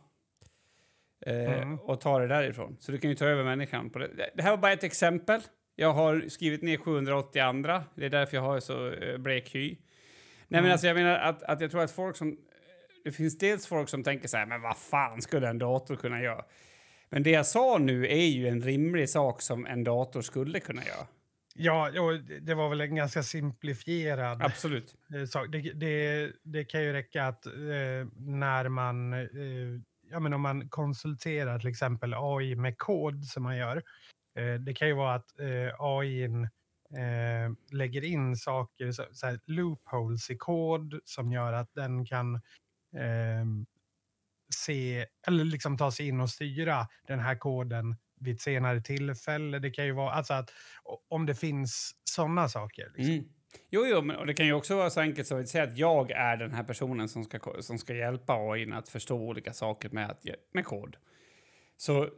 Mm. 1.26 1.80
och 1.80 2.02
ta 2.02 2.20
det 2.20 2.28
därifrån. 2.28 2.78
Så 2.80 2.92
du 2.92 2.98
kan 2.98 3.10
ju 3.10 3.16
ta 3.16 3.26
över 3.26 3.44
människan. 3.44 3.90
På 3.90 4.00
det. 4.00 4.10
det 4.36 4.42
här 4.44 4.50
var 4.52 4.58
bara 4.58 4.72
ett 4.74 4.84
exempel. 4.84 5.42
Jag 5.76 5.94
har 5.94 6.30
skrivit 6.30 6.62
ner 6.62 6.78
780 6.78 7.42
andra. 7.42 7.84
Det 7.96 8.06
är 8.06 8.10
därför 8.10 8.38
jag 8.38 8.44
har 8.44 8.60
så 8.60 8.92
eh, 8.92 9.18
blek 9.18 9.56
hy. 9.56 9.68
Nej, 9.70 9.78
men 10.48 10.60
Mm. 10.60 10.72
alltså, 10.72 10.88
jag 10.88 10.96
menar 10.96 11.18
att, 11.20 11.44
att 11.44 11.62
jag 11.62 11.72
tror 11.72 11.82
att 11.84 11.92
folk 11.92 12.18
som... 12.18 12.38
Det 13.04 13.12
finns 13.12 13.38
dels 13.38 13.68
folk 13.68 13.90
som 13.90 14.04
tänker 14.04 14.28
så 14.28 14.38
här, 14.38 14.46
men 14.46 14.62
vad 14.62 14.78
fan 14.78 15.22
skulle 15.22 15.48
en 15.50 15.58
dator 15.58 15.96
kunna 15.96 16.22
göra? 16.22 16.46
Men 17.10 17.24
det 17.24 17.30
jag 17.32 17.46
sa 17.46 17.78
nu 17.78 18.08
är 18.08 18.26
ju 18.28 18.48
en 18.48 18.62
rimlig 18.62 19.10
sak 19.10 19.42
som 19.42 19.66
en 19.66 19.84
dator 19.84 20.22
skulle 20.22 20.60
kunna 20.60 20.82
göra. 20.86 21.08
Ja, 21.56 21.90
det- 22.42 22.54
var 22.54 22.70
väl 22.70 22.82
en 22.82 22.96
ganska 22.96 23.24
simplifierad 23.24 24.42
Absolut. 24.42 24.96
eh, 25.16 25.26
sak. 25.26 25.48
Det, 25.52 25.60
det, 25.74 26.32
det 26.44 26.64
kan 26.64 26.84
ju 26.84 26.94
räcka 26.94 27.24
att 27.28 27.46
eh, 27.46 27.52
när 28.18 28.70
man, 28.70 29.14
eh, 29.14 29.28
ja 30.12 30.20
men 30.20 30.34
om 30.34 30.42
man 30.42 30.70
konsulterar 30.70 31.60
till 31.60 31.70
exempel 31.70 32.14
AI 32.18 32.56
med 32.56 32.78
kod 32.78 33.26
som 33.26 33.44
man 33.44 33.58
gör. 33.58 33.84
Eh, 34.36 34.54
det 34.54 34.74
kan 34.74 34.88
ju 34.88 34.94
vara 34.94 35.16
att 35.16 35.40
eh, 35.40 35.76
AI 35.80 36.24
eh, 36.24 37.52
lägger 37.72 38.04
in 38.04 38.36
saker, 38.36 38.92
så, 38.92 39.06
så 39.12 39.28
här, 39.28 39.40
loopholes 39.46 40.30
i 40.30 40.38
kod 40.38 41.00
som 41.06 41.32
gör 41.32 41.54
att 41.54 41.74
den 41.74 42.06
kan 42.06 42.36
eh, 42.96 43.46
se, 44.56 45.06
eller 45.28 45.44
liksom 45.44 45.78
ta 45.78 45.92
sig 45.92 46.08
in 46.08 46.22
och 46.22 46.30
styra 46.30 46.88
den 47.08 47.20
här 47.20 47.36
koden 47.36 47.96
vid 48.20 48.36
ett 48.36 48.42
senare 48.42 48.82
tillfälle. 48.82 49.60
Det 49.60 49.72
kan 49.72 49.86
ju 49.86 49.92
vara, 49.92 50.12
alltså 50.12 50.34
att 50.34 50.50
om 51.10 51.26
det 51.26 51.36
finns 51.36 51.92
sådana 52.04 52.50
saker. 52.50 52.92
Liksom. 52.96 53.14
Mm. 53.14 53.30
Jo, 53.70 53.86
jo, 53.88 54.02
men 54.02 54.28
det 54.28 54.34
kan 54.34 54.46
ju 54.46 54.54
också 54.54 54.76
vara 54.76 54.90
så 54.90 55.00
enkelt 55.02 55.28
som 55.28 55.42
att 55.42 55.48
säga 55.50 55.64
att 55.64 55.78
jag 55.78 56.12
är 56.12 56.38
den 56.38 56.54
här 56.54 56.64
personen 56.64 57.10
som 57.10 57.24
ska, 57.24 57.40
som 57.60 57.78
ska 57.78 57.94
hjälpa 57.94 58.34
AI 58.34 58.72
att 58.74 58.90
förstå 58.90 59.18
olika 59.18 59.54
saker 59.54 59.90
med, 59.90 60.10
att, 60.10 60.26
med 60.54 60.66
kod. 60.66 60.96
Så 61.78 62.10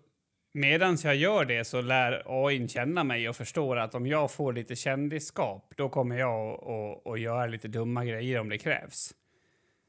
medan 0.53 0.97
jag 1.03 1.15
gör 1.15 1.45
det 1.45 1.63
så 1.63 1.81
lär 1.81 2.23
AI 2.45 2.67
känna 2.67 3.03
mig 3.03 3.29
och 3.29 3.35
förstår 3.35 3.77
att 3.77 3.95
om 3.95 4.07
jag 4.07 4.31
får 4.31 4.53
lite 4.53 4.75
kändisskap 4.75 5.73
då 5.77 5.89
kommer 5.89 6.17
jag 6.19 6.63
att- 7.05 7.19
göra 7.19 7.45
lite 7.45 7.67
dumma 7.67 8.05
grejer 8.05 8.39
om 8.39 8.49
det 8.49 8.57
krävs. 8.57 9.13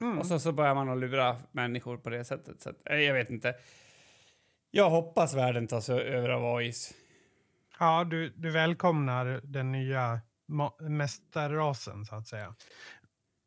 Mm. 0.01 0.19
Och 0.19 0.27
så, 0.27 0.39
så 0.39 0.53
börjar 0.53 0.75
man 0.75 0.89
att 0.89 0.99
lura 0.99 1.37
människor 1.53 1.97
på 1.97 2.11
det 2.11 2.25
sättet. 2.25 2.61
Så 2.61 2.71
att, 2.71 2.89
eh, 2.91 2.97
jag 2.97 3.15
vet 3.15 3.31
inte. 3.31 3.55
Jag 4.71 4.91
hoppas 4.91 5.35
världen 5.35 5.67
tas 5.67 5.89
över 5.91 6.29
av 6.29 6.57
AIs. 6.57 6.95
Ja, 7.79 8.05
du, 8.05 8.29
du 8.29 8.51
välkomnar 8.51 9.41
den 9.45 9.73
nya 9.73 10.21
mästarrasen 10.81 12.05
så 12.05 12.15
att 12.15 12.29
säga. 12.29 12.55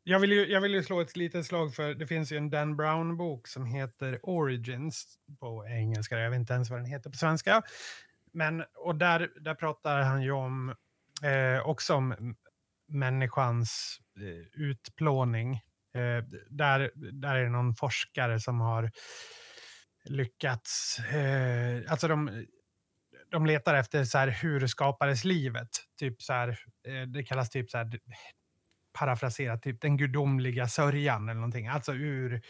Jag 0.02 0.20
vill, 0.20 0.32
ju, 0.32 0.46
jag 0.46 0.60
vill 0.60 0.74
ju 0.74 0.82
slå 0.82 1.00
ett 1.00 1.16
litet 1.16 1.46
slag 1.46 1.74
för, 1.74 1.94
det 1.94 2.06
finns 2.06 2.32
ju 2.32 2.36
en 2.36 2.50
Dan 2.50 2.76
Brown-bok 2.76 3.48
som 3.48 3.66
heter 3.66 4.18
Origins 4.22 5.18
på 5.40 5.66
engelska, 5.66 6.18
jag 6.18 6.30
vet 6.30 6.38
inte 6.38 6.52
ens 6.52 6.70
vad 6.70 6.78
den 6.78 6.86
heter 6.86 7.10
på 7.10 7.16
svenska. 7.16 7.62
Men, 8.32 8.64
och 8.74 8.94
där, 8.94 9.30
där 9.40 9.54
pratar 9.54 10.00
han 10.00 10.22
ju 10.22 10.32
om, 10.32 10.74
eh, 11.22 11.68
också 11.68 11.94
om 11.94 12.34
människans 12.88 14.00
eh, 14.16 14.62
utplåning. 14.62 15.54
Eh, 15.94 16.24
där, 16.50 16.90
där 17.12 17.36
är 17.36 17.44
det 17.44 17.50
någon 17.50 17.74
forskare 17.74 18.40
som 18.40 18.60
har 18.60 18.90
lyckats, 20.04 20.98
eh, 20.98 21.92
alltså 21.92 22.08
de, 22.08 22.46
de 23.30 23.46
letar 23.46 23.74
efter 23.74 24.04
så 24.04 24.18
här, 24.18 24.28
hur 24.28 24.66
skapades 24.66 25.24
livet? 25.24 25.68
Typ 25.98 26.22
så 26.22 26.32
här, 26.32 26.48
eh, 26.88 27.02
det 27.08 27.22
kallas 27.24 27.50
typ 27.50 27.70
så 27.70 27.78
här, 27.78 27.90
parafraserat, 28.98 29.62
typ 29.62 29.80
den 29.80 29.96
gudomliga 29.96 30.68
sörjan 30.68 31.22
eller 31.28 31.34
någonting. 31.40 31.66
Alltså 31.66 31.94
ur, 31.94 32.42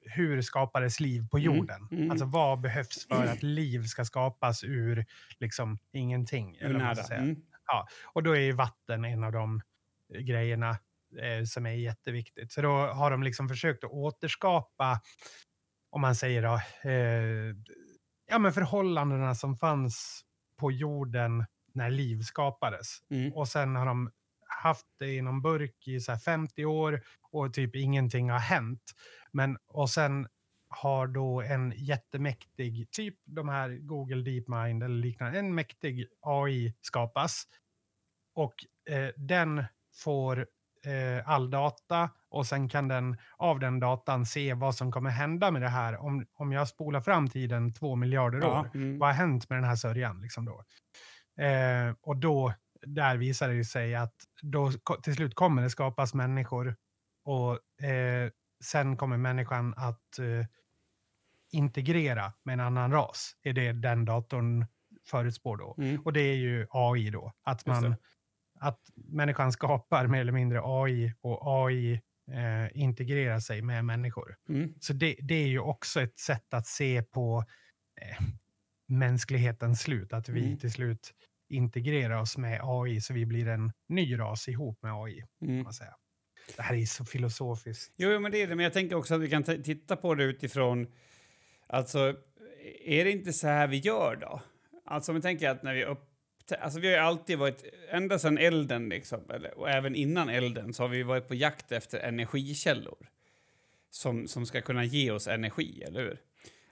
hur 0.00 0.42
skapades 0.42 1.00
liv 1.00 1.28
på 1.30 1.38
Mm, 1.38 1.56
jorden? 1.56 1.88
mm. 1.92 2.10
Alltså 2.10 2.26
vad 2.26 2.60
behövs 2.60 3.06
för 3.08 3.26
att 3.26 3.42
liv 3.42 3.82
ska 3.82 4.04
skapas 4.04 4.64
ur 4.64 5.06
liksom 5.40 5.78
ingenting? 5.92 6.56
Eller 6.56 6.78
nada. 6.78 7.02
Mm. 7.14 7.36
Och 8.14 8.22
då 8.22 8.32
är 8.36 8.40
ju 8.40 8.52
vatten 8.52 9.04
en 9.04 9.24
av 9.24 9.32
de 9.32 9.60
eh, 10.14 10.20
grejerna 10.20 10.70
eh, 11.22 11.44
som 11.44 11.66
är 11.66 11.70
jätteviktigt. 11.72 12.52
Så 12.52 12.62
då 12.62 12.70
har 12.86 13.10
de 13.10 13.22
liksom 13.22 13.48
försökt 13.48 13.84
att 13.84 13.90
återskapa, 13.90 15.00
om 15.90 16.00
man 16.00 16.14
säger 16.14 16.42
då, 16.42 16.54
eh, 16.90 17.54
ja, 18.32 18.38
men 18.38 18.52
förhållandena 18.52 19.34
som 19.34 19.56
fanns 19.56 20.24
på 20.56 20.72
jorden 20.72 21.44
när 21.72 21.90
liv 21.90 22.22
skapades. 22.22 22.98
Mm. 23.10 23.32
Och 23.32 23.48
sen 23.48 23.76
har 23.76 23.86
de 23.86 24.10
haft 24.62 24.86
det 24.98 25.14
i 25.14 25.22
någon 25.22 25.42
burk 25.42 25.88
i 25.88 26.00
så 26.00 26.12
här 26.12 26.18
50 26.18 26.64
år 26.64 27.02
och 27.30 27.54
typ 27.54 27.76
ingenting 27.76 28.30
har 28.30 28.38
hänt. 28.38 28.92
Men 29.32 29.58
och 29.66 29.90
sen 29.90 30.28
har 30.68 31.06
då 31.06 31.42
en 31.42 31.72
jättemäktig, 31.76 32.90
typ 32.90 33.16
de 33.24 33.48
här 33.48 33.70
Google 33.70 34.22
DeepMind 34.22 34.82
eller 34.82 34.96
liknande, 34.96 35.38
en 35.38 35.54
mäktig 35.54 36.06
AI 36.20 36.74
skapas. 36.80 37.44
Och 38.34 38.54
eh, 38.90 39.08
den 39.16 39.64
får 39.94 40.46
eh, 40.86 41.28
all 41.28 41.50
data 41.50 42.10
och 42.28 42.46
sen 42.46 42.68
kan 42.68 42.88
den 42.88 43.16
av 43.36 43.60
den 43.60 43.80
datan 43.80 44.26
se 44.26 44.54
vad 44.54 44.74
som 44.74 44.92
kommer 44.92 45.10
hända 45.10 45.50
med 45.50 45.62
det 45.62 45.68
här. 45.68 45.96
Om, 45.96 46.26
om 46.34 46.52
jag 46.52 46.68
spolar 46.68 47.00
fram 47.00 47.28
tiden 47.28 47.74
två 47.74 47.96
miljarder 47.96 48.38
år, 48.38 48.44
Ja, 48.44 48.70
mm. 48.74 48.98
vad 48.98 49.08
har 49.08 49.14
hänt 49.14 49.50
med 49.50 49.58
den 49.58 49.64
här 49.64 49.76
sörjan? 49.76 50.20
Liksom 50.20 50.44
då? 50.44 50.64
Eh, 51.44 51.94
och 52.02 52.16
då, 52.16 52.54
där 52.86 53.16
visar 53.16 53.48
det 53.48 53.64
sig 53.64 53.94
att 53.94 54.14
då 54.42 54.72
till 55.02 55.14
slut 55.14 55.34
kommer 55.34 55.62
det 55.62 55.70
skapas 55.70 56.14
människor 56.14 56.76
och 57.24 57.84
eh, 57.84 58.30
sen 58.64 58.96
kommer 58.96 59.16
människan 59.16 59.74
att 59.76 60.18
eh, 60.18 60.46
integrera 61.52 62.32
med 62.42 62.52
en 62.52 62.60
annan 62.60 62.92
ras. 62.92 63.36
är 63.42 63.52
det 63.52 63.72
den 63.72 64.04
datorn 64.04 64.66
förutspår 65.06 65.56
då. 65.56 65.74
Mm. 65.78 66.02
Och 66.04 66.12
det 66.12 66.20
är 66.20 66.36
ju 66.36 66.66
AI 66.70 67.10
då. 67.10 67.32
Att, 67.42 67.66
man. 67.66 67.96
Att 68.62 68.80
människan 68.94 69.52
skapar 69.52 70.06
mer 70.06 70.20
eller 70.20 70.32
mindre 70.32 70.60
AI 70.64 71.12
och 71.20 71.66
AI 71.66 71.92
eh, 72.32 72.82
integrerar 72.82 73.40
sig 73.40 73.62
med 73.62 73.84
människor. 73.84 74.36
Mm. 74.48 74.74
Så 74.80 74.92
det, 74.92 75.16
det 75.22 75.34
är 75.34 75.46
ju 75.46 75.58
också 75.58 76.00
ett 76.00 76.18
sätt 76.18 76.54
att 76.54 76.66
se 76.66 77.02
på 77.02 77.44
eh, 78.00 78.26
mänsklighetens 78.88 79.80
slut. 79.80 80.12
Att 80.12 80.28
vi 80.28 80.44
Mm. 80.46 80.58
till 80.58 80.72
slut 80.72 81.12
integrerar 81.48 82.20
oss 82.20 82.36
med 82.38 82.60
AI 82.62 83.00
så 83.00 83.14
vi 83.14 83.26
blir 83.26 83.48
en 83.48 83.72
ny 83.88 84.18
ras 84.18 84.48
ihop 84.48 84.82
med 84.82 84.92
AI. 84.92 85.24
Mm. 85.42 85.62
man 85.62 85.72
säga. 85.72 85.94
Det 86.56 86.62
här 86.62 86.74
är 86.74 86.86
så 86.86 87.04
filosofiskt. 87.04 87.94
Jo, 87.96 88.20
men 88.20 88.32
det 88.32 88.42
är 88.42 88.46
det. 88.46 88.54
Men 88.54 88.64
jag 88.64 88.72
tänker 88.72 88.96
också 88.96 89.14
att 89.14 89.20
vi 89.20 89.30
kan 89.30 89.44
titta 89.44 89.96
på 89.96 90.14
det 90.14 90.24
utifrån... 90.24 90.86
Alltså, 91.66 92.16
är 92.84 93.04
det 93.04 93.10
inte 93.10 93.32
så 93.32 93.46
här 93.46 93.66
vi 93.66 93.76
gör 93.76 94.16
då? 94.16 94.42
Alltså, 94.84 95.12
om 95.12 95.16
vi 95.16 95.22
tänker 95.22 95.50
att 95.50 95.62
när 95.62 95.74
vi 95.74 95.84
upp... 95.84 96.08
Alltså, 96.60 96.80
vi 96.80 96.94
har 96.94 96.98
alltid 96.98 97.38
varit... 97.38 97.64
Ända 97.90 98.18
sedan 98.18 98.38
elden, 98.38 98.88
liksom, 98.88 99.30
eller, 99.30 99.58
och 99.58 99.70
även 99.70 99.94
innan 99.94 100.28
elden, 100.28 100.74
så 100.74 100.82
har 100.82 100.88
vi 100.88 101.02
varit 101.02 101.28
på 101.28 101.34
jakt 101.34 101.72
efter 101.72 101.98
energikällor 101.98 103.06
som, 103.90 104.28
som 104.28 104.46
ska 104.46 104.60
kunna 104.60 104.84
ge 104.84 105.10
oss 105.10 105.26
energi, 105.26 105.82
eller 105.82 106.00
hur? 106.00 106.20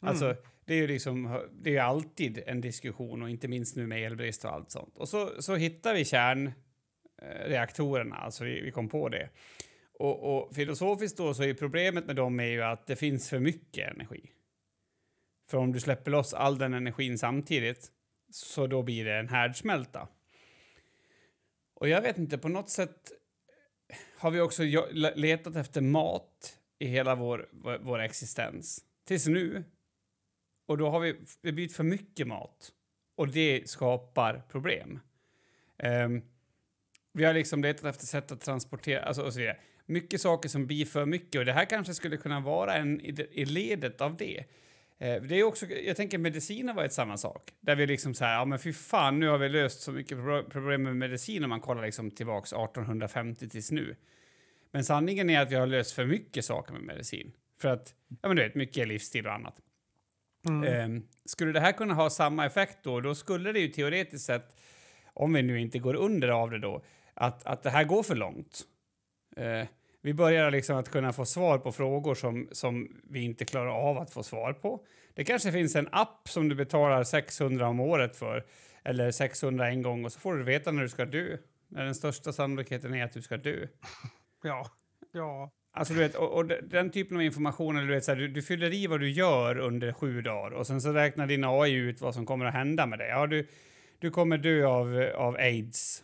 Alltså, 0.01 0.37
det 0.65 0.75
är 0.75 0.79
ju 0.79 0.87
liksom, 0.87 1.41
det 1.53 1.77
är 1.77 1.83
alltid 1.83 2.43
en 2.47 2.61
diskussion, 2.61 3.23
och 3.23 3.31
inte 3.31 3.49
minst 3.49 3.77
nu 3.77 3.87
med 3.87 4.07
elbrist 4.07 4.45
och 4.45 4.53
allt 4.53 4.71
sånt. 4.71 4.99
Och 4.99 5.09
så, 5.09 5.43
så 5.43 5.57
hittar 5.57 5.95
vi 5.95 6.05
kärnreaktorerna, 6.05 8.17
alltså 8.17 8.45
vi, 8.45 8.61
vi 8.61 8.71
kom 8.71 8.89
på 8.89 9.09
det. 9.09 9.29
Och, 9.99 10.37
och 10.37 10.55
filosofiskt 10.55 11.17
då 11.17 11.35
så 11.35 11.43
är 11.43 11.55
problemet 11.55 12.07
med 12.07 12.17
dem 12.17 12.41
är 12.41 12.45
ju 12.45 12.63
att 12.63 12.87
det 12.87 12.97
finns 12.97 13.29
för 13.29 13.39
mycket 13.39 13.95
energi. 13.95 14.31
För 15.51 15.59
om 15.59 15.73
du 15.73 15.81
släpper 15.81 16.11
loss 16.11 16.35
all 16.35 16.59
den 16.59 16.75
energin 16.75 17.19
samtidigt 17.19 17.93
så 18.31 18.67
då 18.67 18.83
blir 18.83 19.05
det 19.05 19.15
en 19.15 19.29
härdsmälta. 19.29 20.09
Och 21.75 21.89
jag 21.89 22.03
vet 22.03 22.19
inte, 22.19 22.39
på 22.39 22.49
något 22.49 22.71
sätt 22.71 23.13
har 24.17 24.31
vi 24.31 24.41
också 24.41 24.63
letat 25.15 25.57
efter 25.57 25.81
mat 25.81 26.59
i 26.79 26.87
hela 26.87 27.15
vår, 27.15 27.49
vår, 27.81 27.99
existens. 27.99 28.85
Tills 29.05 29.27
nu. 29.27 29.65
Och 30.67 30.79
då 30.79 30.91
har 30.91 31.01
vi, 31.01 31.17
vi 31.43 31.53
blivit 31.53 31.77
för 31.77 31.85
mycket 31.85 32.27
mat. 32.27 32.73
Och 33.15 33.29
det 33.29 33.71
skapar 33.71 34.43
problem. 34.49 35.01
Um, 35.83 36.23
vi 37.13 37.25
har 37.25 37.35
liksom 37.35 37.63
letat 37.63 37.85
efter 37.85 38.07
sätt 38.07 38.33
att 38.33 38.41
transportera, 38.41 39.03
alltså 39.03 39.23
och 39.23 39.33
så 39.33 39.39
vidare. 39.39 39.57
Mycket 39.87 40.21
saker 40.21 40.49
som 40.49 40.67
blir 40.67 40.87
för 40.87 41.07
mycket 41.07 41.39
och 41.39 41.45
det 41.45 41.53
här 41.53 41.65
kanske 41.65 41.95
skulle 41.95 42.17
kunna 42.17 42.41
vara 42.41 42.75
en 42.75 43.01
i, 43.01 43.27
i 43.33 43.45
ledet 43.45 44.01
av 44.01 44.17
det. 44.17 44.45
Eh, 45.01 45.23
det 45.23 45.35
är 45.35 45.43
också, 45.43 45.67
jag 45.67 45.97
tänker 45.97 46.19
medicin 46.19 46.69
har 46.69 46.75
varit 46.75 46.93
samma 46.93 47.17
sak. 47.17 47.51
Där 47.61 47.77
vi 47.77 47.87
liksom 47.87 48.15
så 48.15 48.25
här, 48.25 48.35
ja 48.35 48.45
men 48.45 48.59
fy 48.59 48.73
fan, 48.73 49.21
nu 49.21 49.29
har 49.29 49.39
vi 49.39 49.49
löst 49.49 49.81
så 49.81 49.93
mycket 49.93 50.19
pro- 50.19 50.51
problem 50.51 50.83
med 50.83 50.97
medicin 50.97 51.45
om 51.45 51.51
man 51.51 51.61
kollar 51.61 51.83
liksom 51.83 52.11
tillbaks 52.11 52.53
1850 52.53 53.49
tills 53.49 53.71
nu. 53.71 53.97
Men 54.73 54.85
sanningen 54.85 55.31
är 55.31 55.41
att 55.41 55.51
vi 55.51 55.55
har 55.55 55.67
löst 55.67 55.93
för 55.93 56.07
mycket 56.07 56.45
saker 56.45 56.73
med 56.73 56.83
medicin. 56.83 57.33
För 57.61 57.69
att, 57.69 57.95
ja 58.23 58.29
men 58.29 58.37
du 58.37 58.43
vet, 58.43 58.55
mycket 58.55 58.89
livsstil 58.89 59.27
och 59.27 59.33
annat. 59.33 59.61
Mm. 60.49 60.65
Ehm, 60.65 61.03
skulle 61.25 61.53
det 61.53 61.61
här 61.61 61.73
kunna 61.73 61.95
ha 61.95 62.11
samma 62.11 62.47
effekt 62.47 62.79
då, 62.83 63.01
då 63.01 63.15
skulle 63.15 63.53
det 63.53 63.61
ju 63.61 63.69
teoretiskt 63.69 64.27
sett, 64.27 64.57
om 65.15 65.33
vi 65.33 65.43
nu 65.43 65.61
inte 65.61 65.79
går 65.79 65.95
under 65.95 66.29
av 66.29 66.51
det 66.51 66.59
då, 66.59 66.85
att, 67.15 67.47
att 67.47 67.63
det 67.63 67.71
här 67.71 67.85
går 67.85 68.03
för 68.03 68.15
långt. 68.15 68.61
Eh, 69.37 69.67
vi 70.03 70.15
börjar 70.15 70.51
liksom 70.51 70.77
att 70.77 70.89
kunna 70.91 71.13
få 71.13 71.25
svar 71.25 71.59
på 71.59 71.73
frågor 71.73 72.15
som, 72.15 72.49
som 72.53 73.01
vi 73.11 73.25
inte 73.25 73.45
klarar 73.45 73.71
av 73.71 73.99
att 73.99 74.11
få 74.11 74.23
svar 74.23 74.53
på. 74.53 74.85
Det 75.15 75.25
kanske 75.25 75.53
finns 75.53 75.77
en 75.77 75.89
app 75.93 76.29
som 76.29 76.49
du 76.49 76.55
betalar 76.55 77.05
600 77.05 77.69
om 77.69 77.81
året 77.81 78.17
för, 78.17 78.45
eller 78.85 79.11
600 79.11 79.69
en 79.69 79.83
gång, 79.83 80.05
och 80.05 80.13
så 80.13 80.21
får 80.21 80.35
du 80.35 80.43
veta 80.45 80.73
när 80.73 80.83
du 80.83 80.89
ska 80.89 81.05
dö. 81.05 81.37
När 81.69 81.85
den 81.85 81.95
största 81.95 82.33
sannolikheten 82.33 82.95
är 82.95 83.05
att 83.05 83.13
du 83.13 83.23
ska 83.23 83.37
dö. 83.37 83.67
Ja. 84.43 84.67
ja. 85.13 85.51
Alltså, 85.73 85.95
du 85.95 86.01
vet, 86.01 86.15
och, 86.15 86.35
och 86.35 86.47
de- 86.47 86.61
den 86.61 86.91
typen 86.91 87.17
av 87.17 87.23
information, 87.23 87.77
eller 87.77 87.89
du, 87.89 87.95
vet, 87.95 88.05
så 88.05 88.11
här, 88.13 88.19
du, 88.19 88.29
du 88.29 88.43
fyller 88.43 88.75
i 88.75 88.87
vad 88.87 89.01
du 89.01 89.11
gör 89.11 89.59
under 89.59 89.93
sju 89.93 90.23
dagar 90.23 90.51
och 90.51 90.67
sen 90.67 90.81
så 90.81 90.93
räknar 90.93 91.27
din 91.27 91.45
AI 91.45 91.73
ut 91.73 92.01
vad 92.01 92.15
som 92.15 92.27
kommer 92.27 92.45
att 92.45 92.55
hända 92.55 92.87
med 92.87 92.99
dig. 92.99 93.09
Ja, 93.09 93.27
du, 93.27 93.49
du 93.99 94.11
kommer 94.11 94.39
dö 94.39 94.67
av, 94.67 95.11
av 95.17 95.37
aids. 95.37 96.03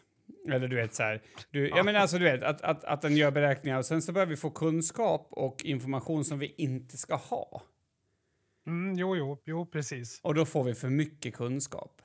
Eller 0.48 0.68
du 0.68 0.76
vet 0.76 0.94
så 0.94 1.02
här. 1.02 1.22
Du, 1.50 1.68
ja. 1.68 1.82
men 1.82 1.96
alltså 1.96 2.18
du 2.18 2.24
vet 2.24 2.42
att, 2.42 2.62
att, 2.62 2.84
att 2.84 3.02
den 3.02 3.16
gör 3.16 3.30
beräkningar 3.30 3.78
och 3.78 3.86
sen 3.86 4.02
så 4.02 4.12
börjar 4.12 4.26
vi 4.26 4.36
få 4.36 4.50
kunskap 4.50 5.28
och 5.30 5.64
information 5.64 6.24
som 6.24 6.38
vi 6.38 6.54
inte 6.56 6.96
ska 6.96 7.14
ha. 7.14 7.62
Mm, 8.66 8.98
jo, 8.98 9.16
jo, 9.16 9.42
jo, 9.44 9.66
precis. 9.66 10.20
Och 10.22 10.34
då 10.34 10.44
får 10.44 10.64
vi 10.64 10.74
för 10.74 10.88
mycket 10.88 11.34
kunskap. 11.34 12.02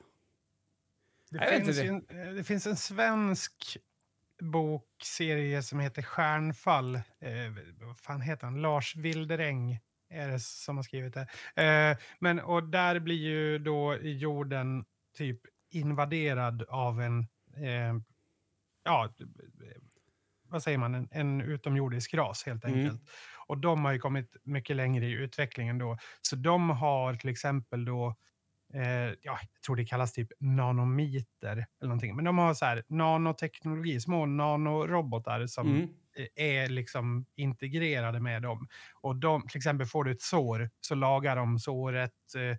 Det, 1.30 1.64
finns 1.64 1.78
ju 1.78 1.88
en, 1.88 2.06
eh, 2.08 2.34
det 2.34 2.44
finns 2.44 2.66
en 2.66 2.76
svensk 2.76 3.76
bokserie 4.42 5.62
som 5.62 5.80
heter 5.80 6.02
Stjärnfall. 6.02 6.94
Eh, 6.94 7.02
vad 7.80 7.98
fan 7.98 8.20
heter 8.20 8.46
han? 8.46 8.62
Lars 8.62 8.96
Wilderäng 8.96 9.78
är 10.10 10.28
det 10.28 10.40
som 10.40 10.76
har 10.76 10.82
skrivit 10.82 11.14
det. 11.14 11.26
Eh, 11.62 11.96
men, 12.18 12.40
och 12.40 12.62
där 12.62 13.00
blir 13.00 13.16
ju 13.16 13.58
då 13.58 13.96
jorden 14.02 14.84
typ 15.16 15.40
invaderad 15.70 16.62
av 16.62 17.00
en, 17.00 17.18
eh, 17.56 17.94
ja, 18.84 19.08
vad 20.48 20.62
säger 20.62 20.78
man, 20.78 20.94
en, 20.94 21.08
en 21.10 21.40
utomjordisk 21.40 22.14
ras 22.14 22.42
helt 22.46 22.64
Mm. 22.64 22.76
enkelt. 22.78 23.10
Och 23.46 23.58
de 23.58 23.84
har 23.84 23.92
ju 23.92 23.98
kommit 23.98 24.36
mycket 24.44 24.76
längre 24.76 25.06
i 25.06 25.10
utvecklingen 25.12 25.78
då. 25.78 25.96
Så 26.22 26.36
de 26.36 26.70
har 26.70 27.14
till 27.14 27.30
exempel 27.30 27.84
då 27.84 28.14
eh, 28.74 28.82
ja, 28.82 29.14
jag 29.22 29.62
tror 29.66 29.76
det 29.76 29.84
kallas 29.86 30.12
typ 30.12 30.28
nanomiter 30.40 31.52
eller 31.52 31.88
någonting. 31.88 32.16
Men 32.16 32.24
de 32.24 32.38
har 32.38 32.54
så 32.54 32.64
här 32.64 32.84
nanoteknologi, 32.88 34.00
små 34.00 34.26
nanorobotar 34.26 35.46
som 35.46 35.66
Mm. 35.68 35.96
är 36.36 36.68
liksom 36.68 37.26
integrerade 37.36 38.20
med 38.20 38.42
dem. 38.42 38.68
Och 39.02 39.16
de, 39.16 39.48
till 39.48 39.58
exempel 39.58 39.86
får 39.86 40.04
du 40.04 40.10
ett 40.12 40.22
sår 40.22 40.70
så 40.80 40.94
lagar 40.94 41.36
de 41.36 41.58
såret. 41.58 42.12
Eh, 42.36 42.56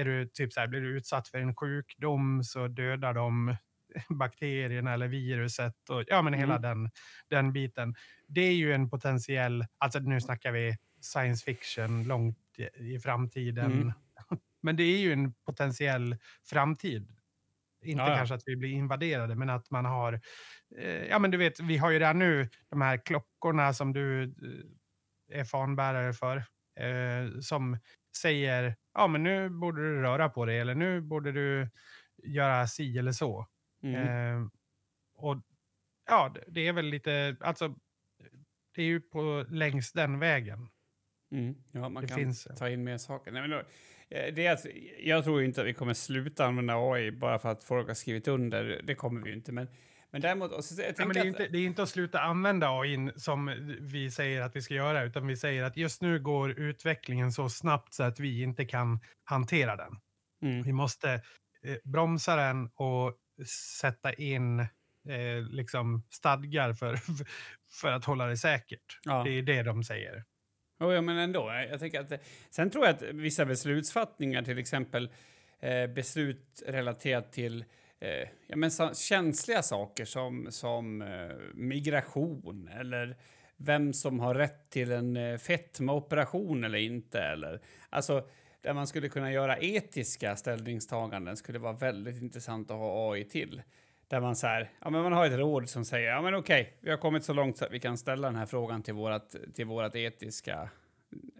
är 0.00 0.04
du 0.04 0.26
typ 0.28 0.52
så 0.52 0.60
här, 0.60 0.68
blir 0.68 0.80
du 0.80 0.96
utsatt 0.98 1.28
för 1.28 1.38
en 1.38 1.54
sjukdom 1.56 2.44
så 2.44 2.68
dödar 2.68 3.14
de 3.14 3.56
bakterierna 4.08 4.92
eller 4.94 5.08
viruset 5.08 5.90
och 5.90 6.04
ja, 6.06 6.22
men 6.22 6.34
hela 6.34 6.56
Mm. 6.56 6.62
den, 6.62 6.90
den 7.30 7.52
biten. 7.52 7.94
Det 8.28 8.40
är 8.40 8.54
ju 8.54 8.72
en 8.72 8.90
potentiell, 8.90 9.64
alltså 9.78 9.98
nu 9.98 10.20
snackar 10.20 10.52
vi 10.52 10.76
science 11.00 11.44
fiction 11.44 12.04
långt 12.04 12.38
i, 12.78 12.98
framtiden. 12.98 13.72
Mm. 13.72 13.92
Men 14.62 14.76
det 14.76 14.82
är 14.82 14.98
ju 14.98 15.12
en 15.12 15.34
potentiell 15.34 16.16
framtid. 16.50 17.02
Inte 17.84 18.02
Ja, 18.02 18.10
ja. 18.10 18.16
kanske 18.16 18.34
att 18.34 18.42
vi 18.46 18.56
blir 18.56 18.70
invaderade, 18.70 19.34
men 19.34 19.50
att 19.50 19.70
man 19.70 19.84
har... 19.84 20.20
Eh, 20.78 21.04
ja, 21.06 21.18
men 21.18 21.30
du 21.30 21.38
vet, 21.38 21.60
vi 21.60 21.76
har 21.76 21.90
ju 21.90 21.98
redan 21.98 22.18
nu 22.18 22.48
de 22.70 22.80
här 22.82 22.96
klockorna 23.06 23.72
som 23.74 23.92
du 23.92 24.22
eh, 24.24 25.40
är 25.40 25.44
fanbärare 25.44 26.12
för. 26.12 26.36
Eh, 26.80 27.40
som 27.40 27.78
säger, 28.16 28.76
ja 28.94 29.06
men 29.06 29.22
nu 29.22 29.48
borde 29.48 29.82
du 29.82 30.02
röra 30.02 30.28
på 30.28 30.44
dig 30.44 30.58
eller 30.58 30.74
nu 30.74 31.00
borde 31.00 31.32
du 31.32 31.70
göra 32.24 32.66
si 32.66 32.98
eller 32.98 33.12
så. 33.12 33.46
Mm. 33.94 34.42
Eh, 34.42 34.48
och 35.16 35.36
ja, 36.06 36.34
det- 36.48 36.68
är 36.68 36.72
väl 36.72 36.86
lite, 36.86 37.36
alltså, 37.40 37.74
det 38.74 38.82
är 38.82 38.86
ju 38.86 39.00
på 39.00 39.44
längs 39.48 39.92
den 39.92 40.18
vägen. 40.18 40.68
Mm. 41.32 41.54
Ja, 41.72 41.88
man 41.88 42.02
Det 42.02 42.08
kan 42.08 42.18
finns- 42.18 42.48
ta 42.58 42.68
in 42.68 42.84
mer 42.84 42.98
saker. 42.98 43.32
Nej, 43.32 43.42
men 43.42 43.50
då, 43.50 43.56
eh, 44.10 44.34
det 44.34 44.46
är 44.46 44.52
att, 44.52 44.66
jag 44.98 45.24
tror 45.24 45.42
inte 45.42 45.60
att 45.60 45.66
vi 45.66 45.74
kommer 45.74 45.94
sluta 45.94 46.46
använda 46.46 46.74
AI 46.76 47.12
bara 47.12 47.38
för 47.38 47.48
att 47.48 47.64
folk 47.64 47.86
har 47.88 47.94
skrivit 47.94 48.28
under. 48.28 48.80
Det 48.84 48.94
kommer 48.94 49.20
vi 49.22 49.30
ju 49.30 49.36
inte. 49.36 49.52
Men, 49.52 49.68
men 50.10 50.20
däremot... 50.20 50.64
Så, 50.64 50.82
jag 50.82 50.94
Nej, 50.98 51.06
men 51.06 51.14
det, 51.14 51.18
är 51.18 51.20
att, 51.20 51.26
inte, 51.26 51.48
det 51.48 51.58
är 51.58 51.66
inte 51.66 51.82
att 51.82 51.88
sluta 51.88 52.20
använda 52.20 52.68
AI 52.80 53.10
som 53.16 53.46
vi 53.80 54.10
säger 54.10 54.42
att 54.42 54.56
vi 54.56 54.62
ska 54.62 54.74
göra, 54.74 55.04
utan 55.04 55.26
vi 55.26 55.36
säger 55.36 55.62
att 55.64 55.76
just 55.76 56.02
nu 56.02 56.20
går 56.20 56.50
utvecklingen 56.60 57.32
så 57.32 57.48
snabbt 57.48 57.94
så 57.94 58.02
att 58.02 58.20
vi 58.20 58.42
inte 58.42 58.64
kan 58.64 59.00
hantera 59.24 59.76
den. 59.76 59.92
Mm. 60.42 60.62
Vi 60.62 60.72
måste 60.72 61.12
eh, 61.62 61.76
bromsa 61.84 62.36
den 62.36 62.70
och 62.74 63.14
sätta 63.80 64.12
in 64.12 64.60
eh, 64.60 64.66
liksom 65.50 66.02
stadgar 66.10 66.72
för, 66.72 66.98
för 67.80 67.92
att 67.92 68.04
hålla 68.04 68.26
det 68.26 68.36
säkert. 68.36 68.98
Ja. 69.04 69.22
Det 69.24 69.30
är 69.30 69.42
det 69.42 69.62
de 69.62 69.84
säger. 69.84 70.24
Jo, 70.80 70.92
ja, 70.92 71.00
men 71.00 71.18
ändå. 71.18 71.52
Jag 71.70 71.80
tänker 71.80 72.00
att, 72.00 72.08
det- 72.08 72.20
sen 72.50 72.70
tror 72.70 72.86
jag 72.86 72.94
att 72.94 73.02
vissa 73.02 73.44
beslutsfattningar, 73.44 74.42
till 74.42 74.58
exempel 74.58 75.10
eh, 75.60 75.86
beslut 75.86 76.62
relaterat 76.66 77.32
till 77.32 77.64
eh, 78.00 78.28
ja, 78.46 78.56
men 78.56 78.70
så, 78.70 78.94
känsliga 78.94 79.62
saker 79.62 80.04
som, 80.04 80.46
som 80.50 81.02
eh, 81.02 81.36
migration 81.54 82.68
eller 82.68 83.16
vem 83.56 83.92
som 83.92 84.20
har 84.20 84.34
rätt 84.34 84.70
till 84.70 84.92
en 84.92 85.16
eh, 85.16 85.38
fetmaoperation 85.38 86.64
eller 86.64 86.78
inte. 86.78 87.20
Eller, 87.20 87.60
alltså, 87.90 88.28
där 88.66 88.74
man 88.74 88.86
skulle 88.86 89.08
kunna 89.08 89.32
göra 89.32 89.58
etiska 89.58 90.36
ställningstaganden 90.36 91.36
skulle 91.36 91.58
vara 91.58 91.72
väldigt 91.72 92.22
intressant 92.22 92.70
att 92.70 92.76
ha 92.76 93.12
AI 93.12 93.24
till. 93.24 93.62
Där 94.08 94.20
man, 94.20 94.36
så 94.36 94.46
här, 94.46 94.70
ja, 94.80 94.90
men 94.90 95.02
man 95.02 95.12
har 95.12 95.26
ett 95.26 95.38
råd 95.38 95.68
som 95.68 95.84
säger 95.84 96.08
ja, 96.08 96.22
men 96.22 96.34
okej, 96.34 96.76
vi 96.80 96.90
har 96.90 96.96
kommit 96.98 97.24
så 97.24 97.32
långt 97.32 97.56
så 97.56 97.64
att 97.64 97.72
vi 97.72 97.80
kan 97.80 97.98
ställa 97.98 98.28
den 98.28 98.36
här 98.36 98.46
frågan 98.46 98.82
till 98.82 98.94
vårt 98.94 99.54
till 99.54 99.66
vårat 99.66 99.96
etiska, 99.96 100.70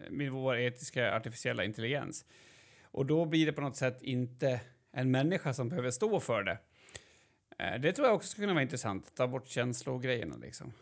med 0.09 0.31
vår 0.31 0.57
etiska 0.57 1.15
artificiella 1.15 1.63
intelligens. 1.63 2.25
Och 2.81 3.05
då 3.05 3.25
blir 3.25 3.45
det 3.45 3.53
på 3.53 3.61
något 3.61 3.75
sätt 3.75 4.01
inte 4.01 4.61
en 4.91 5.11
människa 5.11 5.53
som 5.53 5.69
behöver 5.69 5.91
stå 5.91 6.19
för 6.19 6.43
det. 6.43 6.57
Eh, 7.59 7.81
Det 7.81 7.91
tror 7.91 8.07
jag 8.07 8.15
också 8.15 8.27
skulle 8.27 8.43
kunna 8.43 8.53
vara 8.53 8.63
intressant, 8.63 9.15
ta 9.15 9.27
bort 9.27 9.47
känslogrejerna 9.47 10.37
liksom. 10.37 10.73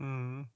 Mm. 0.00 0.46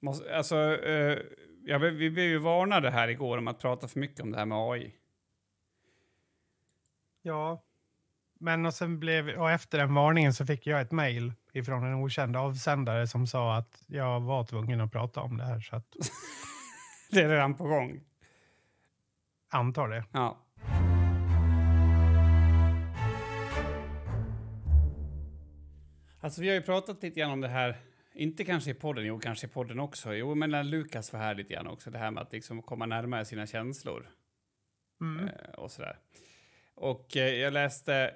Måste, 0.00 0.36
alltså, 0.36 0.56
eh, 0.84 1.18
ja, 1.66 1.78
vi, 1.78 2.10
blev 2.10 2.26
ju 2.26 2.38
varnade 2.38 2.90
här 2.90 3.08
igår 3.08 3.38
om 3.38 3.48
att 3.48 3.58
prata 3.58 3.88
för 3.88 4.00
mycket 4.00 4.20
om 4.20 4.30
det 4.30 4.38
här 4.38 4.46
med 4.46 4.58
AI. 4.58 4.94
Ja. 7.22 7.62
Men 8.38 8.66
och 8.66 8.74
sen 8.74 9.00
blev, 9.00 9.28
och 9.28 9.50
efter 9.50 9.78
den 9.78 9.94
varningen 9.94 10.34
så 10.34 10.46
fick 10.46 10.66
jag 10.66 10.80
ett 10.80 10.92
mejl 10.92 11.32
ifrån 11.52 11.84
en 11.84 11.94
okänd 11.94 12.36
avsändare 12.36 13.06
som 13.06 13.26
sa 13.26 13.56
att 13.56 13.82
jag 13.86 14.20
var 14.20 14.44
tvungen 14.44 14.80
att 14.80 14.92
prata 14.92 15.20
om 15.20 15.36
det 15.36 15.44
här. 15.44 15.60
Så 15.60 15.76
att, 15.76 15.96
Det 17.10 17.20
är 17.20 17.28
redan 17.28 17.54
på 17.54 17.64
gång. 17.64 18.00
antar 19.48 19.88
det. 19.88 20.04
Ja. 20.12 20.40
Alltså 26.20 26.40
vi 26.40 26.48
har 26.48 26.54
ju 26.54 26.62
pratat 26.62 27.02
lite 27.02 27.20
grann 27.20 27.30
om 27.30 27.40
det 27.40 27.48
här, 27.48 27.76
inte 28.14 28.44
kanske 28.44 28.70
i 28.70 28.74
podden, 28.74 29.04
jo 29.06 29.18
kanske 29.18 29.46
i 29.46 29.50
podden 29.50 29.80
också, 29.80 30.14
jo 30.14 30.34
men 30.34 30.50
när 30.50 30.64
Lukas 30.64 31.12
var 31.12 31.20
här 31.20 31.34
lite 31.34 31.54
grann 31.54 31.66
också, 31.66 31.90
det 31.90 31.98
här 31.98 32.10
med 32.10 32.22
att 32.22 32.32
liksom 32.32 32.62
komma 32.62 32.86
närmare 32.86 33.24
sina 33.24 33.46
känslor 33.46 34.06
Mm. 35.00 35.28
eh, 35.28 35.50
och 35.54 35.70
sådär. 35.70 35.98
Och 36.74 37.16
eh, 37.16 37.34
jag 37.34 37.52
läste, 37.52 38.14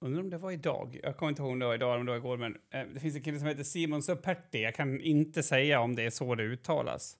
undrar 0.00 0.22
om 0.22 0.30
det 0.30 0.38
var 0.38 0.50
idag, 0.50 1.00
jag 1.02 1.16
kommer 1.16 1.30
inte 1.30 1.42
ihåg 1.42 1.52
om 1.52 1.58
det 1.58 1.66
var 1.66 1.74
idag 1.74 1.90
eller 1.90 2.00
om 2.00 2.06
det 2.06 2.12
var 2.12 2.18
igår, 2.18 2.36
men 2.36 2.58
eh, 2.70 2.86
det 2.94 3.00
finns 3.00 3.16
en 3.16 3.22
kille 3.22 3.38
som 3.38 3.48
heter 3.48 3.62
Simon 3.62 4.02
Superti, 4.02 4.62
jag 4.62 4.74
kan 4.74 5.00
inte 5.00 5.42
säga 5.42 5.80
om 5.80 5.96
det 5.96 6.02
är 6.02 6.10
så 6.10 6.34
det 6.34 6.42
uttalas. 6.42 7.18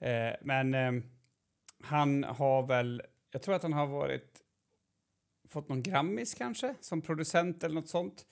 Eh, 0.00 0.32
men 0.40 0.74
eh, 0.74 0.92
han 1.80 2.24
har 2.24 2.66
väl, 2.66 3.02
jag 3.30 3.42
tror 3.42 3.54
att 3.54 3.62
han 3.62 3.72
har 3.72 3.86
varit, 3.86 4.40
fått 5.48 5.68
någon 5.68 5.82
Grammis 5.82 6.34
kanske, 6.34 6.74
som 6.80 7.02
producent 7.02 7.64
eller 7.64 7.74
något 7.74 7.88
sånt. 7.88 8.26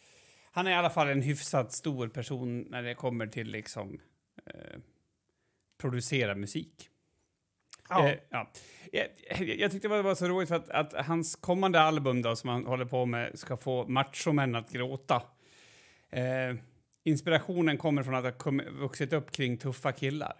Han 0.54 0.66
är 0.66 0.70
i 0.70 0.74
alla 0.74 0.90
fall 0.90 1.08
en 1.08 1.22
hyfsat 1.22 1.72
stor 1.72 2.08
person 2.08 2.60
när 2.60 2.82
det 2.82 2.94
kommer 2.94 3.26
till 3.26 3.50
liksom 3.50 4.00
eh, 4.46 4.78
producera 5.78 6.34
musik. 6.34 6.90
Ja. 7.88 8.08
Eh, 8.08 8.18
ja. 8.30 8.50
Jag, 8.92 9.08
jag 9.48 9.70
tyckte 9.70 9.88
det 9.88 10.02
var 10.02 10.14
så 10.14 10.28
roligt 10.28 10.48
för 10.48 10.56
att, 10.56 10.68
att 10.68 11.06
hans 11.06 11.36
kommande 11.36 11.80
album 11.80 12.22
då, 12.22 12.36
som 12.36 12.50
han 12.50 12.66
håller 12.66 12.84
på 12.84 13.06
med 13.06 13.38
ska 13.38 13.56
få 13.56 13.86
machomän 13.88 14.54
att 14.54 14.70
gråta. 14.70 15.22
Eh, 16.10 16.54
inspirationen 17.04 17.78
kommer 17.78 18.02
från 18.02 18.14
att 18.14 18.24
ha 18.24 18.32
kom, 18.32 18.62
vuxit 18.72 19.12
upp 19.12 19.32
kring 19.32 19.56
tuffa 19.56 19.92
killar. 19.92 20.36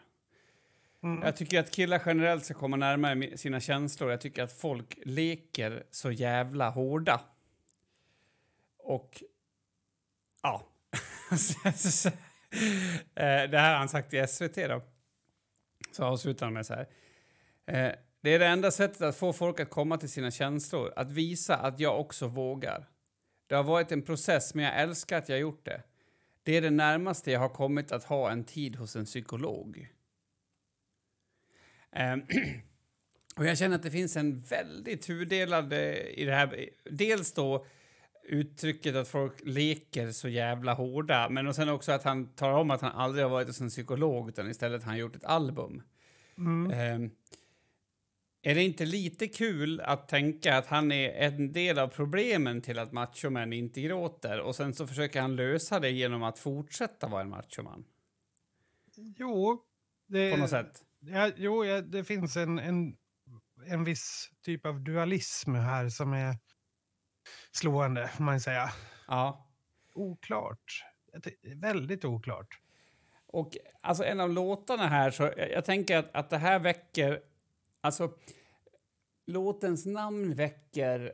Mm. 1.03 1.23
Jag 1.23 1.37
tycker 1.37 1.61
att 1.61 1.71
killar 1.71 2.03
generellt 2.07 2.45
ska 2.45 2.55
komma 2.55 2.77
närmare 2.77 3.37
sina 3.39 3.61
känslor. 3.61 4.11
Jag 4.11 4.21
tycker 4.21 4.43
att 4.43 4.53
folk 4.53 4.99
leker 5.05 5.85
så 5.91 6.11
jävla 6.11 6.71
hårda. 6.71 7.21
Och... 8.79 9.23
Ja. 10.45 10.67
Eh, 13.15 13.51
det 13.51 13.59
här 13.59 13.73
har 13.73 13.79
han 13.79 13.89
sagt 13.89 14.15
i 14.15 14.27
SVT 14.27 14.55
då. 14.55 14.83
Så 15.93 16.05
avslutar 16.05 16.47
han 16.47 16.53
med 16.53 16.67
så 16.67 16.75
här. 16.75 16.89
Eh, 17.67 17.93
det 18.21 18.31
är 18.31 18.39
det 18.39 18.47
enda 18.47 18.71
sättet 18.71 19.03
att 19.03 19.17
få 19.17 19.33
folk 19.33 19.61
att 19.61 19.71
komma 19.71 19.97
till 19.97 20.09
sina 20.09 20.31
känslor. 20.31 20.93
Att 20.97 21.11
visa 21.11 21.57
att 21.57 21.81
jag 21.81 22.01
också 22.01 22.27
vågar. 22.27 22.89
Det 23.47 23.55
har 23.55 23.63
varit 23.63 23.93
en 23.93 24.03
process, 24.03 24.55
men 24.55 24.65
jag 24.65 24.81
älskar 24.81 25.19
att 25.19 25.29
jag 25.29 25.39
gjort 25.39 25.65
det. 25.65 25.83
Det 26.43 26.57
är 26.57 26.63
det 26.63 26.71
närmaste 26.71 27.31
jag 27.31 27.41
har 27.41 27.49
kommit 27.49 27.93
att 27.93 28.05
ha 28.05 28.31
en 28.31 28.45
tid 28.45 28.77
hos 28.77 28.97
en 28.97 29.05
psykolog. 29.05 29.89
Ehm, 31.93 32.23
och 33.37 33.47
jag 33.47 33.59
känner 33.59 33.77
att 33.77 33.83
det 33.83 33.91
finns 33.91 34.17
en 34.17 34.39
väldigt 34.39 35.03
tudelad 35.03 35.73
eh, 35.73 35.95
i 35.95 36.25
det 36.25 36.35
här. 36.35 36.69
Dels 36.91 37.33
då 37.33 37.67
uttrycket 38.25 38.97
att 38.97 39.09
folk 39.09 39.35
leker 39.45 40.11
så 40.11 40.29
jävla 40.29 40.75
hårda, 40.75 41.29
men 41.29 41.47
och 41.47 41.55
sen 41.55 41.69
också 41.69 41.93
att 41.93 42.05
han 42.05 42.27
talar 42.35 42.59
om 42.59 42.71
att 42.71 42.81
han 42.81 42.93
aldrig 42.93 43.25
har 43.25 43.31
varit 43.31 43.49
hos 43.49 43.61
en 43.61 43.69
psykolog, 43.69 44.29
utan 44.29 44.51
istället 44.51 44.83
har 44.83 44.91
han 44.91 44.99
gjort 44.99 45.17
ett 45.17 45.25
album. 45.25 45.83
Mm. 46.39 46.71
Ehm, 46.71 47.11
är 48.43 48.55
det 48.55 48.63
inte 48.63 48.85
lite 48.85 49.29
kul 49.29 49.81
att 49.81 50.09
tänka 50.09 50.59
att 50.59 50.67
han 50.67 50.93
är 50.93 51.11
en 51.11 51.53
del 51.53 51.79
av 51.79 51.89
problemen 51.89 52.61
till 52.61 52.79
att 52.79 52.93
machomän 52.93 53.53
inte 53.53 53.81
gråter 53.81 54.41
och 54.41 54.57
sen 54.57 54.75
så 54.75 54.87
försöker 54.87 55.21
han 55.21 55.37
lösa 55.37 55.81
det 55.81 55.91
genom 55.91 56.23
att 56.23 56.39
fortsätta 56.39 57.09
vara 57.09 57.23
en 57.23 57.29
machoman? 57.29 57.85
Jo, 58.97 59.63
det, 60.07 60.31
På 60.31 60.37
något 60.37 60.51
sätt. 60.51 60.83
Ja, 61.01 61.31
jo, 61.37 61.65
ja, 61.65 61.81
det 61.81 62.05
finns 62.05 62.37
en, 62.37 62.59
en, 62.59 62.97
en 63.67 63.85
viss 63.85 64.31
typ 64.43 64.67
av 64.67 64.81
dualism 64.81 65.55
här 65.55 65.89
som 65.89 66.13
är 66.13 66.37
slående, 67.53 68.09
får 68.09 68.25
man 68.25 68.41
säga. 68.41 68.71
Ja. 69.09 69.49
Oklart. 69.95 70.85
Väldigt 71.57 72.05
oklart. 72.05 72.59
Och 73.27 73.57
alltså 73.81 74.05
en 74.05 74.21
av 74.21 74.31
låtarna 74.31 74.87
här, 74.89 75.11
så 75.11 75.23
jag, 75.23 75.51
jag 75.51 75.65
tänker 75.65 75.99
att, 75.99 76.11
att 76.15 76.31
det 76.31 76.39
här 76.39 76.59
väcker... 76.59 77.21
Alltså, 77.81 78.13
låtens 79.27 79.87
namn 79.87 80.35
väcker 80.35 81.13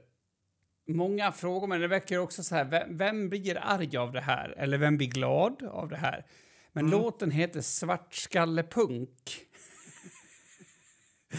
många 0.89 1.33
frågor, 1.33 1.67
men 1.67 1.81
det 1.81 1.89
väcker 1.89 2.19
också 2.19 2.43
så 2.43 2.55
här, 2.55 2.65
vem, 2.65 2.97
vem 2.97 3.29
blir 3.29 3.59
arg 3.63 3.97
av 3.97 4.13
det 4.13 4.21
här? 4.21 4.55
Eller 4.57 4.79
vem 4.79 4.97
blir 4.97 5.09
glad 5.09 5.63
av 5.63 5.89
det 5.89 5.97
här? 5.97 6.27
Men 6.73 6.87
Mm. 6.87 7.01
låten 7.01 7.31
heter 7.31 7.61
Svartskallepunk. 7.61 9.47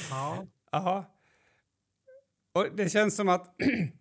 Ja. 0.09 0.45
Jaha. 0.71 1.05
Och 2.53 2.67
det 2.75 2.89
känns 2.89 3.15
som 3.15 3.29
att... 3.29 3.55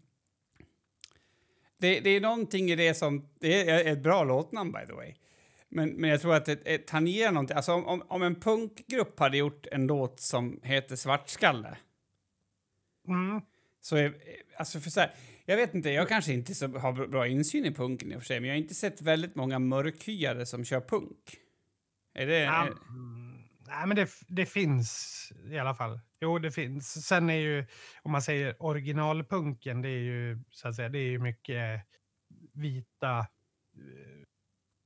det, 1.81 2.01
det 2.01 2.11
är 2.11 2.21
någonting 2.21 2.71
i 2.71 2.77
det 2.77 2.95
som... 2.95 3.29
Det 3.41 3.71
är 3.71 3.93
ett 3.93 4.03
bra 4.03 4.25
låtnamn, 4.25 4.73
by 4.73 4.87
the 4.87 4.93
way. 4.93 5.15
Men, 5.69 5.91
men 5.91 6.11
jag 6.11 6.21
tror 6.21 6.35
att 6.35 6.45
det, 6.45 6.65
det 6.65 6.87
tangerar 6.87 7.33
någonting. 7.33 7.57
Alltså 7.57 7.73
om, 7.73 7.87
om, 7.87 8.03
om 8.09 8.23
en 8.23 8.41
punkgrupp 8.41 9.19
hade 9.21 9.37
gjort 9.37 9.67
en 9.73 9.87
låt 9.87 10.21
som 10.21 10.61
heter 10.63 10.97
Svartskalle 10.97 11.77
Mm. 13.09 13.41
så 13.81 13.97
är... 13.97 14.15
Alltså 14.59 14.81
för 14.81 14.91
så 14.91 15.01
här, 15.01 15.13
jag 15.45 15.57
vet 15.57 15.75
inte, 15.75 15.91
jag 15.91 16.09
kanske 16.09 16.33
inte 16.33 16.55
så, 16.55 16.69
har 16.69 17.07
bra- 17.07 17.27
insyn 17.27 17.65
i 17.65 17.75
punken 17.75 18.13
i 18.13 18.17
och 18.17 18.21
för 18.21 18.27
sig, 18.27 18.41
men 18.41 18.49
jag 18.49 18.57
har 18.57 18.61
inte 18.63 18.75
sett 18.75 19.03
väldigt 19.03 19.35
många 19.35 19.59
mörkhyade 19.59 20.47
som 20.47 20.65
kör 20.65 20.81
punk. 20.81 21.37
Är 22.15 22.27
det... 22.27 22.39
Ja, 22.39 22.67
är, 22.67 22.73
nej, 23.67 23.87
men 23.87 23.97
det, 23.97 24.09
det 24.29 24.47
finns 24.47 25.33
i 25.51 25.59
alla 25.59 25.75
fall. 25.75 26.01
Jo, 26.21 26.39
det 26.39 26.51
finns. 26.51 27.07
Sen 27.07 27.31
är 27.31 27.35
ju, 27.35 27.67
om 28.03 28.13
man 28.13 28.23
säger 28.23 28.63
originalpunken, 28.63 29.83
det 29.83 29.89
är 29.89 30.01
ju, 30.01 30.39
så 30.51 30.69
att 30.69 30.77
säga, 30.77 30.89
det 30.89 30.99
är 30.99 31.11
ju 31.11 31.19
mycket 31.19 31.81
vita 32.53 33.19
eh, 33.19 34.27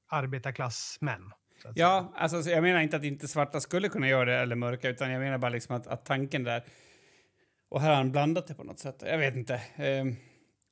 arbetarklassmän. 0.09 1.33
Ja, 1.75 2.13
alltså, 2.17 2.43
så 2.43 2.51
jag 2.51 2.63
menar 2.63 2.81
inte 2.81 2.97
att 2.97 3.05
inte 3.05 3.29
svarta 3.29 3.61
skulle 3.61 3.89
kunna 3.89 4.09
göra 4.09 4.25
det 4.25 4.37
eller 4.37 4.57
mörka, 4.57 4.89
utan 4.89 5.11
jag 5.11 5.21
menar 5.21 5.39
bara 5.39 5.49
liksom 5.49 5.77
att, 5.77 5.87
att 5.87 6.05
tanken 6.05 6.45
där... 6.45 6.65
Och 7.69 7.81
här 7.81 7.89
har 7.89 7.97
han 7.97 8.13
blandat 8.13 8.47
det 8.47 8.55
på 8.55 8.65
något 8.65 8.79
sätt. 8.79 9.03
Jag 9.07 9.19
vet 9.19 9.35
inte. 9.35 9.55
Eh, 9.55 10.05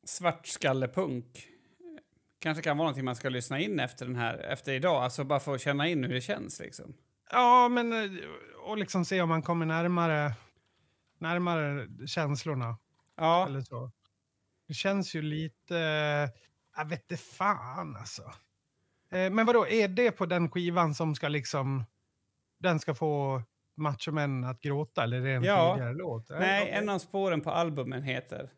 svartskallepunk. 0.05 1.49
Kanske 2.41 2.63
kan 2.63 2.77
vara 2.77 2.87
någonting 2.87 3.05
man 3.05 3.17
ska 3.17 3.29
lyssna 3.29 3.61
in 3.61 3.81
efter 3.81 4.07
den 4.07 4.17
här, 4.17 4.39
efter 4.39 4.73
idag. 4.73 5.03
Alltså 5.03 5.25
bara 5.25 5.41
för 5.41 5.55
att 5.55 5.61
känna 5.61 5.89
in 5.89 6.05
hur 6.05 6.15
det 6.15 6.21
känns 6.21 6.61
liksom. 6.61 6.95
Ja, 7.31 7.69
men 7.69 7.93
eh, 7.93 8.11
och 8.65 8.79
liksom 8.79 9.05
se 9.05 9.23
om 9.23 9.29
man 9.29 9.43
kommer 9.43 9.67
närmare, 9.67 10.33
närmare 11.23 11.89
känslorna. 12.07 12.79
Ja, 13.17 13.47
Eller 13.47 13.61
så. 13.61 13.91
Det 14.69 14.75
känns 14.75 15.15
ju 15.15 15.23
lite... 15.23 15.75
Jag 16.77 16.85
vet 16.89 17.11
inte 17.11 17.23
fan 17.23 17.97
alltså. 17.97 18.23
Eh, 19.11 19.31
men 19.31 19.47
vadå, 19.47 19.67
är 19.67 19.89
det 19.89 20.11
på 20.11 20.27
den 20.27 20.51
skivan 20.51 20.95
som 20.95 21.15
ska 21.15 21.29
liksom... 21.29 21.85
Den 22.59 22.79
ska 22.81 22.95
få 22.95 23.43
machomän 23.75 24.45
att 24.45 24.61
gråta 24.61 25.03
eller 25.05 25.17
är 25.21 25.25
det 25.25 25.31
en 25.33 25.45
Ja. 25.45 25.73
tidigare 25.75 25.95
låt? 25.95 26.31
Eh, 26.31 26.39
nej, 26.39 26.71
en 26.71 26.89
av 26.89 26.99
spåren 26.99 27.41
på 27.41 27.51
albumen 27.51 28.03
heter... 28.03 28.51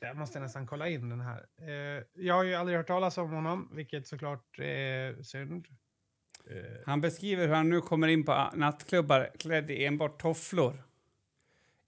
Jag 0.00 0.16
måste 0.16 0.40
nästan 0.40 0.66
kolla 0.66 0.88
in 0.88 1.08
den 1.08 1.20
här. 1.20 1.46
Eh, 1.60 2.02
jag 2.14 2.34
har 2.34 2.44
ju 2.44 2.54
aldrig 2.54 2.78
hört 2.78 2.86
talas 2.86 3.18
om 3.18 3.30
honom, 3.30 3.68
vilket 3.72 4.06
såklart 4.06 4.58
är 4.58 5.22
synd. 5.22 5.66
Han 6.86 7.00
beskriver 7.00 7.46
hur 7.48 7.54
han 7.54 7.68
nu 7.68 7.80
kommer 7.80 8.08
in 8.08 8.24
på 8.24 8.50
nattklubbar 8.54 9.30
klädd 9.38 9.70
i 9.70 9.84
enbart 9.84 10.20
tofflor 10.20 10.82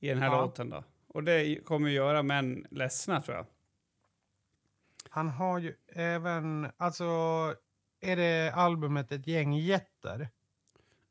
i 0.01 0.09
den 0.09 0.19
här 0.19 0.27
Ja. 0.29 0.41
låten. 0.41 0.71
Då. 0.71 0.85
Och 1.09 1.25
det 1.25 1.65
kommer 1.65 1.91
göra 1.91 2.23
män 2.23 2.67
ledsna, 2.71 3.23
tror 3.23 3.37
jag. 3.37 3.47
han 5.11 5.29
har 5.29 5.59
ju 5.59 5.75
även... 5.93 6.71
Alltså, 6.77 7.05
är 8.01 8.17
det 8.17 8.53
albumet 8.55 9.13
Ett 9.13 9.27
gäng 9.27 9.53
jätter? 9.53 10.29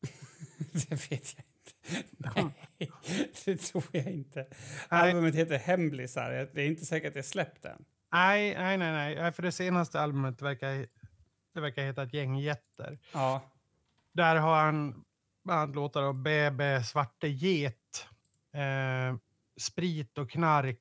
det 0.90 1.12
vet 1.12 1.36
jag 1.36 1.46
inte. 1.46 2.12
Nej, 2.18 2.92
det 3.46 3.58
tror 3.58 3.84
jag 3.92 4.06
inte. 4.12 4.48
Nej. 4.92 5.02
Albumet 5.12 5.36
heter 5.36 5.58
Hemlisar. 5.58 6.50
Det 6.54 6.62
är 6.62 6.68
inte 6.68 6.86
säkert 6.86 7.08
att 7.08 7.14
det 7.14 7.20
är 7.20 7.24
släppt 7.24 7.66
än. 7.66 7.86
Nej, 8.12 8.56
nej, 8.58 8.78
nej, 8.78 9.16
nej. 9.16 9.32
För 9.32 9.44
det 9.44 9.52
senaste 9.52 10.02
albumet 10.02 10.42
verkar, 10.42 10.86
det 11.54 11.62
verkar 11.62 11.84
heta 11.84 12.04
Ett 12.04 12.14
gäng 12.14 12.36
jätter. 12.40 13.00
Ja, 13.14 13.42
Där 14.12 14.36
har 14.36 14.56
han 14.64 15.04
bland 15.44 15.60
annat 15.62 15.76
låtar 15.76 16.04
av 16.04 16.14
Bebe, 16.24 16.84
Svarte 16.84 17.28
get, 17.28 18.08
eh, 18.56 19.16
Sprit 19.60 20.18
och 20.18 20.32
knark. 20.32 20.80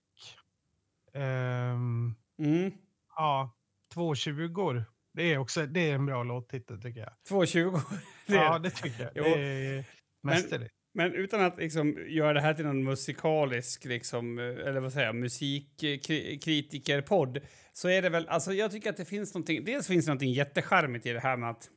ehm, 1.15 2.15
mm. 2.39 2.73
ja, 3.17 3.57
Två 3.95 4.15
tjugor. 4.15 4.85
Det 5.13 5.23
är 5.23 5.39
också 5.39 5.67
det 5.67 5.91
är 5.91 5.95
en 5.95 6.07
bra 6.07 6.23
låttitel 6.23 6.83
tycker 6.83 7.01
jag. 7.01 7.13
2.20. 7.29 7.81
Det 8.27 8.37
är 8.37 8.45
Ja, 8.45 8.59
det. 8.59 8.71
tycker 8.71 9.11
jag. 9.15 9.15
Det 9.15 9.31
är 9.77 9.85
mästerligt. 10.23 10.75
Men 10.97 11.15
utan 11.15 11.41
att 11.41 11.57
liksom 11.57 11.99
göra 12.09 12.33
det 12.33 12.41
här 12.41 12.55
till 12.55 12.67
någon 12.67 12.85
musikalisk, 12.85 13.85
liksom, 13.85 14.39
eh, 14.39 14.45
eller 14.45 14.81
vad 14.81 14.93
säger 14.93 15.07
jag, 15.07 15.15
musikkritikerpodd, 15.17 17.39
så 17.73 17.89
är 17.89 18.03
det 18.03 18.09
väl, 18.09 18.29
alltså 18.29 18.53
jag 18.53 18.71
tycker 18.71 18.91
att 18.91 18.97
det 18.97 19.05
finns 19.05 19.35
någonting, 19.35 19.65
dels 19.65 19.87
finns 19.87 20.05
det 20.05 20.09
någonting 20.11 20.33
jättecharmigt 20.33 21.07
i 21.07 21.13
det 21.13 21.21
här 21.21 21.37
med 21.37 21.51
att 21.51 21.71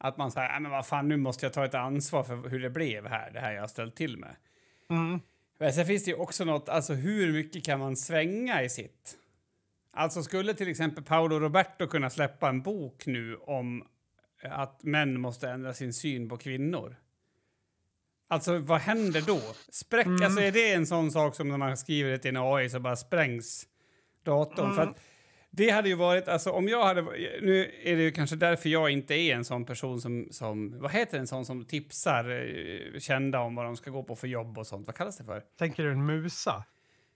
att 0.00 0.16
man 0.16 0.30
säger, 0.30 0.48
"Nej, 0.48 0.60
men 0.60 0.70
vad 0.70 0.86
fan, 0.86 1.08
nu 1.08 1.16
måste 1.16 1.46
jag 1.46 1.52
ta 1.52 1.64
ett 1.64 1.74
ansvar 1.74 2.24
för 2.24 2.48
hur 2.48 2.60
det 2.60 2.70
blev 2.70 3.06
här, 3.06 3.30
det 3.30 3.40
här 3.40 3.52
jag 3.52 3.60
har 3.62 3.68
ställt 3.68 3.96
till 3.96 4.16
med. 4.16 4.36
Mm. 4.90 5.20
Men 5.58 5.72
sen 5.72 5.86
finns 5.86 6.04
det 6.04 6.10
ju 6.10 6.16
också 6.16 6.44
något, 6.44 6.68
alltså 6.68 6.92
hur 6.94 7.32
mycket 7.32 7.64
kan 7.64 7.78
man 7.78 7.96
svänga 7.96 8.62
i 8.62 8.68
sitt? 8.68 9.16
Alltså 9.92 10.22
skulle 10.22 10.54
till 10.54 10.68
exempel 10.68 11.04
Paolo 11.04 11.38
Roberto 11.38 11.86
kunna 11.86 12.10
släppa 12.10 12.48
en 12.48 12.62
bok 12.62 13.06
nu 13.06 13.36
om 13.36 13.84
att 14.42 14.82
män 14.82 15.20
måste 15.20 15.50
ändra 15.50 15.74
sin 15.74 15.92
syn 15.94 16.28
på 16.28 16.36
kvinnor? 16.36 16.96
Alltså 18.28 18.58
vad 18.58 18.80
händer 18.80 19.20
då? 19.26 19.40
Spräck, 19.72 20.06
Mm. 20.06 20.22
alltså 20.24 20.40
är 20.40 20.52
det 20.52 20.72
en 20.72 20.86
sån 20.86 21.10
sak 21.10 21.34
som 21.34 21.48
när 21.48 21.56
man 21.56 21.76
skriver 21.76 22.10
det 22.10 22.18
till 22.18 22.36
en 22.36 22.42
AI 22.42 22.70
så 22.70 22.80
bara 22.80 22.96
sprängs 22.96 23.66
datorn? 24.22 24.74
För 24.74 24.82
Mm. 24.82 24.88
att 24.94 25.00
det 25.58 25.70
hade 25.70 25.88
ju 25.88 25.94
varit, 25.94 26.28
alltså 26.28 26.50
om 26.50 26.68
jag 26.68 26.84
hade, 26.84 27.02
nu 27.42 27.72
är 27.82 27.96
det 27.96 28.02
ju 28.02 28.10
kanske 28.10 28.36
därför 28.36 28.68
jag 28.68 28.90
inte 28.90 29.14
är 29.14 29.34
en 29.34 29.44
sån 29.44 29.64
person 29.64 30.00
som, 30.00 30.28
som 30.30 30.80
vad 30.80 30.90
heter 30.90 31.18
en 31.18 31.26
sån 31.26 31.46
som 31.46 31.64
tipsar 31.64 32.30
eh, 32.30 32.98
kända 33.00 33.40
om 33.40 33.54
vad 33.54 33.64
de 33.64 33.76
ska 33.76 33.90
gå 33.90 34.02
på 34.02 34.16
för 34.16 34.26
jobb 34.26 34.58
och 34.58 34.66
sånt, 34.66 34.86
vad 34.86 34.96
kallas 34.96 35.18
det 35.18 35.24
för? 35.24 35.42
Tänker 35.58 35.84
du 35.84 35.92
en 35.92 36.06
musa? 36.06 36.64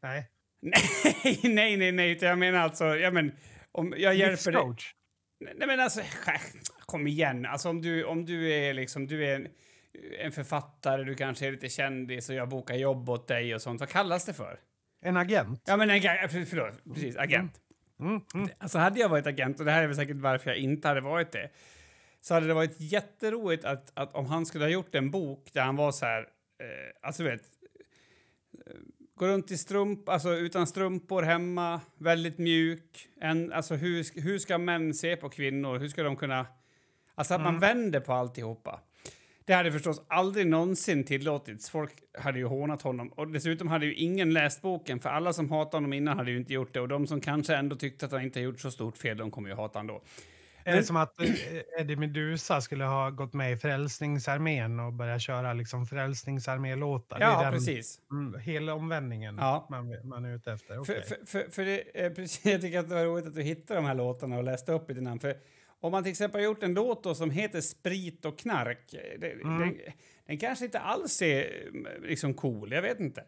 Nej. 0.03 0.29
Nej, 0.63 1.41
nej, 1.43 1.77
nej, 1.77 1.93
nej, 1.93 2.19
jag 2.21 2.39
menar 2.39 2.59
alltså, 2.59 2.85
ja 2.85 3.11
men 3.11 3.33
om 3.73 3.95
jag 3.97 4.15
hjälper 4.15 4.53
dig. 4.53 4.75
Nej 5.41 5.67
men 5.67 5.81
alltså, 5.81 6.01
kom 6.87 7.07
igen, 7.07 7.47
alltså 7.47 7.69
om 7.69 7.83
du, 7.83 8.05
om 8.05 8.25
du 8.25 8.53
är 8.53 8.75
liksom, 8.75 9.07
du 9.07 9.27
är 9.27 9.37
en, 9.37 9.49
en 10.19 10.33
författare, 10.33 11.05
du 11.05 11.15
kanske 11.15 11.47
är 11.47 11.53
lite 11.53 11.69
kändis 11.69 12.29
och 12.29 12.35
jag 12.35 12.49
bokar 12.49 12.75
jobb 12.75 13.11
åt 13.11 13.29
dig 13.29 13.55
och 13.55 13.63
sånt, 13.63 13.81
vad 13.81 13.89
kallas 13.89 14.25
det 14.25 14.35
för? 14.35 14.61
En 15.05 15.17
agent? 15.17 15.63
Ja 15.67 15.77
men 15.77 15.91
en, 15.91 16.01
förlåt, 16.47 16.85
precis, 16.95 17.17
agent. 17.17 17.57
Mm, 17.57 17.62
mm. 18.35 18.49
Alltså 18.59 18.79
hade 18.79 19.01
jag 19.01 19.09
varit 19.09 19.27
agent, 19.27 19.59
och 19.59 19.65
det 19.65 19.73
här 19.73 19.83
är 19.83 19.87
väl 19.87 19.97
säkert 19.97 20.17
varför 20.17 20.51
jag 20.51 20.59
inte 20.59 20.89
hade 20.89 21.01
varit 21.01 21.33
det, 21.33 21.51
så 22.21 22.35
hade 22.35 22.47
det 22.47 22.55
varit 22.55 22.81
jätteroligt 22.81 23.65
att, 23.65 23.93
att 23.95 24.15
om 24.15 24.27
han 24.27 24.47
skulle 24.47 24.65
ha 24.65 24.71
gjort 24.71 24.95
en 24.95 25.11
bok 25.11 25.51
där 25.53 25.63
han 25.63 25.77
var 25.77 25.93
så 25.93 26.07
här, 26.07 26.21
eh, 26.59 27.07
alltså 27.07 27.25
vet, 27.25 27.43
eh, 28.67 28.73
gå 29.15 29.27
runt 29.27 29.51
i 29.51 29.59
strump, 29.59 30.09
alltså 30.09 30.35
utan 30.35 30.67
strumpor 30.67 31.23
hemma, 31.23 31.81
väldigt 31.99 32.39
mjuk. 32.39 33.09
En, 33.21 33.53
alltså 33.53 33.75
hur, 33.75 34.21
hur 34.21 34.39
ska 34.39 34.59
män 34.59 34.95
se 34.95 35.17
på 35.17 35.29
kvinnor? 35.29 35.79
Hur 35.79 35.89
ska 35.89 36.03
de 36.03 36.17
kunna... 36.17 36.47
Alltså 37.15 37.35
att 37.35 37.41
man 37.41 37.59
vänder 37.59 38.01
på 38.01 38.13
alltihopa. 38.13 38.81
Det 39.47 39.53
hade 39.53 39.73
förstås 39.73 40.03
aldrig 40.09 40.47
någonsin 40.47 41.05
tillåtits. 41.05 41.71
Folk 41.71 41.93
hade 42.19 42.39
ju 42.39 42.45
hånat 42.45 42.83
honom. 42.83 43.09
Och 43.09 43.29
dessutom 43.29 43.69
hade 43.69 43.87
ju 43.87 43.95
ingen 43.95 44.33
läst 44.33 44.63
boken, 44.63 45.01
för 45.01 45.09
alla 45.09 45.33
som 45.33 45.51
hatade 45.51 45.77
honom 45.77 45.93
innan 45.93 46.19
hade 46.19 46.31
ju 46.31 46.37
inte 46.37 46.53
gjort 46.53 46.75
det. 46.75 46.81
Och 46.81 46.89
de 46.89 47.07
som 47.07 47.21
kanske 47.21 47.57
ändå 47.57 47.77
tyckte 47.77 48.07
att 48.07 48.13
han 48.13 48.23
inte 48.23 48.41
gjort 48.41 48.61
så 48.61 48.71
stort 48.71 48.97
fel, 48.97 49.17
de 49.17 49.31
kommer 49.31 49.49
ju 49.49 49.55
hata 49.55 49.79
honom 49.79 49.97
då. 49.97 50.03
Är 50.65 50.77
det 50.77 50.83
som 50.83 50.97
att 50.97 51.21
eh, 51.21 51.31
Eddie 51.81 51.97
Meduza 51.97 52.61
skulle 52.61 52.85
ha 52.85 53.11
gått 53.11 53.33
med 53.33 53.53
i 53.53 53.57
Frälsningsarmén 53.57 54.81
och 54.81 54.93
börjat 54.93 55.23
köra 55.23 55.53
liksom 55.53 55.87
Frälsningsarmé-låtar? 55.87 57.19
Det 57.19 57.25
är 57.25 57.29
Ja, 57.31 57.43
den, 57.43 57.53
precis. 57.53 58.01
Mm, 58.11 58.41
hela 58.41 58.75
omvändningen 58.75 59.37
Ja. 59.41 59.67
man, 59.71 60.09
man 60.09 60.25
är 60.25 60.35
ute 60.35 60.53
efter. 60.53 60.79
Okej. 60.81 61.03
För, 61.03 61.17
för, 61.17 61.27
för, 61.27 61.51
för 61.51 61.65
det, 61.65 62.05
är 62.05 62.11
precis, 62.15 62.45
jag 62.45 62.61
tycker 62.61 62.79
att 62.79 62.89
det 62.89 62.95
var 62.95 63.05
roligt 63.05 63.27
att 63.27 63.35
du 63.35 63.43
hittade 63.43 63.81
de 63.81 63.87
här 63.87 63.95
låtarna 63.95 64.37
och 64.37 64.45
läste 64.45 64.73
upp 64.73 64.91
i 64.91 64.95
din 64.95 65.05
namn. 65.05 65.21
För 65.21 65.35
om 65.83 65.93
man 65.93 66.03
till 66.03 66.11
exempel 66.11 66.41
har 66.41 66.45
gjort 66.45 66.63
en 66.63 66.75
låt 66.75 67.05
då 67.05 67.15
som 67.15 67.31
heter 67.31 67.61
Sprit 67.61 68.25
och 68.25 68.39
knark, 68.39 68.95
det, 69.19 69.33
Mm. 69.33 69.59
den, 69.59 69.79
den 70.27 70.39
kanske 70.39 70.65
inte 70.65 70.79
alls 70.81 71.23
är 71.23 71.69
mm, 71.69 72.03
liksom 72.03 72.35
cool, 72.35 72.73
jag 72.73 72.83
vet 72.83 73.01
inte. 73.01 73.25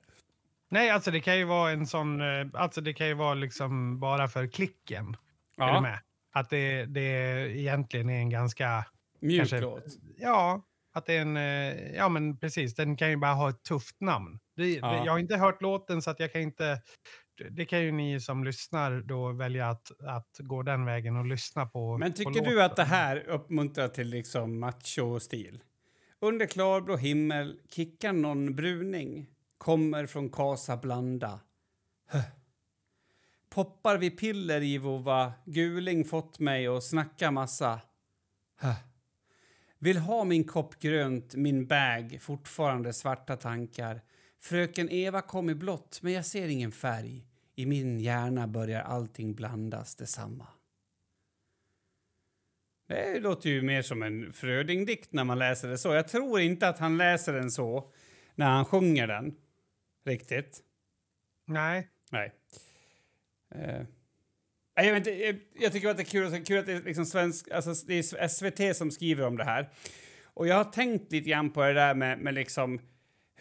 Nej, 0.70 0.90
alltså 0.90 1.10
det 1.10 1.20
kan 1.20 1.38
ju 1.38 1.44
vara 1.44 1.70
en 1.70 1.86
sån... 1.86 2.20
eh, 2.20 2.46
Alltså 2.54 2.80
det 2.80 2.92
kan 2.94 3.06
ju 3.06 3.14
vara 3.14 3.34
liksom 3.34 4.00
bara 4.00 4.28
för 4.28 4.46
klicken. 4.46 5.06
Är 5.58 5.66
du 5.66 5.72
Ja, 5.72 5.80
med? 5.80 5.98
Att 6.32 6.50
det, 6.50 6.84
det 6.84 7.00
egentligen 7.58 8.10
är 8.10 8.18
en 8.18 8.30
ganska... 8.30 8.84
mjuk 9.20 9.38
kanske- 9.40 9.60
låt. 9.60 9.84
Ja, 10.18 10.62
att 10.94 11.06
det 11.06 11.16
är 11.16 11.20
en... 11.22 11.36
eh, 11.36 11.94
Ja, 11.96 12.08
men 12.08 12.36
precis. 12.38 12.74
Den 12.74 12.96
kan 12.96 13.10
ju 13.10 13.16
bara 13.16 13.32
ha 13.34 13.50
ett 13.50 13.62
tufft 13.62 14.00
namn. 14.00 14.38
Det, 14.56 14.68
Ja. 14.70 15.04
jag 15.04 15.12
har 15.12 15.18
inte 15.18 15.36
hört 15.36 15.62
låten 15.62 16.02
så 16.02 16.10
att 16.10 16.20
jag 16.20 16.32
kan 16.32 16.40
inte... 16.40 16.82
Det 17.50 17.64
kan 17.64 17.82
ju 17.82 17.92
ni 17.92 18.20
som 18.20 18.44
lyssnar 18.44 19.00
då 19.00 19.32
välja 19.32 19.68
att, 19.68 20.00
att 20.00 20.36
gå 20.38 20.62
den 20.62 20.84
vägen 20.84 21.16
och 21.16 21.26
lyssna 21.26 21.66
på 21.66 21.98
Men 21.98 22.12
på 22.12 22.16
tycker 22.16 22.30
låten. 22.30 22.44
du 22.44 22.62
att 22.62 22.76
det 22.76 22.84
här 22.84 23.28
uppmuntrar 23.28 23.88
till 23.88 24.08
liksom 24.08 24.58
macho-stil? 24.58 25.62
Under 26.20 26.46
klarblå 26.46 26.96
himmel 26.96 27.60
kickar 27.70 28.12
någon 28.12 28.56
bruning, 28.56 29.26
kommer 29.58 30.06
från 30.06 30.30
Casa 30.30 30.76
Blanda. 30.76 31.40
Höh. 32.08 32.22
Poppar 33.50 33.98
vi 33.98 34.10
piller 34.10 34.62
i 34.62 34.78
vova, 34.78 35.32
guling 35.44 36.04
fått 36.04 36.38
mig 36.38 36.68
och 36.68 36.82
snacka 36.82 37.30
massa. 37.30 37.80
Höh. 38.56 38.76
Vill 39.78 39.98
ha 39.98 40.24
min 40.24 40.44
kopp 40.44 40.78
grönt, 40.78 41.34
min 41.34 41.66
bag, 41.66 42.18
fortfarande 42.20 42.92
svarta 42.92 43.36
tankar. 43.36 44.00
Fröken 44.44 44.90
Eva 44.90 45.22
kom 45.22 45.50
i 45.50 45.54
blått, 45.54 46.02
men 46.02 46.12
jag 46.12 46.26
ser 46.26 46.48
ingen 46.48 46.72
färg. 46.72 47.26
I 47.54 47.66
min 47.66 48.00
hjärna 48.00 48.48
börjar 48.48 48.82
allting 48.82 49.34
blandas 49.34 49.94
detsamma. 49.96 50.46
Det 52.88 53.20
låter 53.20 53.50
ju 53.50 53.62
mer 53.62 53.82
som 53.82 54.02
en 54.02 54.32
Fröding-dikt 54.32 55.12
när 55.12 55.24
man 55.24 55.38
läser 55.38 55.68
det 55.68 55.78
så. 55.78 55.94
Jag 55.94 56.08
tror 56.08 56.40
inte 56.40 56.68
att 56.68 56.78
han 56.78 56.96
läser 56.96 57.32
den 57.32 57.50
så 57.50 57.92
när 58.34 58.46
han 58.46 58.64
sjunger 58.64 59.06
den. 59.06 59.36
Riktigt. 60.04 60.60
Nej. 61.46 61.88
Nej. 62.10 62.32
Nej, 63.54 63.86
Jag, 64.74 64.94
vet 64.94 65.06
inte, 65.06 65.40
jag, 65.60 65.72
tycker 65.72 65.88
att 65.88 65.96
det 65.96 66.02
är 66.02 66.04
kul, 66.04 66.44
kul 66.44 66.58
att 66.58 66.66
det 66.66 66.72
är, 66.72 66.82
liksom 66.82 67.06
svensk, 67.06 67.50
alltså 67.50 67.86
det 67.86 67.94
är 67.94 68.28
SVT 68.28 68.76
som 68.76 68.90
skriver 68.90 69.26
om 69.26 69.36
det 69.36 69.44
här. 69.44 69.70
Och 70.24 70.46
jag 70.46 70.56
har 70.56 70.64
tänkt 70.64 71.12
lite 71.12 71.30
grann 71.30 71.50
på 71.50 71.62
det 71.62 71.72
där 71.72 71.94
med, 71.94 72.18
med 72.18 72.34
liksom 72.34 72.80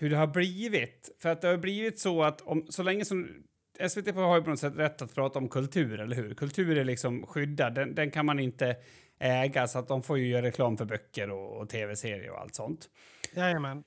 hur 0.04 0.10
det 0.10 0.18
har 0.18 0.28
blivit. 0.28 1.16
För 1.20 1.30
att 1.30 1.42
det 1.42 1.48
har 1.48 1.58
blivit 1.58 2.00
så 2.00 2.24
att 2.24 2.42
om, 2.42 2.66
så 2.70 2.84
länge 2.84 3.06
som... 3.06 3.44
SVT 3.90 4.16
har 4.16 4.36
ju 4.38 4.44
på 4.44 4.50
något 4.50 4.60
sätt 4.60 4.76
rätt 4.76 5.02
att 5.02 5.16
prata 5.16 5.40
om 5.40 5.50
kultur, 5.50 6.00
eller 6.00 6.16
hur? 6.16 6.34
Kultur 6.34 6.78
är 6.78 6.84
liksom 6.84 7.28
skyddad, 7.28 7.76
den, 7.76 7.96
den 7.96 8.12
kan 8.12 8.26
man 8.26 8.40
inte 8.40 8.76
äga, 9.20 9.68
så 9.68 9.80
att 9.80 9.88
de 9.88 10.04
får 10.04 10.18
ju 10.18 10.28
göra 10.28 10.46
reklam 10.46 10.78
för 10.78 10.86
böcker 10.86 11.30
och, 11.30 11.58
och 11.58 11.70
tv-serier 11.70 12.30
och 12.30 12.42
allt 12.42 12.56
sånt. 12.56 12.90
Jajamän. 13.34 13.84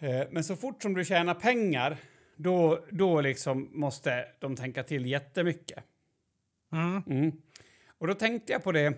Eh, 0.00 0.22
Men 0.30 0.44
så 0.44 0.56
fort 0.56 0.82
som 0.82 0.94
du 0.94 1.04
tjänar 1.04 1.34
pengar, 1.34 1.96
då, 2.36 2.84
då 2.90 3.20
liksom 3.20 3.70
måste 3.72 4.24
de 4.38 4.56
tänka 4.56 4.82
till 4.82 5.06
jättemycket. 5.06 5.84
Mm. 6.72 7.02
Mm. 7.06 7.32
Och 7.98 8.06
då 8.06 8.14
tänkte 8.14 8.52
jag 8.52 8.64
på 8.64 8.72
det, 8.72 8.94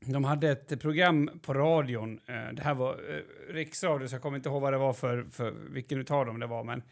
de 0.00 0.24
hade 0.24 0.50
ett 0.50 0.80
program 0.80 1.30
på 1.42 1.54
radion. 1.54 2.20
Eh, 2.26 2.52
det 2.52 2.62
här 2.62 2.74
var 2.74 2.92
eh, 2.92 3.52
riksradio, 3.52 4.08
så 4.08 4.14
jag 4.14 4.22
kommer 4.22 4.36
inte 4.36 4.48
ihåg 4.48 4.62
vad 4.62 4.72
det 4.72 4.78
var 4.78 4.92
för, 4.92 5.26
för 5.30 5.50
vilken 5.50 5.98
utav 5.98 6.26
dem 6.26 6.40
det 6.40 6.46
var. 6.46 6.64
Men 6.64 6.82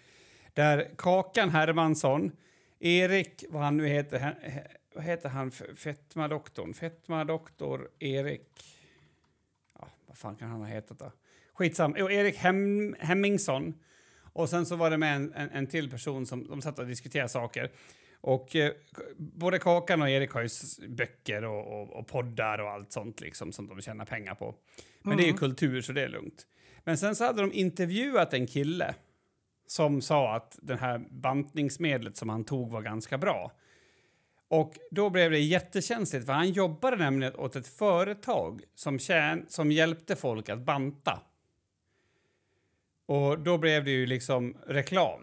där 0.54 0.90
Kakan 0.98 1.50
Hermansson, 1.50 2.32
Erik, 2.78 3.44
vad 3.48 3.62
han 3.62 3.76
nu 3.76 3.86
heter, 3.88 4.34
vad 4.94 5.04
heter 5.04 5.28
han, 5.28 5.50
Fetmadoktorn? 5.50 6.74
Fetma-doktorn? 6.74 6.74
Fetma-doktor 6.74 7.88
Erik... 7.98 8.78
Ja, 9.78 9.88
vad 10.06 10.18
fan 10.18 10.36
kan 10.36 10.48
han 10.48 10.60
ha 10.60 10.66
hetat 10.66 10.98
då? 10.98 11.12
Skitsam. 11.52 11.94
Jo, 11.98 12.10
Erik 12.10 12.36
Hem, 12.36 12.96
Hemmingsson. 12.98 13.74
Och 14.32 14.48
sen 14.48 14.66
så 14.66 14.76
var 14.76 14.90
det 14.90 14.98
med 14.98 15.16
en, 15.16 15.32
en, 15.32 15.50
en 15.50 15.66
till 15.66 15.90
person 15.90 16.26
som 16.26 16.48
de 16.48 16.62
satt 16.62 16.78
och 16.78 16.86
diskuterade 16.86 17.28
saker. 17.28 17.70
Och 18.20 18.56
eh, 18.56 18.72
både 19.16 19.58
Kakan 19.58 20.02
och 20.02 20.10
Erik 20.10 20.30
har 20.30 20.42
ju 20.42 20.48
böcker 20.88 21.44
och, 21.44 21.80
och, 21.80 21.90
och 21.96 22.06
poddar 22.06 22.58
och 22.58 22.70
allt 22.70 22.92
sånt 22.92 23.20
liksom 23.20 23.52
som 23.52 23.68
de 23.68 23.80
tjänar 23.80 24.04
pengar 24.04 24.34
på. 24.34 24.54
Men 25.02 25.16
det 25.16 25.22
är 25.22 25.26
ju 25.26 25.32
kultur 25.32 25.80
så 25.80 25.92
det 25.92 26.02
är 26.02 26.08
lugnt. 26.08 26.46
Men 26.84 26.98
sen 26.98 27.16
så 27.16 27.24
hade 27.24 27.42
de 27.42 27.52
intervjuat 27.52 28.34
en 28.34 28.46
kille 28.46 28.94
som 29.66 30.02
sa 30.02 30.34
att 30.34 30.58
det 30.62 30.76
här 30.76 30.98
bantningsmedlet 31.10 32.16
som 32.16 32.28
han 32.28 32.44
tog 32.44 32.70
var 32.70 32.82
ganska 32.82 33.18
bra. 33.18 33.52
Och 34.48 34.74
då 34.90 35.10
blev 35.10 35.30
det 35.30 35.38
jättekänsligt 35.38 36.26
för 36.26 36.32
han 36.32 36.50
jobbade 36.50 36.96
nämligen 36.96 37.34
åt 37.36 37.56
ett 37.56 37.66
företag 37.66 38.62
som, 38.74 38.98
tjän 38.98 39.44
som 39.48 39.72
hjälpte 39.72 40.16
folk 40.16 40.48
att 40.48 40.58
banta. 40.58 41.22
Och 43.06 43.38
då 43.38 43.58
blev 43.58 43.84
det 43.84 43.90
ju 43.90 44.06
liksom 44.06 44.56
reklam 44.66 45.22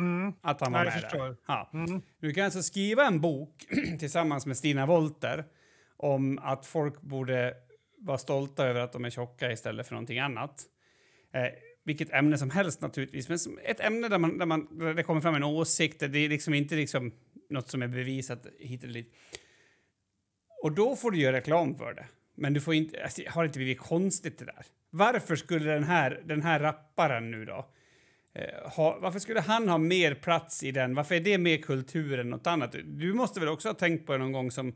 Mm. 0.00 0.32
att 0.42 0.60
han 0.60 0.72
var 0.72 0.84
med 0.84 1.08
där. 1.12 1.36
Ja. 1.46 1.70
Mm. 1.74 2.02
Du 2.20 2.32
kan 2.32 2.44
alltså 2.44 2.62
skriva 2.62 3.06
en 3.06 3.20
bok 3.20 3.66
tillsammans 3.98 4.46
med 4.46 4.56
Stina 4.56 4.86
Wolter 4.86 5.44
om 5.96 6.38
att 6.42 6.66
folk 6.66 7.00
borde 7.00 7.54
vara 7.98 8.18
stolta 8.18 8.66
över 8.66 8.80
att 8.80 8.92
de 8.92 9.04
är 9.04 9.10
tjocka 9.10 9.52
istället 9.52 9.86
för 9.86 9.94
någonting 9.94 10.18
annat. 10.18 10.64
Eh, 11.34 11.46
vilket 11.84 12.10
ämne 12.10 12.38
som 12.38 12.50
helst 12.50 12.80
naturligtvis, 12.80 13.28
men 13.28 13.58
ett 13.64 13.80
ämne 13.80 14.08
där, 14.08 14.18
man, 14.18 14.38
där, 14.38 14.46
man, 14.46 14.78
där 14.78 14.94
det 14.94 15.02
kommer 15.02 15.20
fram 15.20 15.34
en 15.34 15.44
åsikt, 15.44 16.00
där 16.00 16.08
det 16.08 16.18
är 16.18 16.28
liksom 16.28 16.54
inte 16.54 16.74
liksom 16.74 17.12
något 17.50 17.68
som 17.68 17.82
är 17.82 17.88
bevisat 17.88 18.46
hit 18.58 18.84
eller 18.84 18.94
dit. 18.94 19.14
Och 20.62 20.72
då 20.72 20.96
får 20.96 21.10
du 21.10 21.18
göra 21.18 21.36
reklam 21.36 21.74
för 21.74 21.94
det. 21.94 22.06
Men 22.34 22.54
du 22.54 22.60
får 22.60 22.74
inte, 22.74 23.02
alltså, 23.02 23.22
har 23.28 23.44
inte 23.44 23.58
blivit 23.58 23.78
konstigt 23.78 24.38
det 24.38 24.44
där? 24.44 24.66
Varför 24.90 25.36
skulle 25.36 25.72
den 25.72 25.84
här, 25.84 26.22
den 26.24 26.42
här 26.42 26.60
rapparen 26.60 27.30
nu 27.30 27.44
då, 27.44 27.70
ha, 28.64 28.98
varför 29.00 29.18
skulle 29.18 29.40
han 29.40 29.68
ha 29.68 29.78
mer 29.78 30.14
plats 30.14 30.62
i 30.62 30.72
den? 30.72 30.94
Varför 30.94 31.14
är 31.14 31.20
det 31.20 31.38
mer 31.38 31.56
kultur 31.56 32.18
än 32.18 32.30
något 32.30 32.46
annat? 32.46 32.74
Du 32.84 33.12
måste 33.12 33.40
väl 33.40 33.48
också 33.48 33.68
ha 33.68 33.74
tänkt 33.74 34.06
på 34.06 34.12
det 34.12 34.18
någon 34.18 34.32
gång 34.32 34.50
som, 34.50 34.74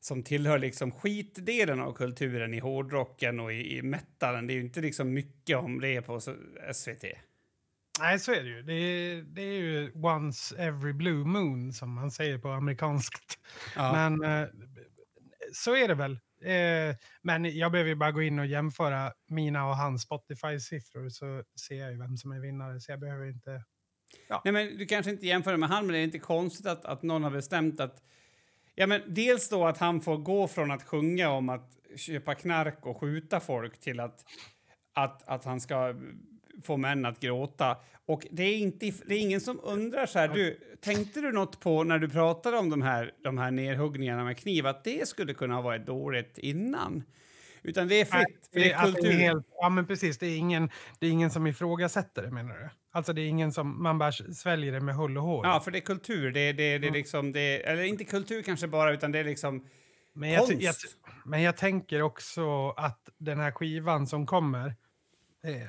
som 0.00 0.22
tillhör 0.22 0.58
liksom 0.58 0.92
skitdelen 0.92 1.80
av 1.80 1.92
kulturen 1.92 2.54
i 2.54 2.58
hårdrocken 2.58 3.40
och 3.40 3.52
i, 3.52 3.78
i 3.78 3.82
metalen. 3.82 4.46
Det 4.46 4.52
är 4.52 4.54
ju 4.54 4.60
inte 4.60 4.80
liksom 4.80 5.12
mycket 5.12 5.56
om 5.56 5.80
det 5.80 6.02
på 6.02 6.20
SVT. 6.72 7.04
Nej, 8.00 8.18
så 8.18 8.32
är 8.32 8.42
det 8.42 8.48
ju. 8.48 8.62
Det 8.62 8.72
är, 8.72 9.22
det 9.22 9.42
är 9.42 9.60
ju 9.60 9.92
once 9.94 10.56
every 10.58 10.92
blue 10.92 11.24
moon 11.24 11.72
som 11.72 11.94
man 11.94 12.10
säger 12.10 12.38
på 12.38 12.48
amerikanskt. 12.48 13.38
Ja. 13.76 13.92
Men 13.92 14.24
eh, 14.24 14.48
så 15.52 15.76
är 15.76 15.88
det 15.88 15.94
väl. 15.94 16.18
Eh, 16.46 16.94
men 17.22 17.56
jag 17.58 17.72
behöver 17.72 17.88
ju 17.88 17.94
bara 17.94 18.12
gå 18.12 18.22
in 18.22 18.38
och 18.38 18.46
jämföra 18.46 19.12
mina 19.28 19.68
och 19.68 19.76
hans 19.76 20.02
Spotify-siffror 20.02 21.08
så 21.08 21.42
ser 21.66 21.76
jag 21.80 21.92
ju 21.92 21.98
vem 21.98 22.16
som 22.16 22.32
är 22.32 22.40
vinnare. 22.40 22.80
Så 22.80 22.92
jag 22.92 23.00
behöver 23.00 23.26
inte... 23.26 23.62
Nej, 24.44 24.52
men 24.52 24.78
du 24.78 24.86
kanske 24.86 25.10
inte 25.10 25.26
jämför 25.26 25.56
med 25.56 25.68
han, 25.68 25.86
men 25.86 25.92
det 25.92 25.98
är 25.98 26.04
inte 26.04 26.18
konstigt 26.18 26.66
att, 26.66 26.84
att 26.84 27.02
någon 27.02 27.24
har 27.24 27.30
bestämt 27.30 27.80
att... 27.80 28.02
Ja, 28.74 28.86
men 28.86 29.02
dels 29.06 29.48
då 29.48 29.66
att 29.66 29.78
han 29.78 30.00
får 30.00 30.16
gå 30.16 30.48
från 30.48 30.70
att 30.70 30.82
sjunga 30.82 31.30
om 31.30 31.48
att 31.48 31.70
köpa 31.96 32.34
knark 32.34 32.86
och 32.86 33.00
skjuta 33.00 33.40
folk 33.40 33.80
till 33.80 34.00
att, 34.00 34.24
att, 34.94 35.28
att 35.28 35.44
han 35.44 35.60
ska 35.60 35.94
få 36.62 36.76
män 36.76 37.06
att 37.06 37.20
gråta. 37.20 37.76
Och 38.06 38.26
det 38.30 38.42
är, 38.42 38.56
inte, 38.56 38.92
det 39.06 39.14
är 39.14 39.18
ingen 39.18 39.40
som 39.40 39.60
undrar 39.62 40.06
så 40.06 40.18
här, 40.18 40.28
du, 40.28 40.60
tänkte 40.80 41.20
du 41.20 41.32
något 41.32 41.60
på 41.60 41.84
när 41.84 41.98
du 41.98 42.08
pratade 42.08 42.58
om 42.58 42.70
de 42.70 42.82
här, 42.82 43.12
de 43.24 43.38
här 43.38 43.50
nedhuggningarna 43.50 44.24
med 44.24 44.38
kniv, 44.38 44.66
att 44.66 44.84
det 44.84 45.08
skulle 45.08 45.34
kunna 45.34 45.54
ha 45.54 45.62
varit 45.62 45.86
dåligt 45.86 46.38
innan? 46.38 47.02
Utan 47.62 47.88
det 47.88 48.00
är 48.00 48.04
fritt, 48.04 48.48
för 48.52 48.60
det 48.60 48.72
är 48.72 48.76
att 48.76 48.94
det 48.94 49.00
är 49.00 49.28
kultur. 49.28 49.42
ja, 49.60 49.68
men 49.68 49.86
precis. 49.86 50.18
Det 50.18 50.26
är, 50.26 50.36
ingen, 50.36 50.70
det 50.98 51.06
är 51.06 51.10
ingen 51.10 51.30
som 51.30 51.46
ifrågasätter 51.46 52.22
det, 52.22 52.30
menar 52.30 52.54
du? 52.54 52.68
Alltså, 52.92 53.12
det 53.12 53.20
är 53.20 53.26
ingen 53.26 53.52
som... 53.52 53.82
Man 53.82 53.98
bara 53.98 54.12
sväljer 54.12 54.72
det 54.72 54.80
med 54.80 54.94
hull 54.94 55.18
och 55.18 55.22
hår. 55.22 55.46
Ja, 55.46 55.60
för 55.60 55.70
det 55.70 55.78
är 55.78 55.80
kultur. 55.80 56.30
Det, 56.30 56.52
det, 56.52 56.78
det 56.78 56.86
är 56.86 56.92
liksom, 56.92 57.32
det, 57.32 57.68
eller 57.68 57.82
inte 57.82 58.04
kultur 58.04 58.42
kanske 58.42 58.66
bara, 58.66 58.92
utan 58.92 59.12
det 59.12 59.18
är 59.18 59.24
liksom 59.24 59.64
Men 60.12 60.30
jag, 60.30 60.52
jag, 60.62 60.74
men 61.24 61.42
jag 61.42 61.56
tänker 61.56 62.02
också 62.02 62.70
att 62.70 63.08
den 63.18 63.40
här 63.40 63.50
skivan 63.50 64.06
som 64.06 64.26
kommer, 64.26 64.66
eh, 64.66 64.72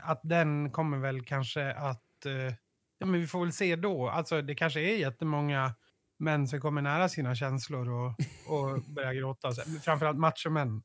att 0.03 0.21
den 0.23 0.71
kommer 0.71 0.97
väl 0.97 1.25
kanske 1.25 1.71
att... 1.73 2.25
Eh, 2.25 2.53
ja, 2.99 3.05
men 3.05 3.21
vi 3.21 3.27
får 3.27 3.39
väl 3.39 3.53
se 3.53 3.75
då. 3.75 4.09
Alltså, 4.09 4.41
det 4.41 4.55
kanske 4.55 4.79
är 4.79 4.97
jättemånga 4.97 5.73
män 6.19 6.47
som 6.47 6.61
kommer 6.61 6.81
nära 6.81 7.09
sina 7.09 7.35
känslor 7.35 7.89
och, 7.89 8.07
och 8.47 8.81
börjar 8.87 9.13
gråta. 9.13 9.51
Framförallt 9.83 10.17
machomän. 10.19 10.81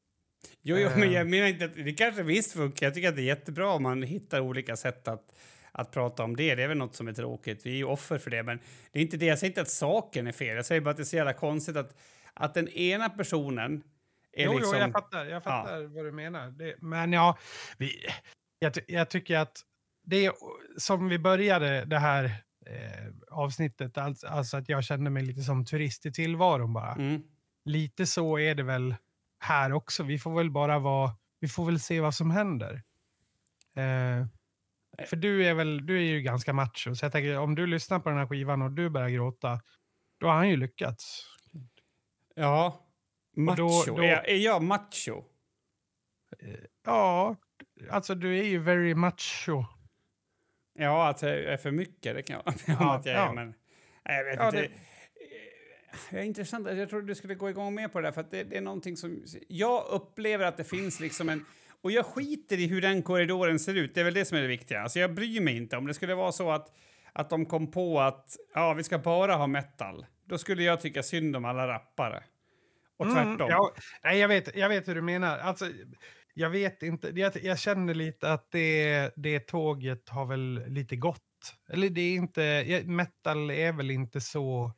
Jo, 0.62 0.76
jo, 0.76 0.88
Eh. 0.88 0.98
men 0.98 1.12
jag 1.12 1.26
menar 1.30 1.46
inte 1.48 1.64
att 1.64 1.74
det 1.74 1.92
kanske 1.92 2.22
visst 2.22 2.52
funkar. 2.52 2.86
Jag 2.86 2.94
tycker 2.94 3.08
att 3.08 3.16
det 3.16 3.22
är 3.22 3.26
jättebra 3.26 3.70
om 3.72 3.82
man 3.82 4.02
hittar 4.02 4.40
olika 4.40 4.76
sätt 4.76 5.08
att, 5.08 5.24
att 5.72 5.90
prata 5.90 6.24
om 6.24 6.36
det. 6.36 6.54
Det 6.54 6.62
är 6.62 6.68
väl 6.68 6.78
något 6.78 6.94
som 6.94 7.08
är 7.08 7.12
tråkigt. 7.12 7.66
Vi 7.66 7.70
är 7.70 7.76
ju 7.76 7.84
offer 7.84 8.18
för 8.18 8.30
det, 8.30 8.42
men 8.42 8.58
det 8.92 8.98
är 8.98 9.02
inte 9.02 9.16
det. 9.16 9.26
Jag 9.26 9.38
säger 9.38 9.50
inte 9.50 9.62
att 9.62 9.68
saken 9.70 10.26
är 10.26 10.32
fel. 10.32 10.56
Jag 10.56 10.66
säger 10.66 10.80
bara 10.80 10.90
att 10.90 10.96
det 10.96 11.02
är 11.02 11.04
så 11.04 11.16
jävla 11.16 11.32
konstigt 11.32 11.76
att, 11.76 11.96
att 12.34 12.54
den 12.54 12.68
ena 12.68 13.08
personen 13.10 13.82
är 14.32 14.44
Jo, 14.44 14.52
liksom... 14.52 14.74
jo, 14.74 14.80
jag 14.80 14.92
fattar, 14.92 15.24
jag 15.24 15.42
fattar 15.44 15.82
vad 15.82 16.04
du 16.04 16.12
menar. 16.12 16.50
Det, 16.50 16.74
men 16.78 17.12
ja, 17.12 17.38
vi, 17.78 18.06
jag, 18.62 18.72
jag 18.88 19.10
tycker 19.10 19.38
att 19.38 19.60
det 20.04 20.26
är 20.26 20.32
som 20.78 21.08
vi 21.08 21.18
började 21.18 21.84
det 21.84 21.98
här 21.98 22.24
eh, 22.66 23.08
avsnittet, 23.30 23.98
alltså, 23.98 24.26
alltså 24.26 24.56
att 24.56 24.68
jag 24.68 24.84
kände 24.84 25.10
mig 25.10 25.22
lite 25.22 25.42
som 25.42 25.64
turist 25.64 26.06
i 26.06 26.12
tillvaron 26.12 26.72
bara. 26.72 26.92
Mm. 26.92 27.22
Lite 27.64 28.06
så 28.06 28.38
är 28.38 28.54
det 28.54 28.62
väl 28.62 28.94
här 29.38 29.72
också. 29.72 30.02
Vi 30.02 30.18
får 30.18 30.36
väl 30.36 30.50
bara 30.50 30.78
vara, 30.78 31.16
vi 31.40 31.48
får 31.48 31.66
väl 31.66 31.80
se 31.80 32.00
vad 32.00 32.14
som 32.14 32.30
händer. 32.30 32.82
Eh, 33.76 34.26
för 35.06 35.16
du 35.16 35.46
är 35.46 35.54
väl, 35.54 35.86
du 35.86 35.96
är 35.96 36.02
ju 36.02 36.20
ganska 36.22 36.52
macho, 36.52 36.94
så 36.94 37.04
jag 37.04 37.12
tänker 37.12 37.38
om 37.38 37.54
du 37.54 37.66
lyssnar 37.66 37.98
på 38.00 38.08
den 38.08 38.18
här 38.18 38.26
skivan 38.26 38.62
och 38.62 38.70
du 38.72 38.90
börjar 38.90 39.08
gråta, 39.08 39.60
då 40.18 40.26
har 40.26 40.34
han 40.34 40.48
ju 40.48 40.56
lyckats. 40.56 41.26
Ja. 42.34 42.86
Macho. 43.36 43.56
då- 43.56 43.84
då- 43.86 44.02
Är, 44.02 44.26
är 44.28 44.36
jag 44.36 44.62
macho? 44.62 45.24
Ja, 46.84 47.36
alltså 47.90 48.14
du 48.14 48.38
är 48.38 48.44
ju 48.44 48.58
very 48.58 48.94
macho. 48.94 49.64
Ja, 50.78 51.08
att 51.08 51.22
jag 51.22 51.30
är 51.38 51.56
för 51.56 51.70
mycket, 51.70 52.14
det 52.16 52.22
kan 52.22 52.40
jag 52.44 52.54
ja, 52.66 52.76
Ja, 52.80 52.94
att 52.94 53.06
jag 53.06 53.14
är, 53.14 53.18
ja. 53.18 53.32
men... 53.32 53.54
Nej, 54.08 54.16
jag 54.16 54.24
vet 54.24 54.36
Ja, 54.38 54.46
inte. 54.46 54.60
det- 54.60 54.70
Det 56.10 56.18
är 56.18 56.22
intressant. 56.24 56.66
Jag 56.66 56.90
trodde 56.90 57.06
du 57.06 57.14
skulle 57.14 57.34
gå 57.34 57.50
igång 57.50 57.74
mer 57.74 57.88
på 57.88 58.00
det 58.00 58.06
där, 58.06 58.12
för 58.12 58.20
att 58.20 58.30
det, 58.30 58.44
det 58.44 58.56
är 58.56 58.60
någonting 58.60 58.96
som... 58.96 59.24
Jag 59.48 59.84
upplever 59.90 60.44
att 60.44 60.56
det 60.56 60.64
finns 60.64 61.00
liksom 61.00 61.28
en... 61.28 61.44
Och 61.82 61.90
jag 61.92 62.06
skiter 62.06 62.58
i 62.60 62.66
hur 62.66 62.80
den 62.80 63.02
korridoren 63.02 63.58
ser 63.58 63.74
ut. 63.74 63.94
Det 63.94 64.00
är 64.00 64.04
väl 64.04 64.14
det 64.14 64.24
som 64.24 64.38
är 64.38 64.42
det 64.42 64.48
viktiga. 64.48 64.80
Alltså 64.80 64.98
jag 64.98 65.14
bryr 65.14 65.40
mig 65.40 65.56
inte. 65.56 65.76
Om 65.76 65.86
det 65.86 65.94
skulle 65.94 66.14
vara 66.14 66.32
så 66.32 66.50
att, 66.50 66.72
att 67.12 67.30
de 67.30 67.46
kom 67.46 67.70
på 67.70 68.00
att 68.00 68.36
ja, 68.54 68.74
vi 68.74 68.82
ska 68.84 68.98
bara 68.98 69.34
ha 69.34 69.46
metal, 69.46 70.06
då 70.24 70.38
skulle 70.38 70.62
jag 70.62 70.80
tycka 70.80 71.02
synd 71.02 71.36
om 71.36 71.44
alla 71.44 71.68
rappare. 71.68 72.22
Och 72.96 73.06
Mm, 73.06 73.14
tvärtom. 73.16 73.50
ja, 73.50 73.74
nej, 74.04 74.18
jag, 74.18 74.28
vet, 74.28 74.56
jag 74.56 74.68
vet 74.68 74.88
hur 74.88 74.94
du 74.94 75.02
menar. 75.02 75.38
Alltså, 75.38 75.66
jag 76.34 76.50
vet 76.50 76.82
inte. 76.82 77.12
Jag, 77.14 77.32
jag 77.42 77.58
känner 77.58 77.94
lite 77.94 78.32
att 78.32 78.50
det, 78.50 79.10
det 79.16 79.40
tåget 79.40 80.08
har 80.08 80.26
väl 80.26 80.64
lite 80.66 80.96
gått. 80.96 81.18
Eller 81.70 81.90
det 81.90 82.00
är 82.00 82.14
inte... 82.14 82.82
Metal 82.86 83.50
är 83.50 83.72
väl 83.72 83.90
inte 83.90 84.20
så 84.20 84.72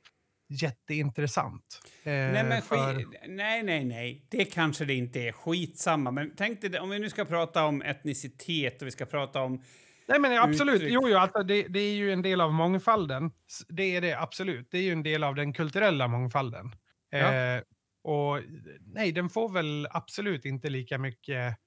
jätteintressant. 0.48 1.80
Eh, 2.04 2.12
Nej, 2.12 2.44
men 2.44 2.62
för- 2.62 3.28
nej, 3.28 3.62
nej, 3.62 3.84
nej. 3.84 4.26
Det 4.30 4.44
kanske 4.44 4.84
det 4.84 4.94
inte 4.94 5.20
är. 5.20 5.32
Skitsamma. 5.32 6.10
Men 6.10 6.32
tänk 6.36 6.60
dig, 6.60 6.80
om 6.80 6.90
vi 6.90 6.98
nu 6.98 7.10
ska 7.10 7.24
prata 7.24 7.64
om 7.64 7.82
etnicitet 7.82 8.82
och 8.82 8.86
vi 8.86 8.90
ska 8.90 9.04
prata 9.06 9.42
om... 9.42 9.62
Nej, 10.08 10.20
men 10.20 10.38
absolut. 10.38 10.74
uttryck. 10.74 10.92
Jo, 10.92 11.08
jo, 11.08 11.16
alltså, 11.18 11.42
det, 11.42 11.62
det 11.62 11.80
är 11.80 11.94
ju 11.94 12.12
en 12.12 12.22
del 12.22 12.40
av 12.40 12.52
mångfalden. 12.52 13.30
Det 13.68 13.96
är 13.96 14.00
det 14.00 14.12
absolut. 14.20 14.68
Det 14.70 14.78
är 14.78 14.82
ju 14.82 14.92
en 14.92 15.02
del 15.02 15.24
av 15.24 15.34
den 15.34 15.52
kulturella 15.52 16.08
mångfalden. 16.08 16.66
Ja. 17.10 17.18
Eh, 17.18 17.62
och 18.04 18.40
nej, 18.80 19.12
den 19.12 19.28
får 19.28 19.48
väl 19.48 19.88
absolut 19.90 20.44
inte 20.44 20.68
lika 20.68 20.98
mycket, 20.98 21.58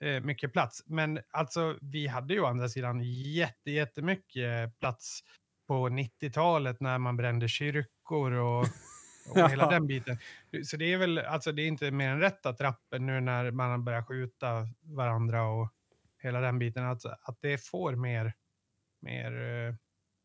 eh, 0.00 0.20
mycket 0.20 0.52
plats. 0.52 0.82
Men 0.86 1.20
alltså, 1.30 1.78
vi 1.80 2.06
hade 2.06 2.34
ju 2.34 2.40
å 2.40 2.46
andra 2.46 2.68
sidan 2.68 3.00
jätte, 3.02 3.70
jättemycket 3.70 4.78
plats 4.78 5.20
på 5.66 5.88
90-talet 5.88 6.80
när 6.80 6.98
man 6.98 7.16
brände 7.16 7.48
kyrkor 7.48 8.32
och, 8.32 8.66
och 9.30 9.50
hela 9.50 9.70
den 9.70 9.86
biten. 9.86 10.18
Så 10.64 10.76
det 10.76 10.92
är 10.92 10.98
väl, 10.98 11.18
alltså 11.18 11.52
det 11.52 11.62
är 11.62 11.66
inte 11.66 11.90
mer 11.90 12.08
än 12.08 12.20
rätt 12.20 12.46
att 12.46 12.60
rappen 12.60 13.06
nu 13.06 13.20
när 13.20 13.50
man 13.50 13.84
börjar 13.84 14.02
skjuta 14.02 14.68
varandra 14.82 15.42
och 15.42 15.72
hela 16.22 16.40
den 16.40 16.58
biten, 16.58 16.84
att, 16.84 17.04
att 17.04 17.38
det 17.40 17.58
får 17.58 17.94
mer, 17.94 18.32
mer, 19.00 19.32
eh, 19.32 19.74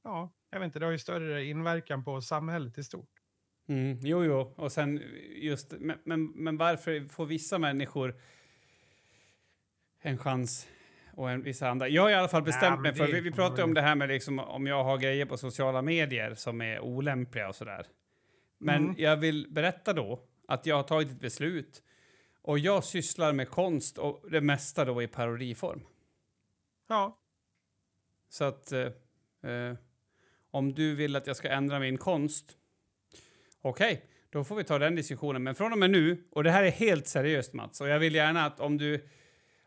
ja, 0.03 0.33
jag 0.49 0.59
vet 0.59 0.65
inte, 0.65 0.79
det 0.79 0.85
har 0.85 0.91
ju 0.91 0.99
större 0.99 1.45
inverkan 1.45 2.03
på 2.03 2.21
samhället 2.21 2.77
i 2.77 2.83
stort. 2.83 3.18
Mm, 3.69 3.99
jo, 4.01 4.23
jo. 4.23 4.53
Och 4.55 4.71
sen 4.71 5.01
just... 5.35 5.73
Men, 5.79 5.97
men, 6.03 6.25
men 6.25 6.57
varför 6.57 7.07
får 7.07 7.25
vissa 7.25 7.59
människor 7.59 8.15
en 10.01 10.17
chans 10.17 10.67
och 11.13 11.31
en, 11.31 11.43
vissa 11.43 11.69
andra? 11.69 11.87
Jag 11.87 12.01
har 12.01 12.09
i 12.09 12.13
alla 12.13 12.27
fall 12.27 12.43
bestämt 12.43 12.75
Ja, 12.75 12.81
mig 12.81 12.93
för... 12.93 13.07
Vi, 13.07 13.21
vi 13.21 13.31
pratade 13.31 13.63
om 13.63 13.73
det 13.73 13.81
här 13.81 13.95
med 13.95 14.09
liksom, 14.09 14.39
om 14.39 14.67
jag 14.67 14.83
har 14.83 14.97
grejer 14.97 15.25
på 15.25 15.37
sociala 15.37 15.81
medier 15.81 16.33
som 16.33 16.61
är 16.61 16.79
olämpliga 16.79 17.47
och 17.47 17.55
sådär. 17.55 17.85
Men 18.57 18.83
Mm. 18.83 18.95
jag 18.97 19.17
vill 19.17 19.47
berätta 19.49 19.93
då 19.93 20.19
att 20.47 20.65
jag 20.65 20.75
har 20.75 20.83
tagit 20.83 21.11
ett 21.11 21.19
beslut 21.21 21.83
och 22.41 22.59
jag 22.59 22.83
sysslar 22.83 23.33
med 23.33 23.49
konst 23.49 23.97
och 23.97 24.25
det 24.31 24.41
mesta 24.41 24.85
då 24.85 25.01
i 25.01 25.07
parodiform. 25.07 25.81
Ja. 26.87 27.17
Så 28.29 28.43
att 28.43 28.71
eh, 28.71 28.81
eh, 29.51 29.75
om 30.51 30.73
du 30.73 30.95
vill 30.95 31.15
att 31.15 31.27
jag 31.27 31.35
ska 31.35 31.49
ändra 31.49 31.79
min 31.79 31.97
konst, 31.97 32.57
okej, 33.61 34.05
då 34.29 34.43
får 34.43 34.55
vi 34.55 34.63
ta 34.63 34.79
den 34.79 34.95
diskussionen. 34.95 35.43
Men 35.43 35.55
från 35.55 35.71
och 35.71 35.77
med 35.77 35.89
nu, 35.91 36.23
och 36.31 36.43
det 36.43 36.51
här 36.51 36.63
är 36.63 36.71
helt 36.71 37.07
seriöst 37.07 37.53
Mats, 37.53 37.81
och 37.81 37.87
jag 37.87 37.99
vill 37.99 38.15
gärna 38.15 38.45
att 38.45 38.59
om 38.59 38.77
du, 38.77 39.07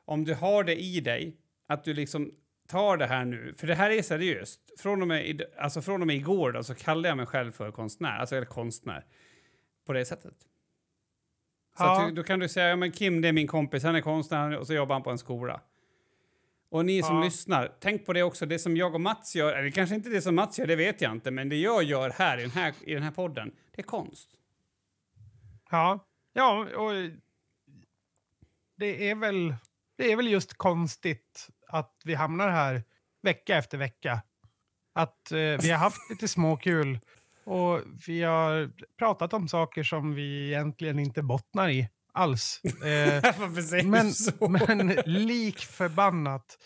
om 0.05 0.25
du 0.25 0.35
har 0.35 0.65
det 0.65 0.77
i 0.83 1.01
dig, 1.01 1.37
att 1.69 1.85
du 1.85 1.95
liksom 1.95 2.31
tar 2.69 2.97
det 2.97 3.07
här 3.07 3.25
nu, 3.25 3.55
för 3.59 3.67
det 3.67 3.75
här 3.75 3.91
är 3.91 4.03
seriöst. 4.03 4.81
Från 4.81 5.03
och 5.03 5.09
med, 5.09 5.43
alltså 5.59 5.83
från 5.83 6.01
och 6.01 6.07
med 6.07 6.17
igår 6.17 6.53
då, 6.53 6.63
så 6.63 6.75
kallar 6.75 7.09
jag 7.09 7.17
mig 7.17 7.27
själv 7.27 7.53
för 7.53 7.71
konstnär, 7.71 8.19
alltså 8.19 8.37
eller 8.37 8.47
konstnär, 8.47 9.05
på 9.87 9.93
det 9.93 10.05
sättet. 10.05 10.35
Så 11.79 11.85
Ja. 11.85 12.05
du- 12.09 12.15
då 12.15 12.23
kan 12.23 12.39
du 12.39 12.49
säga, 12.49 12.69
ja, 12.69 12.77
men 12.77 12.93
Kim 12.93 13.21
det 13.21 13.29
är 13.29 13.33
min 13.33 13.47
kompis, 13.47 13.83
han 13.85 13.95
är 13.95 14.01
konstnär 14.01 14.59
och 14.59 14.67
så 14.67 14.75
jobbar 14.75 14.95
han 14.95 15.03
på 15.03 15.11
en 15.11 15.19
skola. 15.19 15.61
Och 16.73 16.85
ni 16.85 17.03
som 17.03 17.17
Ja. 17.17 17.25
lyssnar, 17.25 17.73
tänk 17.81 18.07
på 18.07 18.13
det 18.13 18.23
också. 18.23 18.47
Det 18.47 18.59
som 18.59 18.77
jag 18.77 18.95
och 18.95 19.01
Mats 19.01 19.35
gör, 19.37 19.53
eller 19.53 19.71
kanske 19.71 19.95
inte 19.95 20.09
det 20.11 20.23
som 20.23 20.35
Mats 20.35 20.59
gör, 20.59 20.67
det 20.67 20.77
vet 20.77 21.01
jag 21.01 21.13
inte, 21.13 21.31
men 21.31 21.49
det 21.49 21.57
jag 21.57 21.83
gör 21.83 22.11
här 22.11 22.39
i 22.39 22.43
den 22.43 22.51
här, 22.51 22.75
i 22.81 22.95
den 22.95 23.03
här 23.03 23.11
podden, 23.11 23.53
det 23.77 23.81
är 23.83 23.87
konst. 23.87 24.29
Ja. 25.71 26.07
Ja, 26.33 26.67
och 26.77 26.93
det 28.77 29.11
är 29.11 29.15
väl, 29.15 29.55
det 29.97 30.13
är 30.13 30.17
väl 30.17 30.29
just 30.29 30.55
konstigt 30.55 31.49
att 31.69 32.01
vi 32.05 32.15
hamnar 32.15 32.49
här 32.49 32.83
vecka 33.23 33.57
efter 33.57 33.79
vecka. 33.79 34.23
Att 34.93 35.33
eh, 35.33 35.39
vi 35.39 35.71
har 35.71 35.79
haft 35.79 36.11
lite 36.11 36.29
småkul 36.29 36.99
och 37.45 37.81
vi 38.07 38.23
har 38.23 38.71
pratat 38.99 39.33
om 39.33 39.49
saker 39.49 39.83
som 39.83 40.15
vi 40.15 40.47
egentligen 40.49 40.99
inte 40.99 41.23
bottnar 41.23 41.69
i 41.69 41.89
alls. 42.13 42.61
Eh, 42.85 43.85
men, 43.85 44.13
men 44.69 44.89
lik 45.07 45.59
förbannat 45.59 46.59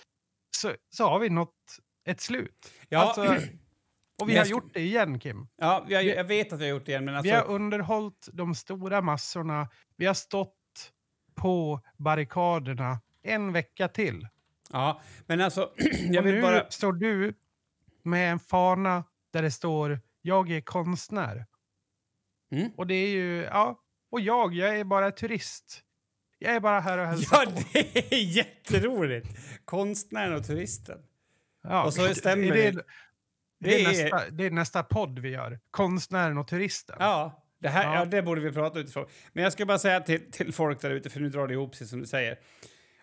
så, 0.57 0.75
så 0.91 1.09
har 1.09 1.19
vi 1.19 1.31
nått 1.31 1.79
ett 2.05 2.21
slut. 2.21 2.73
ja, 2.89 2.99
Alltså, 3.01 3.23
och 4.23 4.29
vi 4.29 4.35
jag 4.35 4.43
har 4.43 4.47
gjort 4.47 4.75
det 4.75 4.81
igen, 4.81 5.19
Kim. 5.19 5.49
ja 5.57 5.85
jag, 5.89 6.05
jag 6.05 6.25
vet 6.25 6.53
att 6.53 6.61
vi 6.61 6.65
har 6.65 6.71
gjort 6.71 6.87
det 6.87 6.93
igen, 6.93 7.05
men 7.05 7.23
Vi 7.23 7.31
har 7.31 7.39
alltså... 7.39 7.53
underhållit 7.53 8.29
de 8.33 8.55
stora 8.55 9.01
massorna. 9.01 9.69
Vi 9.97 10.07
har 10.07 10.15
stått 10.15 10.93
på 11.35 11.81
barrikaderna 11.97 13.01
en 13.23 13.53
vecka 13.53 13.89
till. 13.89 14.29
Ja, 14.73 15.01
men 15.27 15.41
alltså, 15.41 15.73
jag 16.11 16.21
och 16.21 16.27
vill 16.27 16.35
nu 16.35 16.43
bara... 16.43 16.71
står 16.71 16.93
du 16.93 17.35
med 18.03 18.33
en 18.33 18.39
fana 18.39 19.05
där 19.33 19.43
det 19.43 19.51
står 19.51 20.01
“Jag 20.23 20.51
är 20.51 20.61
konstnär”. 20.61 21.47
Mm. 22.51 22.71
Och 22.77 22.87
det 22.87 22.95
är 22.95 23.09
ju, 23.09 23.43
ja, 23.43 23.81
och 24.11 24.21
jag, 24.21 24.55
jag 24.55 24.79
är 24.79 24.85
bara 24.85 25.11
turist. 25.11 25.83
Jag 26.39 26.55
är 26.55 26.61
bara 26.61 26.81
här 26.81 26.99
och 26.99 27.07
hälsar 27.07 27.45
Ja, 27.45 27.51
på. 27.51 27.63
det 27.73 28.15
är 28.15 28.23
jätteroligt! 28.23 29.29
Konstnären 29.65 30.35
och 30.35 30.47
turisten. 30.47 30.99
Ja, 31.63 31.85
och 31.85 31.95
så 31.95 32.15
stämmer 32.15 32.53
det. 32.53 32.71
det. 32.71 32.85
Det 33.61 33.83
är, 33.83 33.89
nästa, 33.89 34.31
det 34.31 34.47
är 34.47 34.51
nästa 34.51 34.83
podd 34.83 35.19
vi 35.19 35.29
gör. 35.29 35.59
Konstnären 35.71 36.39
och 36.39 36.49
turisten. 36.49 36.97
Ja, 36.99 37.47
det, 37.59 37.69
här, 37.69 37.85
ja. 37.85 37.95
Ja. 37.95 38.05
det 38.05 38.23
borde 38.23 38.41
vi 38.41 38.53
prata 38.53 38.79
utifrån. 38.79 39.07
Men 39.33 39.45
jag 39.45 39.53
ska 39.53 39.67
bara 39.67 39.79
säga 39.79 40.01
till, 40.01 40.31
till 40.31 40.53
folk 40.53 40.81
där 40.81 40.91
ute, 40.91 41.11
för 41.11 41.21
nu 41.21 41.29
drar 41.29 41.47
det 41.47 41.55
ihop 41.55 41.75
sig 41.75 41.87
som 41.87 42.01
du 42.01 42.07
säger. 42.07 42.39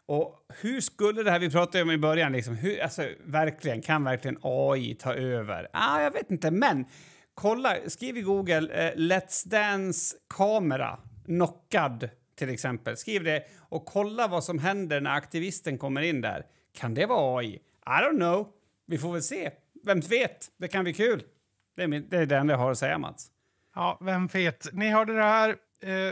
Och 0.06 0.40
hur 0.62 0.82
skulle 0.82 1.24
det 1.24 1.32
här 1.32 1.40
vi 1.40 1.50
pratade 1.50 1.84
om 1.84 1.92
i 1.92 1.98
början, 1.98 2.32
liksom, 2.32 2.56
hur, 2.56 2.82
alltså, 2.82 3.10
verkligen, 3.26 3.82
kan 3.82 4.04
verkligen 4.04 4.38
AI 4.42 4.96
ta 4.96 5.14
över? 5.14 5.68
Ah, 5.74 6.02
jag 6.02 6.12
vet 6.12 6.32
inte, 6.32 6.52
men 6.52 6.86
kolla, 7.34 7.76
skriv 7.88 8.18
i 8.18 8.22
Google 8.22 8.88
eh, 8.88 8.96
Let's 8.96 9.48
Dance 9.48 10.16
kamera, 10.30 11.00
knockad 11.26 12.10
till 12.36 12.50
exempel. 12.50 12.98
Skriv 12.98 13.24
det 13.24 13.44
och 13.60 13.86
kolla 13.86 14.28
vad 14.28 14.44
som 14.44 14.60
händer 14.60 15.02
när 15.02 15.16
aktivisten 15.16 15.78
kommer 15.78 16.02
in 16.02 16.22
där. 16.22 16.46
Kan 16.74 16.94
det 16.94 17.06
vara 17.06 17.38
AI? 17.38 17.54
I 17.56 17.60
don't 17.86 18.18
know. 18.18 18.48
Vi 18.86 18.98
får 18.98 19.14
väl 19.14 19.24
se. 19.24 19.52
Vem 19.86 20.00
vet? 20.00 20.52
Det 20.58 20.68
kan 20.68 20.84
bli 20.84 20.94
kul. 20.94 21.24
Det 21.76 21.84
är, 21.84 21.88
min, 21.88 22.10
det 22.10 22.18
är 22.18 22.26
det 22.26 22.38
enda 22.38 22.54
jag 22.54 22.60
har 22.60 22.72
att 22.72 22.78
säga, 22.78 22.98
Mats. 22.98 23.32
Ja, 23.76 23.98
vem 24.02 24.28
vet? 24.28 24.74
Ni 24.74 24.90
hörde 24.90 25.14
det 25.14 25.24
här, 25.24 25.56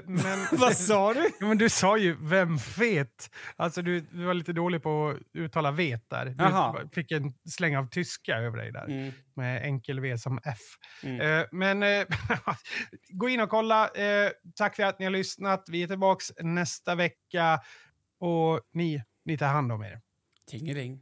men... 0.05 0.47
Vad 0.59 0.78
sa 0.78 1.13
du? 1.13 1.30
Ja, 1.39 1.45
men 1.47 1.57
du 1.57 1.69
sa 1.69 1.97
ju 1.97 2.17
“vem 2.22 2.57
vet”. 2.78 3.30
Alltså 3.55 3.82
du, 3.82 4.01
du 4.01 4.24
var 4.24 4.34
lite 4.34 4.53
dålig 4.53 4.84
på 4.84 5.09
att 5.09 5.17
uttala 5.34 5.72
vet 5.72 6.09
där. 6.09 6.26
Du 6.26 6.89
fick 6.89 7.11
en 7.11 7.34
släng 7.49 7.78
av 7.78 7.89
tyska 7.89 8.38
över 8.38 8.57
dig 8.57 8.72
där. 8.72 8.86
Mm. 8.86 9.11
Med 9.36 9.63
enkel 9.63 9.99
V 9.99 10.17
som 10.17 10.39
F. 10.43 10.57
Mm. 11.03 11.22
Eh, 11.22 11.45
men 11.51 11.84
eh, 11.84 12.05
gå 13.09 13.30
in 13.30 13.41
och 13.41 13.49
kolla. 13.49 13.89
Eh, 13.89 14.32
tack 14.55 14.76
för 14.76 14.84
att 14.84 14.99
ni 14.99 15.05
har 15.05 15.11
lyssnat. 15.11 15.65
Vi 15.69 15.84
är 15.84 15.88
tillbaka 15.88 16.24
nästa 16.39 16.95
vecka. 16.95 17.59
Och 18.19 18.61
ni, 18.74 19.03
ni 19.26 19.38
tar 19.38 19.47
hand 19.47 19.72
om 19.72 19.84
er. 19.84 20.01
Tingeling. 20.49 20.99